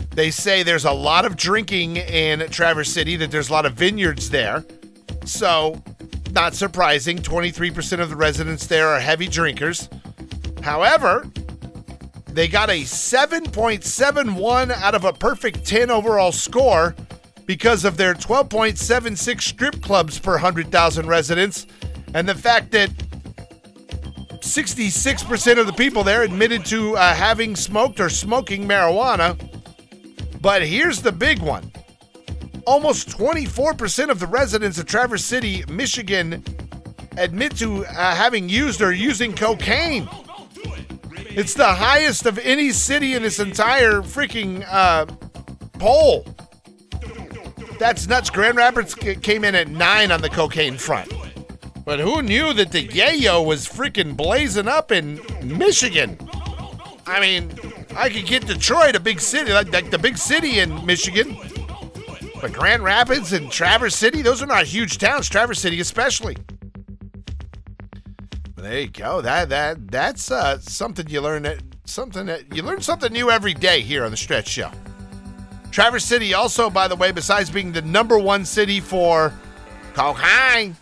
they 0.10 0.30
say 0.30 0.62
there's 0.62 0.84
a 0.84 0.92
lot 0.92 1.24
of 1.24 1.38
drinking 1.38 1.96
in 1.96 2.42
Traverse 2.50 2.92
City, 2.92 3.16
that 3.16 3.32
there's 3.32 3.48
a 3.48 3.54
lot 3.54 3.66
of 3.66 3.76
vineyards 3.76 4.30
there. 4.30 4.66
So 5.24 5.82
not 6.34 6.54
surprising, 6.54 7.20
23% 7.20 8.02
of 8.02 8.10
the 8.10 8.18
residents 8.18 8.68
there 8.68 8.90
are 8.90 9.00
heavy 9.00 9.30
drinkers. 9.30 9.88
However, 10.62 11.26
they 12.34 12.48
got 12.48 12.70
a 12.70 12.82
7.71 12.82 14.72
out 14.72 14.96
of 14.96 15.06
a 15.06 15.14
perfect 15.14 15.66
10 15.66 15.92
overall 15.92 16.32
score 16.32 16.96
because 17.46 17.84
of 17.84 17.98
their 17.98 18.14
12.76 18.14 19.42
strip 19.42 19.82
clubs 19.82 20.18
per 20.18 20.34
100,000 20.34 21.08
residents 21.08 21.68
and 22.14 22.28
the 22.28 22.36
fact 22.36 22.72
that 22.72 22.90
66% 24.40 25.60
of 25.60 25.68
the 25.68 25.74
people 25.74 26.04
there 26.04 26.24
admitted 26.24 26.66
to 26.66 26.96
uh, 26.98 27.14
having 27.14 27.56
smoked 27.56 28.00
or 28.00 28.10
smoking 28.10 28.68
marijuana. 28.68 29.38
But 30.42 30.64
here's 30.64 31.02
the 31.02 31.12
big 31.12 31.40
one 31.40 31.72
almost 32.66 33.10
24% 33.10 34.10
of 34.10 34.20
the 34.20 34.28
residents 34.28 34.78
of 34.78 34.86
Traverse 34.86 35.26
City, 35.26 35.64
Michigan, 35.68 36.44
admit 37.18 37.56
to 37.58 37.86
uh, 37.86 38.16
having 38.16 38.48
used 38.50 38.82
or 38.82 38.92
using 38.92 39.34
cocaine. 39.34 40.08
It's 41.34 41.54
the 41.54 41.66
highest 41.66 42.26
of 42.26 42.38
any 42.40 42.72
city 42.72 43.14
in 43.14 43.24
this 43.24 43.40
entire 43.40 44.02
freaking 44.02 44.66
uh, 44.70 45.06
poll. 45.80 46.26
That's 47.80 48.08
nuts. 48.08 48.30
Grand 48.30 48.58
Rapids 48.58 48.94
came 48.94 49.44
in 49.44 49.56
at 49.56 49.68
nine 49.68 50.12
on 50.12 50.22
the 50.22 50.30
cocaine 50.30 50.78
front. 50.78 51.12
But 51.86 52.00
who 52.00 52.22
knew 52.22 52.54
that 52.54 52.72
the 52.72 52.88
yayo 52.88 53.46
was 53.46 53.68
freaking 53.68 54.16
blazing 54.16 54.68
up 54.68 54.92
in 54.92 55.20
Michigan? 55.42 56.18
I 57.08 57.20
mean, 57.20 57.52
I 57.96 58.10
could 58.10 58.26
get 58.26 58.46
Detroit, 58.46 58.96
a 58.96 59.00
big 59.00 59.20
city, 59.20 59.52
like, 59.52 59.74
like 59.74 59.90
the 59.90 59.98
big 59.98 60.18
city 60.18 60.60
in 60.60 60.86
Michigan. 60.86 61.36
But 62.40 62.54
Grand 62.54 62.84
Rapids 62.84 63.34
and 63.34 63.52
Traverse 63.52 63.96
City, 63.96 64.22
those 64.22 64.42
are 64.42 64.48
not 64.48 64.66
huge 64.66 64.98
towns. 64.98 65.28
Traverse 65.30 65.60
City, 65.60 65.80
especially. 65.80 66.38
There 68.62 68.82
you 68.82 68.90
go. 68.90 69.22
That 69.22 69.50
that 69.50 69.90
that's 69.90 70.30
uh, 70.30 70.60
something 70.60 71.10
you 71.10 71.20
learn. 71.20 71.44
That, 71.44 71.64
something 71.86 72.28
that 72.28 72.56
you 72.56 72.62
learn 72.62 72.80
something 72.82 73.12
new 73.12 73.32
every 73.32 73.56
day 73.56 73.82
here 73.82 74.06
on 74.06 74.12
the 74.12 74.18
Stretch 74.18 74.48
Show. 74.48 74.70
Traverse 75.72 76.06
City, 76.06 76.36
also, 76.36 76.70
by 76.70 76.88
the 76.88 76.96
way, 76.96 77.12
besides 77.12 77.50
being 77.50 77.72
the 77.72 77.82
number 77.82 78.20
one 78.20 78.46
city 78.46 78.80
for 78.80 79.34
cocaine, 79.94 80.76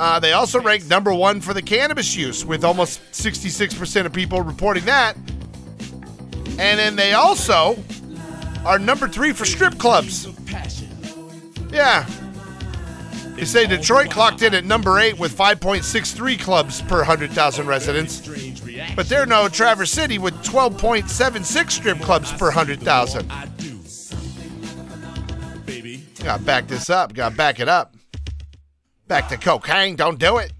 uh, 0.00 0.18
they 0.18 0.32
also 0.32 0.60
rank 0.60 0.86
number 0.86 1.14
one 1.14 1.40
for 1.40 1.54
the 1.54 1.62
cannabis 1.62 2.16
use, 2.16 2.44
with 2.44 2.64
almost 2.64 3.00
66% 3.12 4.06
of 4.06 4.12
people 4.12 4.40
reporting 4.40 4.84
that. 4.86 5.16
And 6.58 6.78
then 6.78 6.96
they 6.96 7.12
also 7.12 7.76
are 8.64 8.78
number 8.78 9.06
three 9.06 9.32
for 9.32 9.44
strip 9.44 9.78
clubs. 9.78 10.26
Yeah. 11.70 12.06
They 13.36 13.44
say 13.44 13.66
Detroit 13.66 14.10
clocked 14.10 14.42
in 14.42 14.54
at 14.54 14.64
number 14.64 14.98
eight 15.00 15.18
with 15.18 15.36
5.63 15.36 16.38
clubs 16.38 16.82
per 16.82 16.98
100,000 16.98 17.66
residents. 17.66 18.20
But 18.94 19.08
they're 19.08 19.26
no 19.26 19.48
Traverse 19.48 19.90
City 19.90 20.18
with 20.18 20.34
12.76 20.44 21.70
strip 21.70 22.00
clubs 22.00 22.32
per 22.32 22.46
100,000. 22.46 23.28
Gotta 26.22 26.42
back 26.42 26.68
this 26.68 26.88
up. 26.88 27.12
Gotta 27.12 27.34
back 27.34 27.60
it 27.60 27.68
up. 27.68 27.94
Back 29.08 29.28
to 29.28 29.36
cocaine. 29.36 29.96
Don't 29.96 30.18
do 30.18 30.38
it. 30.38 30.52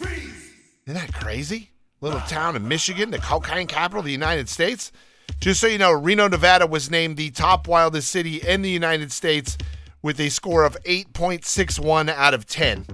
Isn't 0.00 0.94
that 0.94 1.14
crazy? 1.14 1.70
Little 2.00 2.20
town 2.20 2.56
in 2.56 2.66
Michigan, 2.66 3.10
the 3.10 3.18
cocaine 3.18 3.66
capital 3.66 4.00
of 4.00 4.06
the 4.06 4.12
United 4.12 4.48
States. 4.48 4.90
Just 5.38 5.60
so 5.60 5.68
you 5.68 5.78
know, 5.78 5.92
Reno, 5.92 6.28
Nevada 6.28 6.66
was 6.66 6.90
named 6.90 7.16
the 7.16 7.30
top 7.30 7.68
wildest 7.68 8.10
city 8.10 8.36
in 8.36 8.62
the 8.62 8.70
United 8.70 9.12
States 9.12 9.56
with 10.02 10.20
a 10.20 10.28
score 10.28 10.64
of 10.64 10.76
8.61 10.84 12.08
out 12.10 12.34
of 12.34 12.46
10. 12.46 12.86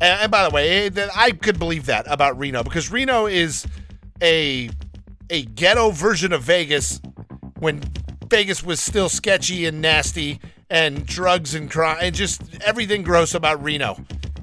And, 0.00 0.30
by 0.30 0.44
the 0.44 0.50
way, 0.50 0.86
eh, 0.86 1.08
I 1.14 1.32
could 1.32 1.58
believe 1.58 1.86
that 1.86 2.06
about 2.08 2.38
Reno 2.38 2.62
because 2.62 2.90
Reno 2.90 3.26
is 3.26 3.66
a 4.22 4.70
a 5.30 5.42
ghetto 5.42 5.90
version 5.90 6.32
of 6.32 6.42
Vegas 6.42 7.00
when 7.58 7.82
Vegas 8.30 8.62
was 8.62 8.80
still 8.80 9.08
sketchy 9.08 9.66
and 9.66 9.82
nasty 9.82 10.40
and 10.70 11.06
drugs 11.06 11.54
and 11.54 11.70
crime 11.70 11.98
and 12.00 12.14
just 12.14 12.42
everything 12.62 13.02
gross 13.02 13.34
about 13.34 13.62
Reno. 13.62 13.96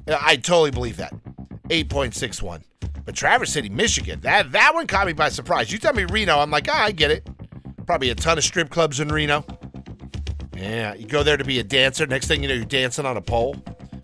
I 0.08 0.36
totally 0.36 0.70
believe 0.70 0.96
that. 0.98 1.12
8.61. 1.68 2.62
But 3.04 3.14
Traverse 3.14 3.52
City, 3.52 3.68
Michigan, 3.68 4.20
that 4.20 4.52
that 4.52 4.74
one 4.74 4.86
caught 4.86 5.06
me 5.06 5.12
by 5.12 5.28
surprise. 5.28 5.72
You 5.72 5.78
tell 5.78 5.92
me 5.92 6.04
Reno, 6.04 6.38
I'm 6.38 6.50
like, 6.50 6.68
ah, 6.68 6.84
I 6.84 6.92
get 6.92 7.10
it. 7.10 7.26
Probably 7.86 8.10
a 8.10 8.14
ton 8.14 8.36
of 8.36 8.44
strip 8.44 8.68
clubs 8.68 9.00
in 9.00 9.08
Reno. 9.08 9.44
Yeah, 10.56 10.94
you 10.94 11.06
go 11.06 11.22
there 11.22 11.36
to 11.36 11.44
be 11.44 11.58
a 11.58 11.64
dancer. 11.64 12.06
Next 12.06 12.26
thing 12.26 12.42
you 12.42 12.48
know, 12.48 12.54
you're 12.54 12.64
dancing 12.64 13.04
on 13.04 13.16
a 13.16 13.20
pole. 13.20 13.56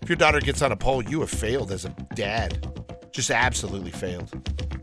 If 0.02 0.08
your 0.08 0.16
daughter 0.16 0.40
gets 0.40 0.62
on 0.62 0.72
a 0.72 0.76
pole, 0.76 1.02
you 1.02 1.20
have 1.20 1.30
failed 1.30 1.72
as 1.72 1.84
a 1.84 1.90
dad. 2.14 2.66
Just 3.12 3.30
absolutely 3.30 3.90
failed. 3.90 4.30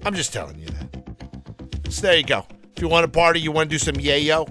I'm 0.06 0.16
just 0.16 0.34
telling 0.34 0.58
you 0.60 0.68
that. 0.68 1.94
So 1.94 2.02
there 2.02 2.18
you 2.18 2.24
go. 2.24 2.46
If 2.76 2.82
you 2.82 2.88
want 2.88 3.04
to 3.04 3.12
party, 3.12 3.40
you 3.40 3.52
want 3.52 3.70
to 3.70 3.76
do 3.76 3.80
some 3.80 3.96
yayo, 3.96 4.48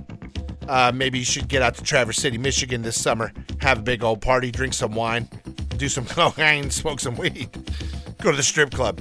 uh, 0.68 0.92
maybe 0.94 1.18
you 1.18 1.24
should 1.24 1.48
get 1.48 1.62
out 1.62 1.74
to 1.76 1.82
Traverse 1.82 2.18
City, 2.18 2.36
Michigan 2.36 2.82
this 2.82 3.00
summer. 3.00 3.32
Have 3.60 3.78
a 3.78 3.82
big 3.82 4.04
old 4.04 4.20
party, 4.20 4.50
drink 4.50 4.74
some 4.74 4.92
wine, 4.92 5.28
do 5.76 5.88
some 5.88 6.04
cocaine, 6.06 6.70
smoke 6.70 7.00
some 7.00 7.16
weed, 7.16 7.48
go 8.18 8.30
to 8.30 8.36
the 8.36 8.42
strip 8.42 8.70
club. 8.70 9.00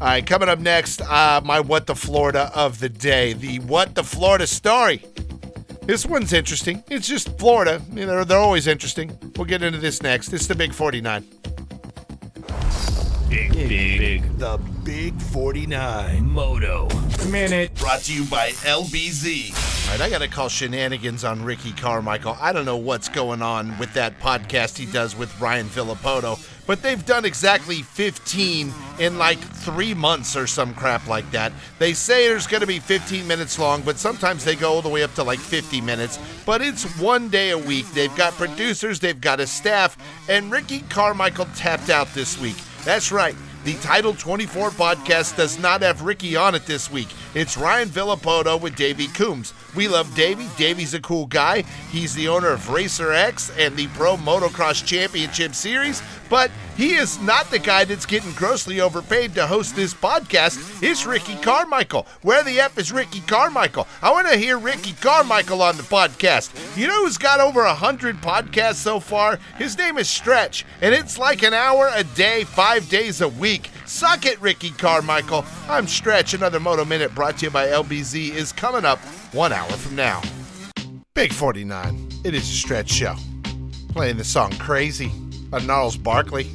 All 0.00 0.08
right, 0.08 0.24
coming 0.24 0.48
up 0.48 0.60
next, 0.60 1.00
uh, 1.00 1.40
my 1.44 1.58
What 1.58 1.86
the 1.86 1.96
Florida 1.96 2.50
of 2.54 2.78
the 2.78 2.88
day. 2.88 3.32
The 3.32 3.58
What 3.60 3.94
the 3.94 4.04
Florida 4.04 4.46
story. 4.46 5.02
This 5.86 6.04
one's 6.04 6.32
interesting. 6.32 6.82
It's 6.90 7.06
just 7.06 7.38
Florida. 7.38 7.80
You 7.92 8.06
know, 8.06 8.24
they're 8.24 8.38
always 8.38 8.66
interesting. 8.66 9.16
We'll 9.36 9.44
get 9.44 9.62
into 9.62 9.78
this 9.78 10.02
next. 10.02 10.32
It's 10.32 10.48
the 10.48 10.54
Big 10.56 10.74
49. 10.74 11.24
Big, 13.28 13.52
big, 13.52 13.98
big. 13.98 14.38
The 14.38 14.58
Big 14.82 15.20
49. 15.20 16.28
Moto. 16.28 16.88
Minute. 17.30 17.72
Brought 17.76 18.00
to 18.02 18.12
you 18.12 18.24
by 18.24 18.50
LBZ. 18.50 19.86
All 19.86 19.92
right, 19.92 20.00
I 20.00 20.10
got 20.10 20.18
to 20.18 20.28
call 20.28 20.48
shenanigans 20.48 21.22
on 21.22 21.44
Ricky 21.44 21.70
Carmichael. 21.72 22.36
I 22.40 22.52
don't 22.52 22.64
know 22.64 22.76
what's 22.76 23.08
going 23.08 23.40
on 23.40 23.78
with 23.78 23.94
that 23.94 24.18
podcast 24.18 24.76
he 24.76 24.86
does 24.86 25.14
with 25.14 25.40
Ryan 25.40 25.66
Villopoto, 25.66 26.36
but 26.66 26.82
they've 26.82 27.04
done 27.06 27.24
exactly 27.24 27.82
15 27.82 28.72
in 28.98 29.18
like 29.18 29.38
three 29.38 29.94
months 29.94 30.36
or 30.36 30.46
some 30.46 30.74
crap 30.74 31.06
like 31.06 31.30
that. 31.30 31.52
They 31.78 31.92
say 31.92 32.28
there's 32.28 32.46
going 32.46 32.60
to 32.60 32.66
be 32.66 32.78
15 32.78 33.26
minutes 33.26 33.58
long, 33.58 33.82
but 33.82 33.98
sometimes 33.98 34.44
they 34.44 34.56
go 34.56 34.72
all 34.72 34.82
the 34.82 34.88
way 34.88 35.02
up 35.02 35.14
to 35.14 35.22
like 35.22 35.38
50 35.38 35.80
minutes. 35.80 36.18
But 36.44 36.62
it's 36.62 36.84
one 36.98 37.28
day 37.28 37.50
a 37.50 37.58
week. 37.58 37.86
They've 37.92 38.14
got 38.16 38.32
producers, 38.34 39.00
they've 39.00 39.20
got 39.20 39.40
a 39.40 39.46
staff, 39.46 39.96
and 40.28 40.50
Ricky 40.50 40.80
Carmichael 40.88 41.46
tapped 41.54 41.90
out 41.90 42.12
this 42.14 42.38
week. 42.40 42.56
That's 42.84 43.10
right. 43.12 43.36
The 43.66 43.74
Title 43.78 44.14
24 44.14 44.70
podcast 44.70 45.36
does 45.36 45.58
not 45.58 45.82
have 45.82 46.02
Ricky 46.02 46.36
on 46.36 46.54
it 46.54 46.66
this 46.66 46.88
week. 46.88 47.08
It's 47.34 47.56
Ryan 47.56 47.88
Villopoto 47.88 48.60
with 48.60 48.76
Davey 48.76 49.08
Coombs. 49.08 49.52
We 49.74 49.88
love 49.88 50.14
Davey. 50.14 50.46
Davey's 50.56 50.94
a 50.94 51.00
cool 51.00 51.26
guy. 51.26 51.62
He's 51.90 52.14
the 52.14 52.28
owner 52.28 52.50
of 52.50 52.70
Racer 52.70 53.12
X 53.12 53.50
and 53.58 53.76
the 53.76 53.88
Pro 53.88 54.16
Motocross 54.18 54.86
Championship 54.86 55.52
Series, 55.52 56.00
but 56.30 56.52
he 56.76 56.94
is 56.94 57.18
not 57.22 57.50
the 57.50 57.58
guy 57.58 57.84
that's 57.84 58.04
getting 58.04 58.32
grossly 58.32 58.80
overpaid 58.80 59.34
to 59.34 59.46
host 59.46 59.74
this 59.74 59.94
podcast. 59.94 60.82
It's 60.82 61.06
Ricky 61.06 61.36
Carmichael. 61.36 62.06
Where 62.22 62.44
the 62.44 62.60
F 62.60 62.76
is 62.78 62.92
Ricky 62.92 63.20
Carmichael? 63.20 63.88
I 64.02 64.10
want 64.10 64.28
to 64.28 64.36
hear 64.36 64.58
Ricky 64.58 64.92
Carmichael 64.92 65.62
on 65.62 65.76
the 65.78 65.82
podcast. 65.82 66.76
You 66.76 66.86
know 66.86 67.04
who's 67.04 67.16
got 67.16 67.40
over 67.40 67.62
a 67.62 67.68
100 67.68 68.16
podcasts 68.16 68.74
so 68.74 69.00
far? 69.00 69.38
His 69.56 69.78
name 69.78 69.96
is 69.96 70.08
Stretch, 70.08 70.66
and 70.82 70.94
it's 70.94 71.18
like 71.18 71.42
an 71.42 71.54
hour 71.54 71.90
a 71.94 72.04
day, 72.04 72.44
five 72.44 72.88
days 72.90 73.22
a 73.22 73.28
week. 73.28 73.70
Suck 73.86 74.26
it, 74.26 74.40
Ricky 74.42 74.70
Carmichael. 74.70 75.44
I'm 75.68 75.86
Stretch. 75.86 76.34
Another 76.34 76.60
Moto 76.60 76.84
Minute 76.84 77.14
brought 77.14 77.38
to 77.38 77.46
you 77.46 77.50
by 77.50 77.68
LBZ 77.68 78.30
is 78.34 78.52
coming 78.52 78.84
up 78.84 78.98
one 79.32 79.52
hour 79.52 79.70
from 79.70 79.96
now. 79.96 80.20
Big 81.14 81.32
49. 81.32 82.08
It 82.24 82.34
is 82.34 82.42
a 82.42 82.52
Stretch 82.52 82.90
show. 82.90 83.14
Playing 83.88 84.18
the 84.18 84.24
song 84.24 84.52
Crazy 84.58 85.10
by 85.48 85.60
Gnarls 85.60 85.96
Barkley. 85.96 86.50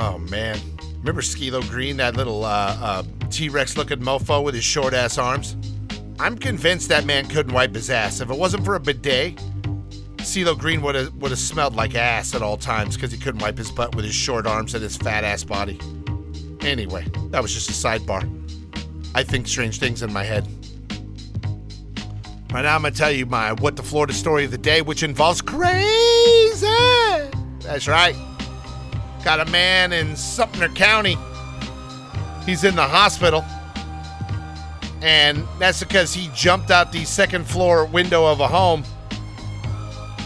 Oh, 0.00 0.16
man. 0.16 0.58
Remember 1.00 1.20
CeeLo 1.20 1.60
Green, 1.68 1.98
that 1.98 2.16
little 2.16 2.42
uh, 2.42 2.76
uh, 2.80 3.02
T 3.30 3.50
Rex 3.50 3.76
looking 3.76 3.98
mofo 3.98 4.42
with 4.42 4.54
his 4.54 4.64
short 4.64 4.94
ass 4.94 5.18
arms? 5.18 5.56
I'm 6.18 6.38
convinced 6.38 6.88
that 6.88 7.04
man 7.04 7.26
couldn't 7.26 7.52
wipe 7.52 7.74
his 7.74 7.90
ass. 7.90 8.20
If 8.20 8.30
it 8.30 8.36
wasn't 8.36 8.64
for 8.64 8.76
a 8.76 8.80
bidet, 8.80 9.36
CeeLo 10.16 10.58
Green 10.58 10.80
would 10.80 10.94
have 10.94 11.14
would 11.16 11.30
have 11.30 11.38
smelled 11.38 11.76
like 11.76 11.94
ass 11.94 12.34
at 12.34 12.40
all 12.40 12.56
times 12.56 12.94
because 12.94 13.12
he 13.12 13.18
couldn't 13.18 13.42
wipe 13.42 13.58
his 13.58 13.70
butt 13.70 13.94
with 13.94 14.06
his 14.06 14.14
short 14.14 14.46
arms 14.46 14.74
and 14.74 14.82
his 14.82 14.96
fat 14.96 15.22
ass 15.22 15.44
body. 15.44 15.78
Anyway, 16.62 17.06
that 17.28 17.42
was 17.42 17.52
just 17.52 17.68
a 17.68 17.72
sidebar. 17.72 18.26
I 19.14 19.22
think 19.22 19.48
strange 19.48 19.80
things 19.80 20.02
in 20.02 20.10
my 20.12 20.24
head. 20.24 20.48
Right 22.52 22.62
now, 22.62 22.74
I'm 22.74 22.82
gonna 22.82 22.90
tell 22.92 23.10
you 23.10 23.26
my 23.26 23.52
what 23.52 23.76
the 23.76 23.82
Florida 23.82 24.14
story 24.14 24.46
of 24.46 24.50
the 24.50 24.58
day, 24.58 24.80
which 24.80 25.02
involves 25.02 25.42
crazy. 25.42 26.66
That's 27.60 27.86
right. 27.86 28.16
Got 29.24 29.40
a 29.46 29.50
man 29.50 29.92
in 29.92 30.16
Sumner 30.16 30.68
County. 30.68 31.16
He's 32.46 32.64
in 32.64 32.76
the 32.76 32.86
hospital. 32.86 33.44
And 35.02 35.46
that's 35.58 35.80
because 35.80 36.12
he 36.12 36.30
jumped 36.34 36.70
out 36.70 36.92
the 36.92 37.04
second 37.04 37.46
floor 37.46 37.86
window 37.86 38.26
of 38.26 38.40
a 38.40 38.48
home 38.48 38.84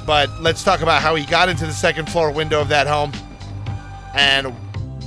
but 0.06 0.28
let's 0.40 0.62
talk 0.62 0.80
about 0.82 1.00
how 1.00 1.14
he 1.14 1.24
got 1.24 1.48
into 1.48 1.66
the 1.66 1.72
second 1.72 2.08
floor 2.10 2.30
window 2.30 2.60
of 2.60 2.68
that 2.68 2.86
home 2.86 3.12
and 4.14 4.54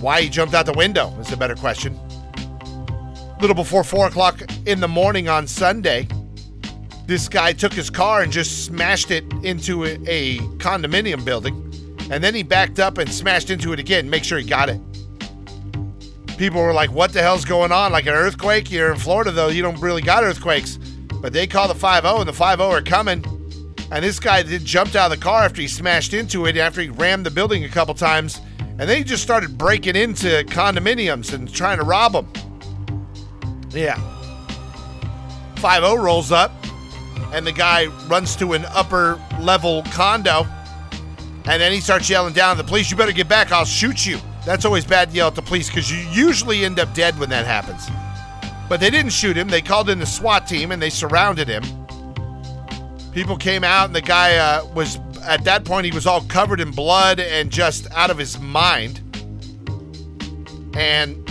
why 0.01 0.21
he 0.21 0.29
jumped 0.29 0.53
out 0.53 0.65
the 0.65 0.73
window 0.73 1.15
is 1.19 1.31
a 1.31 1.37
better 1.37 1.55
question. 1.55 1.97
A 2.35 3.37
little 3.39 3.55
before 3.55 3.83
4 3.83 4.07
o'clock 4.07 4.41
in 4.65 4.79
the 4.79 4.87
morning 4.87 5.29
on 5.29 5.45
Sunday, 5.45 6.07
this 7.05 7.29
guy 7.29 7.53
took 7.53 7.73
his 7.73 7.89
car 7.89 8.21
and 8.23 8.31
just 8.31 8.65
smashed 8.65 9.11
it 9.11 9.23
into 9.43 9.85
a, 9.85 9.97
a 10.07 10.37
condominium 10.57 11.23
building. 11.23 11.63
And 12.09 12.23
then 12.23 12.33
he 12.33 12.43
backed 12.43 12.79
up 12.79 12.97
and 12.97 13.11
smashed 13.11 13.49
into 13.49 13.73
it 13.73 13.79
again, 13.79 14.09
make 14.09 14.23
sure 14.23 14.37
he 14.37 14.45
got 14.45 14.69
it. 14.69 14.79
People 16.37 16.61
were 16.61 16.73
like, 16.73 16.91
what 16.91 17.13
the 17.13 17.21
hell's 17.21 17.45
going 17.45 17.71
on? 17.71 17.91
Like 17.91 18.05
an 18.05 18.13
earthquake? 18.13 18.71
You're 18.71 18.93
in 18.93 18.99
Florida, 18.99 19.31
though. 19.31 19.47
You 19.47 19.61
don't 19.61 19.79
really 19.81 20.01
got 20.01 20.23
earthquakes. 20.23 20.77
But 21.21 21.33
they 21.33 21.47
call 21.47 21.67
the 21.67 21.75
5 21.75 22.03
0, 22.03 22.19
and 22.19 22.27
the 22.27 22.33
5 22.33 22.59
0 22.59 22.69
are 22.69 22.81
coming. 22.81 23.25
And 23.91 24.03
this 24.03 24.19
guy 24.19 24.43
did 24.43 24.63
jumped 24.63 24.95
out 24.95 25.11
of 25.11 25.17
the 25.17 25.23
car 25.23 25.43
after 25.43 25.61
he 25.61 25.67
smashed 25.67 26.13
into 26.13 26.45
it, 26.45 26.55
after 26.57 26.81
he 26.81 26.89
rammed 26.89 27.25
the 27.25 27.31
building 27.31 27.63
a 27.63 27.69
couple 27.69 27.93
times. 27.93 28.39
And 28.59 28.81
then 28.81 28.97
he 28.97 29.03
just 29.03 29.23
started 29.23 29.57
breaking 29.57 29.95
into 29.95 30.43
condominiums 30.45 31.33
and 31.33 31.51
trying 31.51 31.79
to 31.79 31.83
rob 31.83 32.13
them. 32.13 32.31
Yeah. 33.71 33.99
5 35.55 35.83
0 35.83 35.95
rolls 35.95 36.31
up, 36.31 36.51
and 37.33 37.47
the 37.47 37.51
guy 37.51 37.87
runs 38.07 38.35
to 38.35 38.53
an 38.53 38.65
upper 38.65 39.19
level 39.39 39.81
condo. 39.91 40.45
And 41.47 41.61
then 41.61 41.71
he 41.71 41.79
starts 41.79 42.09
yelling 42.09 42.33
down 42.33 42.51
at 42.51 42.57
the 42.57 42.67
police, 42.67 42.91
You 42.91 42.97
better 42.97 43.13
get 43.13 43.29
back, 43.29 43.51
I'll 43.51 43.63
shoot 43.63 44.05
you. 44.05 44.19
That's 44.45 44.65
always 44.65 44.85
bad 44.85 45.09
to 45.09 45.15
yell 45.15 45.27
at 45.27 45.35
the 45.35 45.41
police 45.41 45.69
because 45.69 45.89
you 45.89 45.97
usually 46.09 46.65
end 46.65 46.79
up 46.79 46.93
dead 46.93 47.17
when 47.17 47.29
that 47.29 47.45
happens. 47.45 47.87
But 48.67 48.81
they 48.81 48.89
didn't 48.89 49.13
shoot 49.13 49.37
him. 49.37 49.47
They 49.47 49.61
called 49.61 49.89
in 49.89 49.99
the 49.99 50.05
SWAT 50.05 50.45
team 50.45 50.71
and 50.71 50.81
they 50.81 50.89
surrounded 50.89 51.47
him. 51.47 51.63
People 53.13 53.37
came 53.37 53.63
out, 53.63 53.85
and 53.85 53.95
the 53.95 54.01
guy 54.01 54.35
uh, 54.35 54.65
was, 54.75 54.99
at 55.23 55.43
that 55.45 55.65
point, 55.65 55.85
he 55.85 55.91
was 55.91 56.05
all 56.05 56.21
covered 56.21 56.59
in 56.59 56.69
blood 56.71 57.19
and 57.19 57.49
just 57.49 57.89
out 57.91 58.11
of 58.11 58.17
his 58.17 58.39
mind. 58.39 59.01
And 60.75 61.25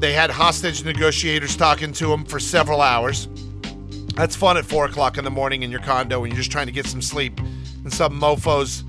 they 0.00 0.12
had 0.12 0.30
hostage 0.30 0.84
negotiators 0.84 1.56
talking 1.56 1.92
to 1.94 2.12
him 2.12 2.24
for 2.24 2.38
several 2.38 2.82
hours. 2.82 3.28
That's 4.16 4.36
fun 4.36 4.56
at 4.56 4.66
4 4.66 4.86
o'clock 4.86 5.16
in 5.16 5.24
the 5.24 5.30
morning 5.30 5.62
in 5.62 5.70
your 5.70 5.80
condo 5.80 6.20
when 6.20 6.30
you're 6.30 6.38
just 6.38 6.52
trying 6.52 6.66
to 6.66 6.72
get 6.72 6.86
some 6.86 7.00
sleep. 7.00 7.38
And 7.38 7.92
some 7.92 8.20
mofos 8.20 8.82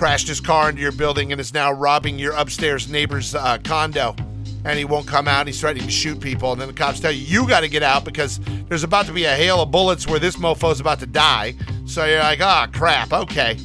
crashed 0.00 0.28
his 0.28 0.40
car 0.40 0.70
into 0.70 0.80
your 0.80 0.92
building 0.92 1.30
and 1.30 1.38
is 1.38 1.52
now 1.52 1.70
robbing 1.70 2.18
your 2.18 2.32
upstairs 2.32 2.88
neighbor's 2.88 3.34
uh, 3.34 3.58
condo. 3.64 4.16
And 4.64 4.78
he 4.78 4.86
won't 4.86 5.06
come 5.06 5.28
out. 5.28 5.46
He's 5.46 5.60
threatening 5.60 5.84
to 5.84 5.92
shoot 5.92 6.18
people. 6.18 6.52
And 6.52 6.58
then 6.58 6.68
the 6.68 6.74
cops 6.74 7.00
tell 7.00 7.12
you, 7.12 7.22
you 7.22 7.46
got 7.46 7.60
to 7.60 7.68
get 7.68 7.82
out 7.82 8.06
because 8.06 8.40
there's 8.70 8.82
about 8.82 9.04
to 9.06 9.12
be 9.12 9.24
a 9.24 9.34
hail 9.34 9.60
of 9.60 9.70
bullets 9.70 10.06
where 10.06 10.18
this 10.18 10.38
mofo's 10.38 10.80
about 10.80 11.00
to 11.00 11.06
die. 11.06 11.54
So 11.84 12.06
you're 12.06 12.20
like, 12.20 12.40
ah, 12.40 12.66
oh, 12.66 12.78
crap, 12.78 13.12
okay. 13.12 13.58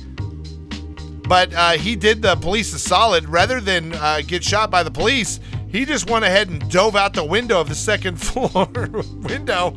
But 1.25 1.53
uh, 1.53 1.71
he 1.71 1.95
did 1.95 2.21
the 2.21 2.35
police 2.35 2.73
a 2.73 2.79
solid. 2.79 3.29
Rather 3.29 3.61
than 3.61 3.93
uh, 3.93 4.19
get 4.27 4.43
shot 4.43 4.69
by 4.69 4.83
the 4.83 4.91
police, 4.91 5.39
he 5.69 5.85
just 5.85 6.09
went 6.09 6.25
ahead 6.25 6.49
and 6.49 6.69
dove 6.69 6.97
out 6.97 7.13
the 7.13 7.23
window 7.23 7.61
of 7.61 7.69
the 7.69 7.75
second 7.75 8.17
floor 8.21 8.67
window 9.21 9.69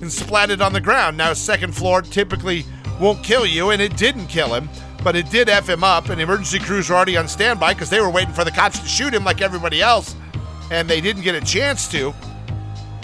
and 0.00 0.10
splatted 0.10 0.64
on 0.64 0.72
the 0.72 0.80
ground. 0.80 1.18
Now, 1.18 1.34
second 1.34 1.74
floor 1.74 2.00
typically 2.00 2.64
won't 2.98 3.22
kill 3.22 3.44
you, 3.44 3.68
and 3.68 3.82
it 3.82 3.98
didn't 3.98 4.28
kill 4.28 4.54
him 4.54 4.70
but 5.06 5.14
it 5.14 5.30
did 5.30 5.48
F 5.48 5.68
him 5.68 5.84
up, 5.84 6.08
and 6.08 6.20
emergency 6.20 6.58
crews 6.58 6.90
were 6.90 6.96
already 6.96 7.16
on 7.16 7.28
standby 7.28 7.72
because 7.72 7.88
they 7.88 8.00
were 8.00 8.10
waiting 8.10 8.34
for 8.34 8.42
the 8.42 8.50
cops 8.50 8.80
to 8.80 8.88
shoot 8.88 9.14
him 9.14 9.22
like 9.22 9.40
everybody 9.40 9.80
else, 9.80 10.16
and 10.72 10.90
they 10.90 11.00
didn't 11.00 11.22
get 11.22 11.36
a 11.36 11.40
chance 11.40 11.86
to. 11.92 12.12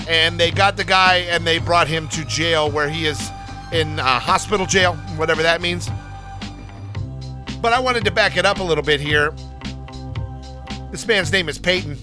And 0.09 0.37
they 0.37 0.51
got 0.51 0.77
the 0.77 0.83
guy 0.83 1.19
and 1.19 1.47
they 1.47 1.61
brought 1.61 1.87
him 1.87 2.09
to 2.09 2.25
jail 2.25 2.69
where 2.69 2.89
he 2.89 3.07
is 3.07 3.31
in 3.71 4.01
uh, 4.01 4.19
hospital 4.19 4.67
jail, 4.67 4.95
whatever 5.15 5.45
that 5.45 5.61
means. 5.61 5.89
But 7.61 7.73
I 7.73 7.79
wanted 7.79 8.05
to 8.07 8.11
back 8.11 8.37
it 8.37 8.45
up 8.45 8.59
a 8.59 8.65
little 8.65 8.83
bit 8.83 9.01
here. 9.01 9.33
This 10.91 11.07
man's 11.07 11.31
name 11.31 11.49
is 11.49 11.57
Peyton, 11.57 11.97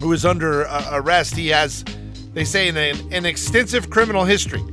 who 0.00 0.12
is 0.12 0.24
under 0.24 0.66
uh, 0.66 0.88
arrest. 0.94 1.36
He 1.36 1.46
has, 1.50 1.84
they 2.34 2.44
say, 2.44 2.68
an, 2.68 2.76
an 3.12 3.24
extensive 3.24 3.88
criminal 3.88 4.24
history. 4.24 4.64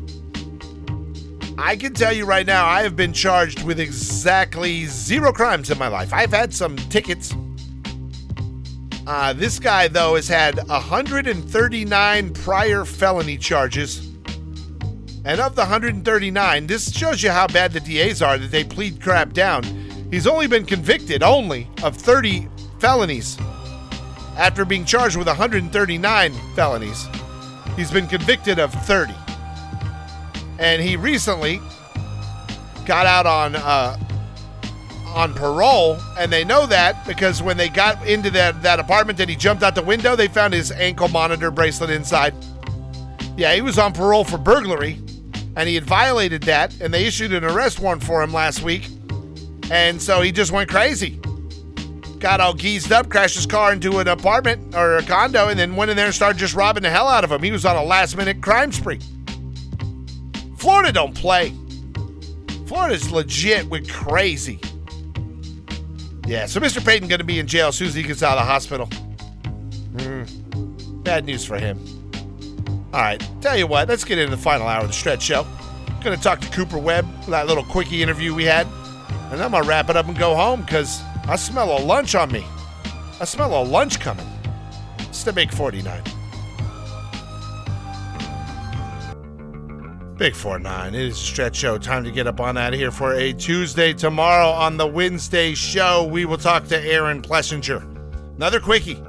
I 1.60 1.76
can 1.76 1.94
tell 1.94 2.14
you 2.14 2.26
right 2.26 2.46
now, 2.46 2.68
I 2.68 2.84
have 2.84 2.96
been 2.96 3.14
charged 3.14 3.64
with 3.64 3.80
exactly 3.80 4.86
zero 4.86 5.34
crimes 5.34 5.72
in 5.72 5.80
my 5.80 5.88
life. 5.88 6.14
I've 6.14 6.32
had 6.32 6.54
some 6.54 6.76
tickets. 6.76 7.34
Uh, 9.08 9.34
this 9.34 9.58
guy, 9.58 9.88
though, 9.88 10.16
has 10.16 10.28
had 10.28 10.58
139 10.68 12.34
prior 12.34 12.86
felony 12.86 13.38
charges. 13.38 14.06
And 15.26 15.42
of 15.42 15.56
the 15.56 15.62
139, 15.62 16.68
this 16.68 16.96
shows 16.96 17.24
you 17.24 17.32
how 17.32 17.48
bad 17.48 17.74
the 17.74 17.80
DAs 17.80 18.22
are 18.22 18.38
that 18.38 18.52
they 18.52 18.64
plead 18.64 19.02
crap 19.02 19.34
down. 19.34 19.64
He's 20.12 20.28
only 20.28 20.46
been 20.46 20.66
convicted 20.66 21.24
only 21.24 21.68
of 21.82 21.98
30 21.98 22.48
felonies. 22.80 23.36
After 24.38 24.64
being 24.64 24.86
charged 24.86 25.18
with 25.18 25.28
139 25.28 26.34
felonies, 26.56 27.08
he's 27.76 27.92
been 27.92 28.08
convicted 28.08 28.60
of 28.60 28.72
30 28.86 29.16
and 30.60 30.82
he 30.82 30.96
recently 30.96 31.62
got 32.86 33.06
out 33.06 33.26
on 33.26 33.56
uh, 33.56 33.98
on 35.14 35.34
parole, 35.34 35.98
and 36.18 36.32
they 36.32 36.44
know 36.44 36.66
that 36.68 37.06
because 37.06 37.42
when 37.42 37.58
they 37.58 37.70
got 37.70 38.06
into 38.08 38.30
that 38.32 38.62
that 38.64 38.80
apartment 38.80 39.18
that 39.18 39.30
he 39.30 39.36
jumped 39.36 39.64
out 39.64 39.76
the 39.76 39.82
window, 39.82 40.16
they 40.16 40.28
found 40.28 40.54
his 40.54 40.72
ankle 40.72 41.08
monitor 41.08 41.52
bracelet 41.52 41.90
inside. 41.90 42.34
Yeah, 43.36 43.54
he 43.54 43.62
was 43.62 43.78
on 43.78 43.94
parole 43.94 44.24
for 44.24 44.38
burglary, 44.38 45.00
and 45.56 45.68
he 45.68 45.76
had 45.76 45.86
violated 45.86 46.44
that, 46.44 46.80
and 46.82 46.94
they 46.94 47.06
issued 47.06 47.34
an 47.34 47.44
arrest 47.44 47.80
warrant 47.80 48.04
for 48.04 48.22
him 48.22 48.34
last 48.34 48.62
week, 48.64 48.88
and 49.70 50.02
so 50.02 50.22
he 50.22 50.32
just 50.32 50.52
went 50.52 50.70
crazy. 50.70 51.20
Got 52.20 52.40
all 52.40 52.56
geezed 52.56 52.92
up, 52.92 53.10
crashed 53.10 53.36
his 53.36 53.46
car 53.46 53.72
into 53.72 54.00
an 54.00 54.08
apartment 54.08 54.76
or 54.76 54.98
a 54.98 55.04
condo, 55.04 55.50
and 55.50 55.60
then 55.60 55.76
went 55.76 55.92
in 55.92 55.98
there 55.98 56.08
and 56.08 56.16
started 56.16 56.40
just 56.40 56.56
robbing 56.56 56.82
the 56.82 56.90
hell 56.90 57.08
out 57.08 57.24
of 57.24 57.32
him. 57.32 57.44
He 57.44 57.52
was 57.52 57.64
on 57.64 57.76
a 57.76 57.84
last 57.84 58.18
minute 58.18 58.42
crime 58.42 58.72
spree. 58.72 59.00
Florida 60.58 60.92
don't 60.92 61.16
play. 61.16 61.54
Florida's 62.66 63.12
legit 63.12 63.70
with 63.70 63.90
crazy. 63.90 64.60
Yeah, 66.26 66.46
so 66.46 66.60
Mr. 66.60 66.84
Payton 66.84 67.08
going 67.08 67.20
to 67.20 67.26
be 67.26 67.40
in 67.40 67.48
jail 67.48 67.70
as 67.70 67.76
soon 67.76 67.88
as 67.88 67.94
he 67.94 68.04
gets 68.04 68.22
out 68.22 68.38
of 68.38 68.44
the 68.44 68.52
hospital. 68.52 68.88
Mm, 69.96 71.04
bad 71.04 71.26
news 71.26 71.46
for 71.46 71.58
him. 71.58 71.80
All 72.94 73.02
right, 73.02 73.26
tell 73.42 73.58
you 73.58 73.68
what, 73.68 73.88
let's 73.88 74.04
get 74.04 74.18
into 74.18 74.36
the 74.36 74.42
final 74.42 74.68
hour 74.68 74.82
of 74.82 74.88
the 74.88 74.94
stretch 74.94 75.22
show. 75.22 75.46
Going 76.04 76.18
to 76.18 76.24
talk 76.24 76.42
to 76.42 76.50
Cooper 76.50 76.78
Webb 76.78 77.06
that 77.28 77.48
little 77.48 77.64
quickie 77.64 78.02
interview 78.04 78.34
we 78.34 78.44
had. 78.44 78.68
And 79.32 79.42
I'm 79.42 79.52
going 79.52 79.64
to 79.64 79.70
wrap 79.70 79.90
it 79.90 79.96
up 79.96 80.08
and 80.08 80.18
go 80.18 80.36
home 80.36 80.62
because 80.62 81.02
I 81.28 81.36
smell 81.36 81.78
a 81.78 81.80
lunch 81.80 82.16
on 82.16 82.32
me. 82.32 82.46
I 83.20 83.26
smell 83.26 83.62
a 83.62 83.64
lunch 83.64 84.00
coming. 84.00 84.28
It's 85.00 85.24
the 85.24 85.34
Big 85.34 85.52
49. 85.52 86.02
Big 90.18 90.36
4 90.36 90.58
9. 90.58 90.96
It 90.96 91.00
is 91.00 91.14
a 91.14 91.20
stretch 91.20 91.56
show. 91.56 91.78
Time 91.78 92.04
to 92.04 92.10
get 92.10 92.26
up 92.26 92.40
on 92.40 92.58
out 92.58 92.74
of 92.74 92.80
here 92.80 92.90
for 92.90 93.14
a 93.14 93.34
Tuesday. 93.34 93.94
Tomorrow 93.94 94.48
on 94.48 94.76
the 94.76 94.88
Wednesday 94.88 95.54
show, 95.54 96.08
we 96.08 96.26
will 96.26 96.40
talk 96.40 96.66
to 96.70 96.82
Aaron 96.84 97.22
Plessinger. 97.22 97.84
Another 98.36 98.60
quickie. 98.60 99.00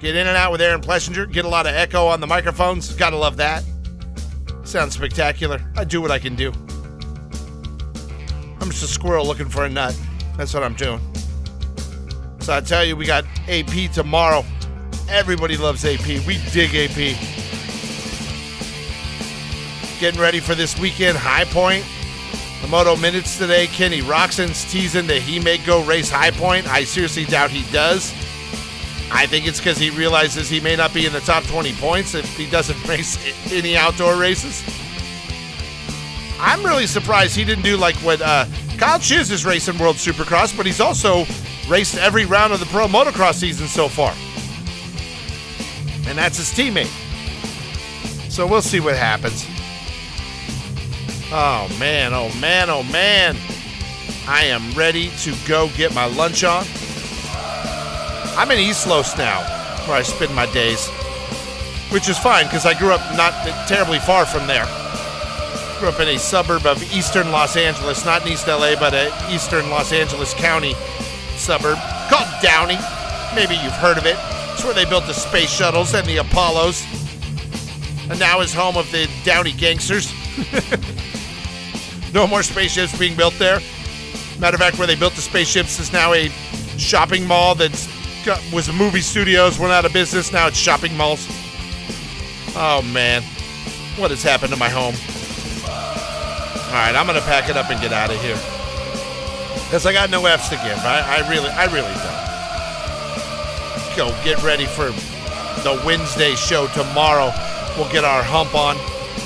Get 0.00 0.16
in 0.16 0.26
and 0.26 0.36
out 0.36 0.50
with 0.50 0.60
Aaron 0.60 0.80
Plessinger. 0.80 1.30
Get 1.32 1.44
a 1.44 1.48
lot 1.48 1.66
of 1.66 1.74
echo 1.74 2.06
on 2.06 2.20
the 2.20 2.26
microphones. 2.26 2.92
Gotta 2.96 3.16
love 3.16 3.36
that. 3.36 3.62
Sounds 4.64 4.94
spectacular. 4.94 5.60
I 5.76 5.84
do 5.84 6.02
what 6.02 6.10
I 6.10 6.18
can 6.18 6.34
do. 6.34 6.52
I'm 8.60 8.70
just 8.70 8.82
a 8.82 8.88
squirrel 8.88 9.24
looking 9.24 9.48
for 9.48 9.66
a 9.66 9.68
nut. 9.68 9.96
That's 10.36 10.52
what 10.52 10.64
I'm 10.64 10.74
doing. 10.74 11.00
So 12.40 12.54
I 12.54 12.60
tell 12.60 12.84
you, 12.84 12.96
we 12.96 13.06
got 13.06 13.24
AP 13.46 13.92
tomorrow. 13.92 14.44
Everybody 15.08 15.56
loves 15.56 15.84
AP. 15.84 16.26
We 16.26 16.38
dig 16.50 16.74
AP 16.74 17.47
getting 19.98 20.20
ready 20.20 20.40
for 20.40 20.54
this 20.54 20.78
weekend 20.78 21.18
high 21.18 21.44
point. 21.44 21.84
The 22.62 22.68
Moto 22.68 22.96
Minutes 22.96 23.38
today. 23.38 23.66
Kenny 23.66 24.00
Roczen's 24.00 24.70
teasing 24.70 25.06
that 25.06 25.22
he 25.22 25.40
may 25.40 25.58
go 25.58 25.84
race 25.84 26.10
high 26.10 26.30
point. 26.30 26.68
I 26.68 26.84
seriously 26.84 27.24
doubt 27.24 27.50
he 27.50 27.70
does. 27.72 28.12
I 29.10 29.26
think 29.26 29.46
it's 29.46 29.58
because 29.58 29.78
he 29.78 29.90
realizes 29.90 30.48
he 30.48 30.60
may 30.60 30.76
not 30.76 30.92
be 30.92 31.06
in 31.06 31.12
the 31.12 31.20
top 31.20 31.44
20 31.44 31.72
points 31.74 32.14
if 32.14 32.36
he 32.36 32.48
doesn't 32.48 32.82
race 32.88 33.18
any 33.50 33.76
outdoor 33.76 34.16
races. 34.16 34.62
I'm 36.40 36.62
really 36.64 36.86
surprised 36.86 37.34
he 37.34 37.44
didn't 37.44 37.64
do 37.64 37.76
like 37.76 37.96
what 37.96 38.20
uh, 38.20 38.46
Kyle 38.76 38.98
Chiz 38.98 39.30
is 39.30 39.44
racing 39.44 39.78
World 39.78 39.96
Supercross, 39.96 40.56
but 40.56 40.66
he's 40.66 40.80
also 40.80 41.24
raced 41.68 41.96
every 41.96 42.26
round 42.26 42.52
of 42.52 42.60
the 42.60 42.66
pro 42.66 42.86
motocross 42.86 43.34
season 43.34 43.66
so 43.66 43.88
far. 43.88 44.12
And 46.08 46.16
that's 46.16 46.38
his 46.38 46.50
teammate. 46.50 46.92
So 48.30 48.46
we'll 48.46 48.62
see 48.62 48.78
what 48.78 48.96
happens. 48.96 49.47
Oh 51.30 51.68
man, 51.78 52.14
oh 52.14 52.32
man, 52.40 52.70
oh 52.70 52.82
man. 52.84 53.36
I 54.26 54.44
am 54.44 54.72
ready 54.72 55.10
to 55.18 55.34
go 55.46 55.68
get 55.76 55.94
my 55.94 56.06
lunch 56.06 56.42
on. 56.42 56.64
I'm 58.34 58.50
in 58.50 58.58
East 58.58 58.86
Los 58.86 59.16
now, 59.18 59.42
where 59.86 59.98
I 59.98 60.02
spend 60.02 60.34
my 60.34 60.46
days, 60.52 60.88
which 61.90 62.08
is 62.08 62.18
fine 62.18 62.46
because 62.46 62.64
I 62.64 62.72
grew 62.78 62.92
up 62.92 63.14
not 63.14 63.34
terribly 63.68 63.98
far 63.98 64.24
from 64.24 64.46
there. 64.46 64.64
Grew 65.78 65.88
up 65.88 66.00
in 66.00 66.08
a 66.08 66.18
suburb 66.18 66.64
of 66.64 66.82
eastern 66.94 67.30
Los 67.30 67.58
Angeles, 67.58 68.06
not 68.06 68.22
in 68.22 68.32
East 68.32 68.46
LA, 68.46 68.74
but 68.76 68.94
a 68.94 69.12
eastern 69.30 69.68
Los 69.68 69.92
Angeles 69.92 70.32
County 70.32 70.72
suburb 71.36 71.78
called 72.08 72.28
Downey. 72.40 72.78
Maybe 73.34 73.54
you've 73.54 73.72
heard 73.74 73.98
of 73.98 74.06
it. 74.06 74.16
It's 74.54 74.64
where 74.64 74.72
they 74.72 74.86
built 74.86 75.06
the 75.06 75.12
space 75.12 75.50
shuttles 75.50 75.92
and 75.92 76.06
the 76.06 76.16
Apollos, 76.16 76.86
and 78.08 78.18
now 78.18 78.40
is 78.40 78.54
home 78.54 78.78
of 78.78 78.90
the 78.92 79.10
Downey 79.24 79.52
Gangsters. 79.52 80.10
no 82.12 82.26
more 82.26 82.42
spaceships 82.42 82.96
being 82.98 83.16
built 83.16 83.34
there. 83.38 83.60
Matter 84.38 84.54
of 84.54 84.60
fact, 84.60 84.78
where 84.78 84.86
they 84.86 84.94
built 84.94 85.14
the 85.14 85.20
spaceships 85.20 85.80
is 85.80 85.92
now 85.92 86.12
a 86.12 86.28
shopping 86.78 87.26
mall 87.26 87.54
that's 87.54 87.88
got, 88.24 88.40
was 88.52 88.68
a 88.68 88.72
movie 88.72 89.00
studios, 89.00 89.58
went 89.58 89.72
out 89.72 89.84
of 89.84 89.92
business. 89.92 90.32
Now 90.32 90.46
it's 90.46 90.56
shopping 90.56 90.96
malls. 90.96 91.26
Oh 92.54 92.82
man, 92.92 93.22
what 93.96 94.10
has 94.10 94.22
happened 94.22 94.52
to 94.52 94.58
my 94.58 94.68
home? 94.68 94.94
All 96.68 96.74
right, 96.74 96.94
I'm 96.94 97.06
gonna 97.06 97.20
pack 97.20 97.48
it 97.48 97.56
up 97.56 97.70
and 97.70 97.80
get 97.80 97.92
out 97.92 98.10
of 98.10 98.20
here 98.22 98.36
because 99.64 99.86
I 99.86 99.92
got 99.92 100.10
no 100.10 100.24
F's 100.24 100.48
to 100.50 100.56
give. 100.56 100.78
I, 100.78 101.18
I 101.18 101.28
really, 101.28 101.48
I 101.50 101.64
really 101.66 101.92
don't. 101.92 102.28
Go 103.96 104.24
get 104.24 104.42
ready 104.42 104.66
for 104.66 104.90
the 105.62 105.82
Wednesday 105.84 106.34
show 106.36 106.68
tomorrow. 106.68 107.32
We'll 107.76 107.90
get 107.90 108.04
our 108.04 108.22
hump 108.22 108.54
on. 108.54 108.76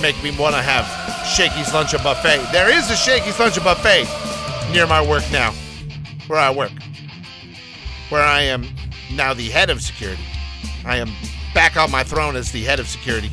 Make 0.00 0.20
me 0.22 0.30
want 0.36 0.54
to 0.54 0.62
have 0.62 1.01
Shakey's 1.26 1.72
Lunch 1.72 1.94
and 1.94 2.02
Buffet. 2.02 2.50
There 2.52 2.70
is 2.70 2.90
a 2.90 2.96
Shakey's 2.96 3.38
Lunch 3.38 3.56
and 3.56 3.64
Buffet 3.64 4.06
near 4.72 4.86
my 4.86 5.00
work 5.00 5.24
now, 5.30 5.52
where 6.26 6.38
I 6.38 6.50
work, 6.50 6.72
where 8.08 8.22
I 8.22 8.42
am 8.42 8.66
now 9.12 9.34
the 9.34 9.48
head 9.48 9.70
of 9.70 9.82
security. 9.82 10.22
I 10.84 10.96
am 10.96 11.10
back 11.54 11.76
on 11.76 11.90
my 11.90 12.02
throne 12.02 12.36
as 12.36 12.50
the 12.50 12.62
head 12.62 12.80
of 12.80 12.88
security. 12.88 13.30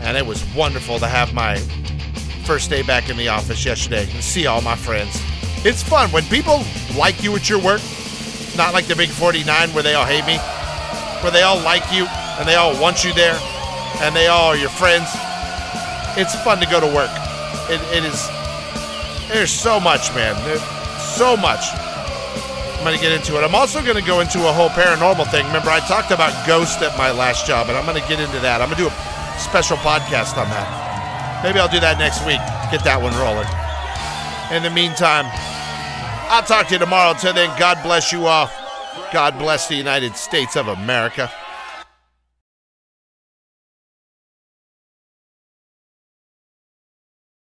And 0.00 0.16
it 0.16 0.26
was 0.26 0.44
wonderful 0.54 0.98
to 0.98 1.06
have 1.06 1.34
my 1.34 1.56
first 2.44 2.70
day 2.70 2.82
back 2.82 3.08
in 3.10 3.16
the 3.16 3.28
office 3.28 3.64
yesterday 3.64 4.08
and 4.12 4.22
see 4.22 4.46
all 4.46 4.60
my 4.60 4.76
friends. 4.76 5.20
It's 5.64 5.82
fun 5.82 6.10
when 6.10 6.22
people 6.24 6.62
like 6.96 7.22
you 7.22 7.34
at 7.34 7.48
your 7.48 7.60
work, 7.60 7.82
not 8.56 8.72
like 8.72 8.86
the 8.86 8.96
Big 8.96 9.08
49 9.08 9.70
where 9.70 9.82
they 9.82 9.94
all 9.94 10.04
hate 10.04 10.26
me, 10.26 10.38
where 11.22 11.32
they 11.32 11.42
all 11.42 11.60
like 11.60 11.82
you 11.92 12.06
and 12.38 12.46
they 12.46 12.54
all 12.54 12.80
want 12.80 13.04
you 13.04 13.12
there 13.14 13.38
and 14.00 14.14
they 14.14 14.28
all 14.28 14.48
are 14.48 14.56
your 14.56 14.70
friends. 14.70 15.08
It's 16.16 16.34
fun 16.42 16.58
to 16.60 16.66
go 16.66 16.80
to 16.80 16.86
work. 16.86 17.10
It, 17.68 17.80
it 17.92 18.04
is, 18.04 18.28
there's 19.28 19.50
so 19.50 19.78
much, 19.78 20.14
man. 20.14 20.34
There's 20.44 20.62
so 21.16 21.36
much. 21.36 21.60
I'm 22.76 22.84
going 22.84 22.96
to 22.96 23.02
get 23.02 23.12
into 23.12 23.36
it. 23.36 23.44
I'm 23.44 23.54
also 23.54 23.82
going 23.82 23.96
to 23.96 24.06
go 24.06 24.20
into 24.20 24.48
a 24.48 24.52
whole 24.52 24.68
paranormal 24.70 25.30
thing. 25.30 25.44
Remember, 25.46 25.70
I 25.70 25.80
talked 25.80 26.10
about 26.12 26.32
ghosts 26.46 26.80
at 26.82 26.96
my 26.96 27.10
last 27.10 27.46
job, 27.46 27.68
and 27.68 27.76
I'm 27.76 27.84
going 27.84 28.00
to 28.00 28.08
get 28.08 28.20
into 28.20 28.38
that. 28.40 28.60
I'm 28.60 28.68
going 28.68 28.78
to 28.78 28.84
do 28.84 28.88
a 28.88 29.38
special 29.38 29.76
podcast 29.78 30.38
on 30.38 30.48
that. 30.48 31.42
Maybe 31.42 31.58
I'll 31.58 31.68
do 31.68 31.80
that 31.80 31.98
next 31.98 32.24
week. 32.24 32.40
Get 32.70 32.84
that 32.84 33.00
one 33.00 33.12
rolling. 33.18 33.48
In 34.54 34.62
the 34.62 34.70
meantime, 34.70 35.26
I'll 36.30 36.42
talk 36.42 36.68
to 36.68 36.74
you 36.74 36.78
tomorrow. 36.78 37.10
Until 37.10 37.34
then, 37.34 37.50
God 37.58 37.82
bless 37.82 38.12
you 38.12 38.26
all. 38.26 38.50
God 39.12 39.38
bless 39.38 39.68
the 39.68 39.76
United 39.76 40.16
States 40.16 40.56
of 40.56 40.68
America. 40.68 41.30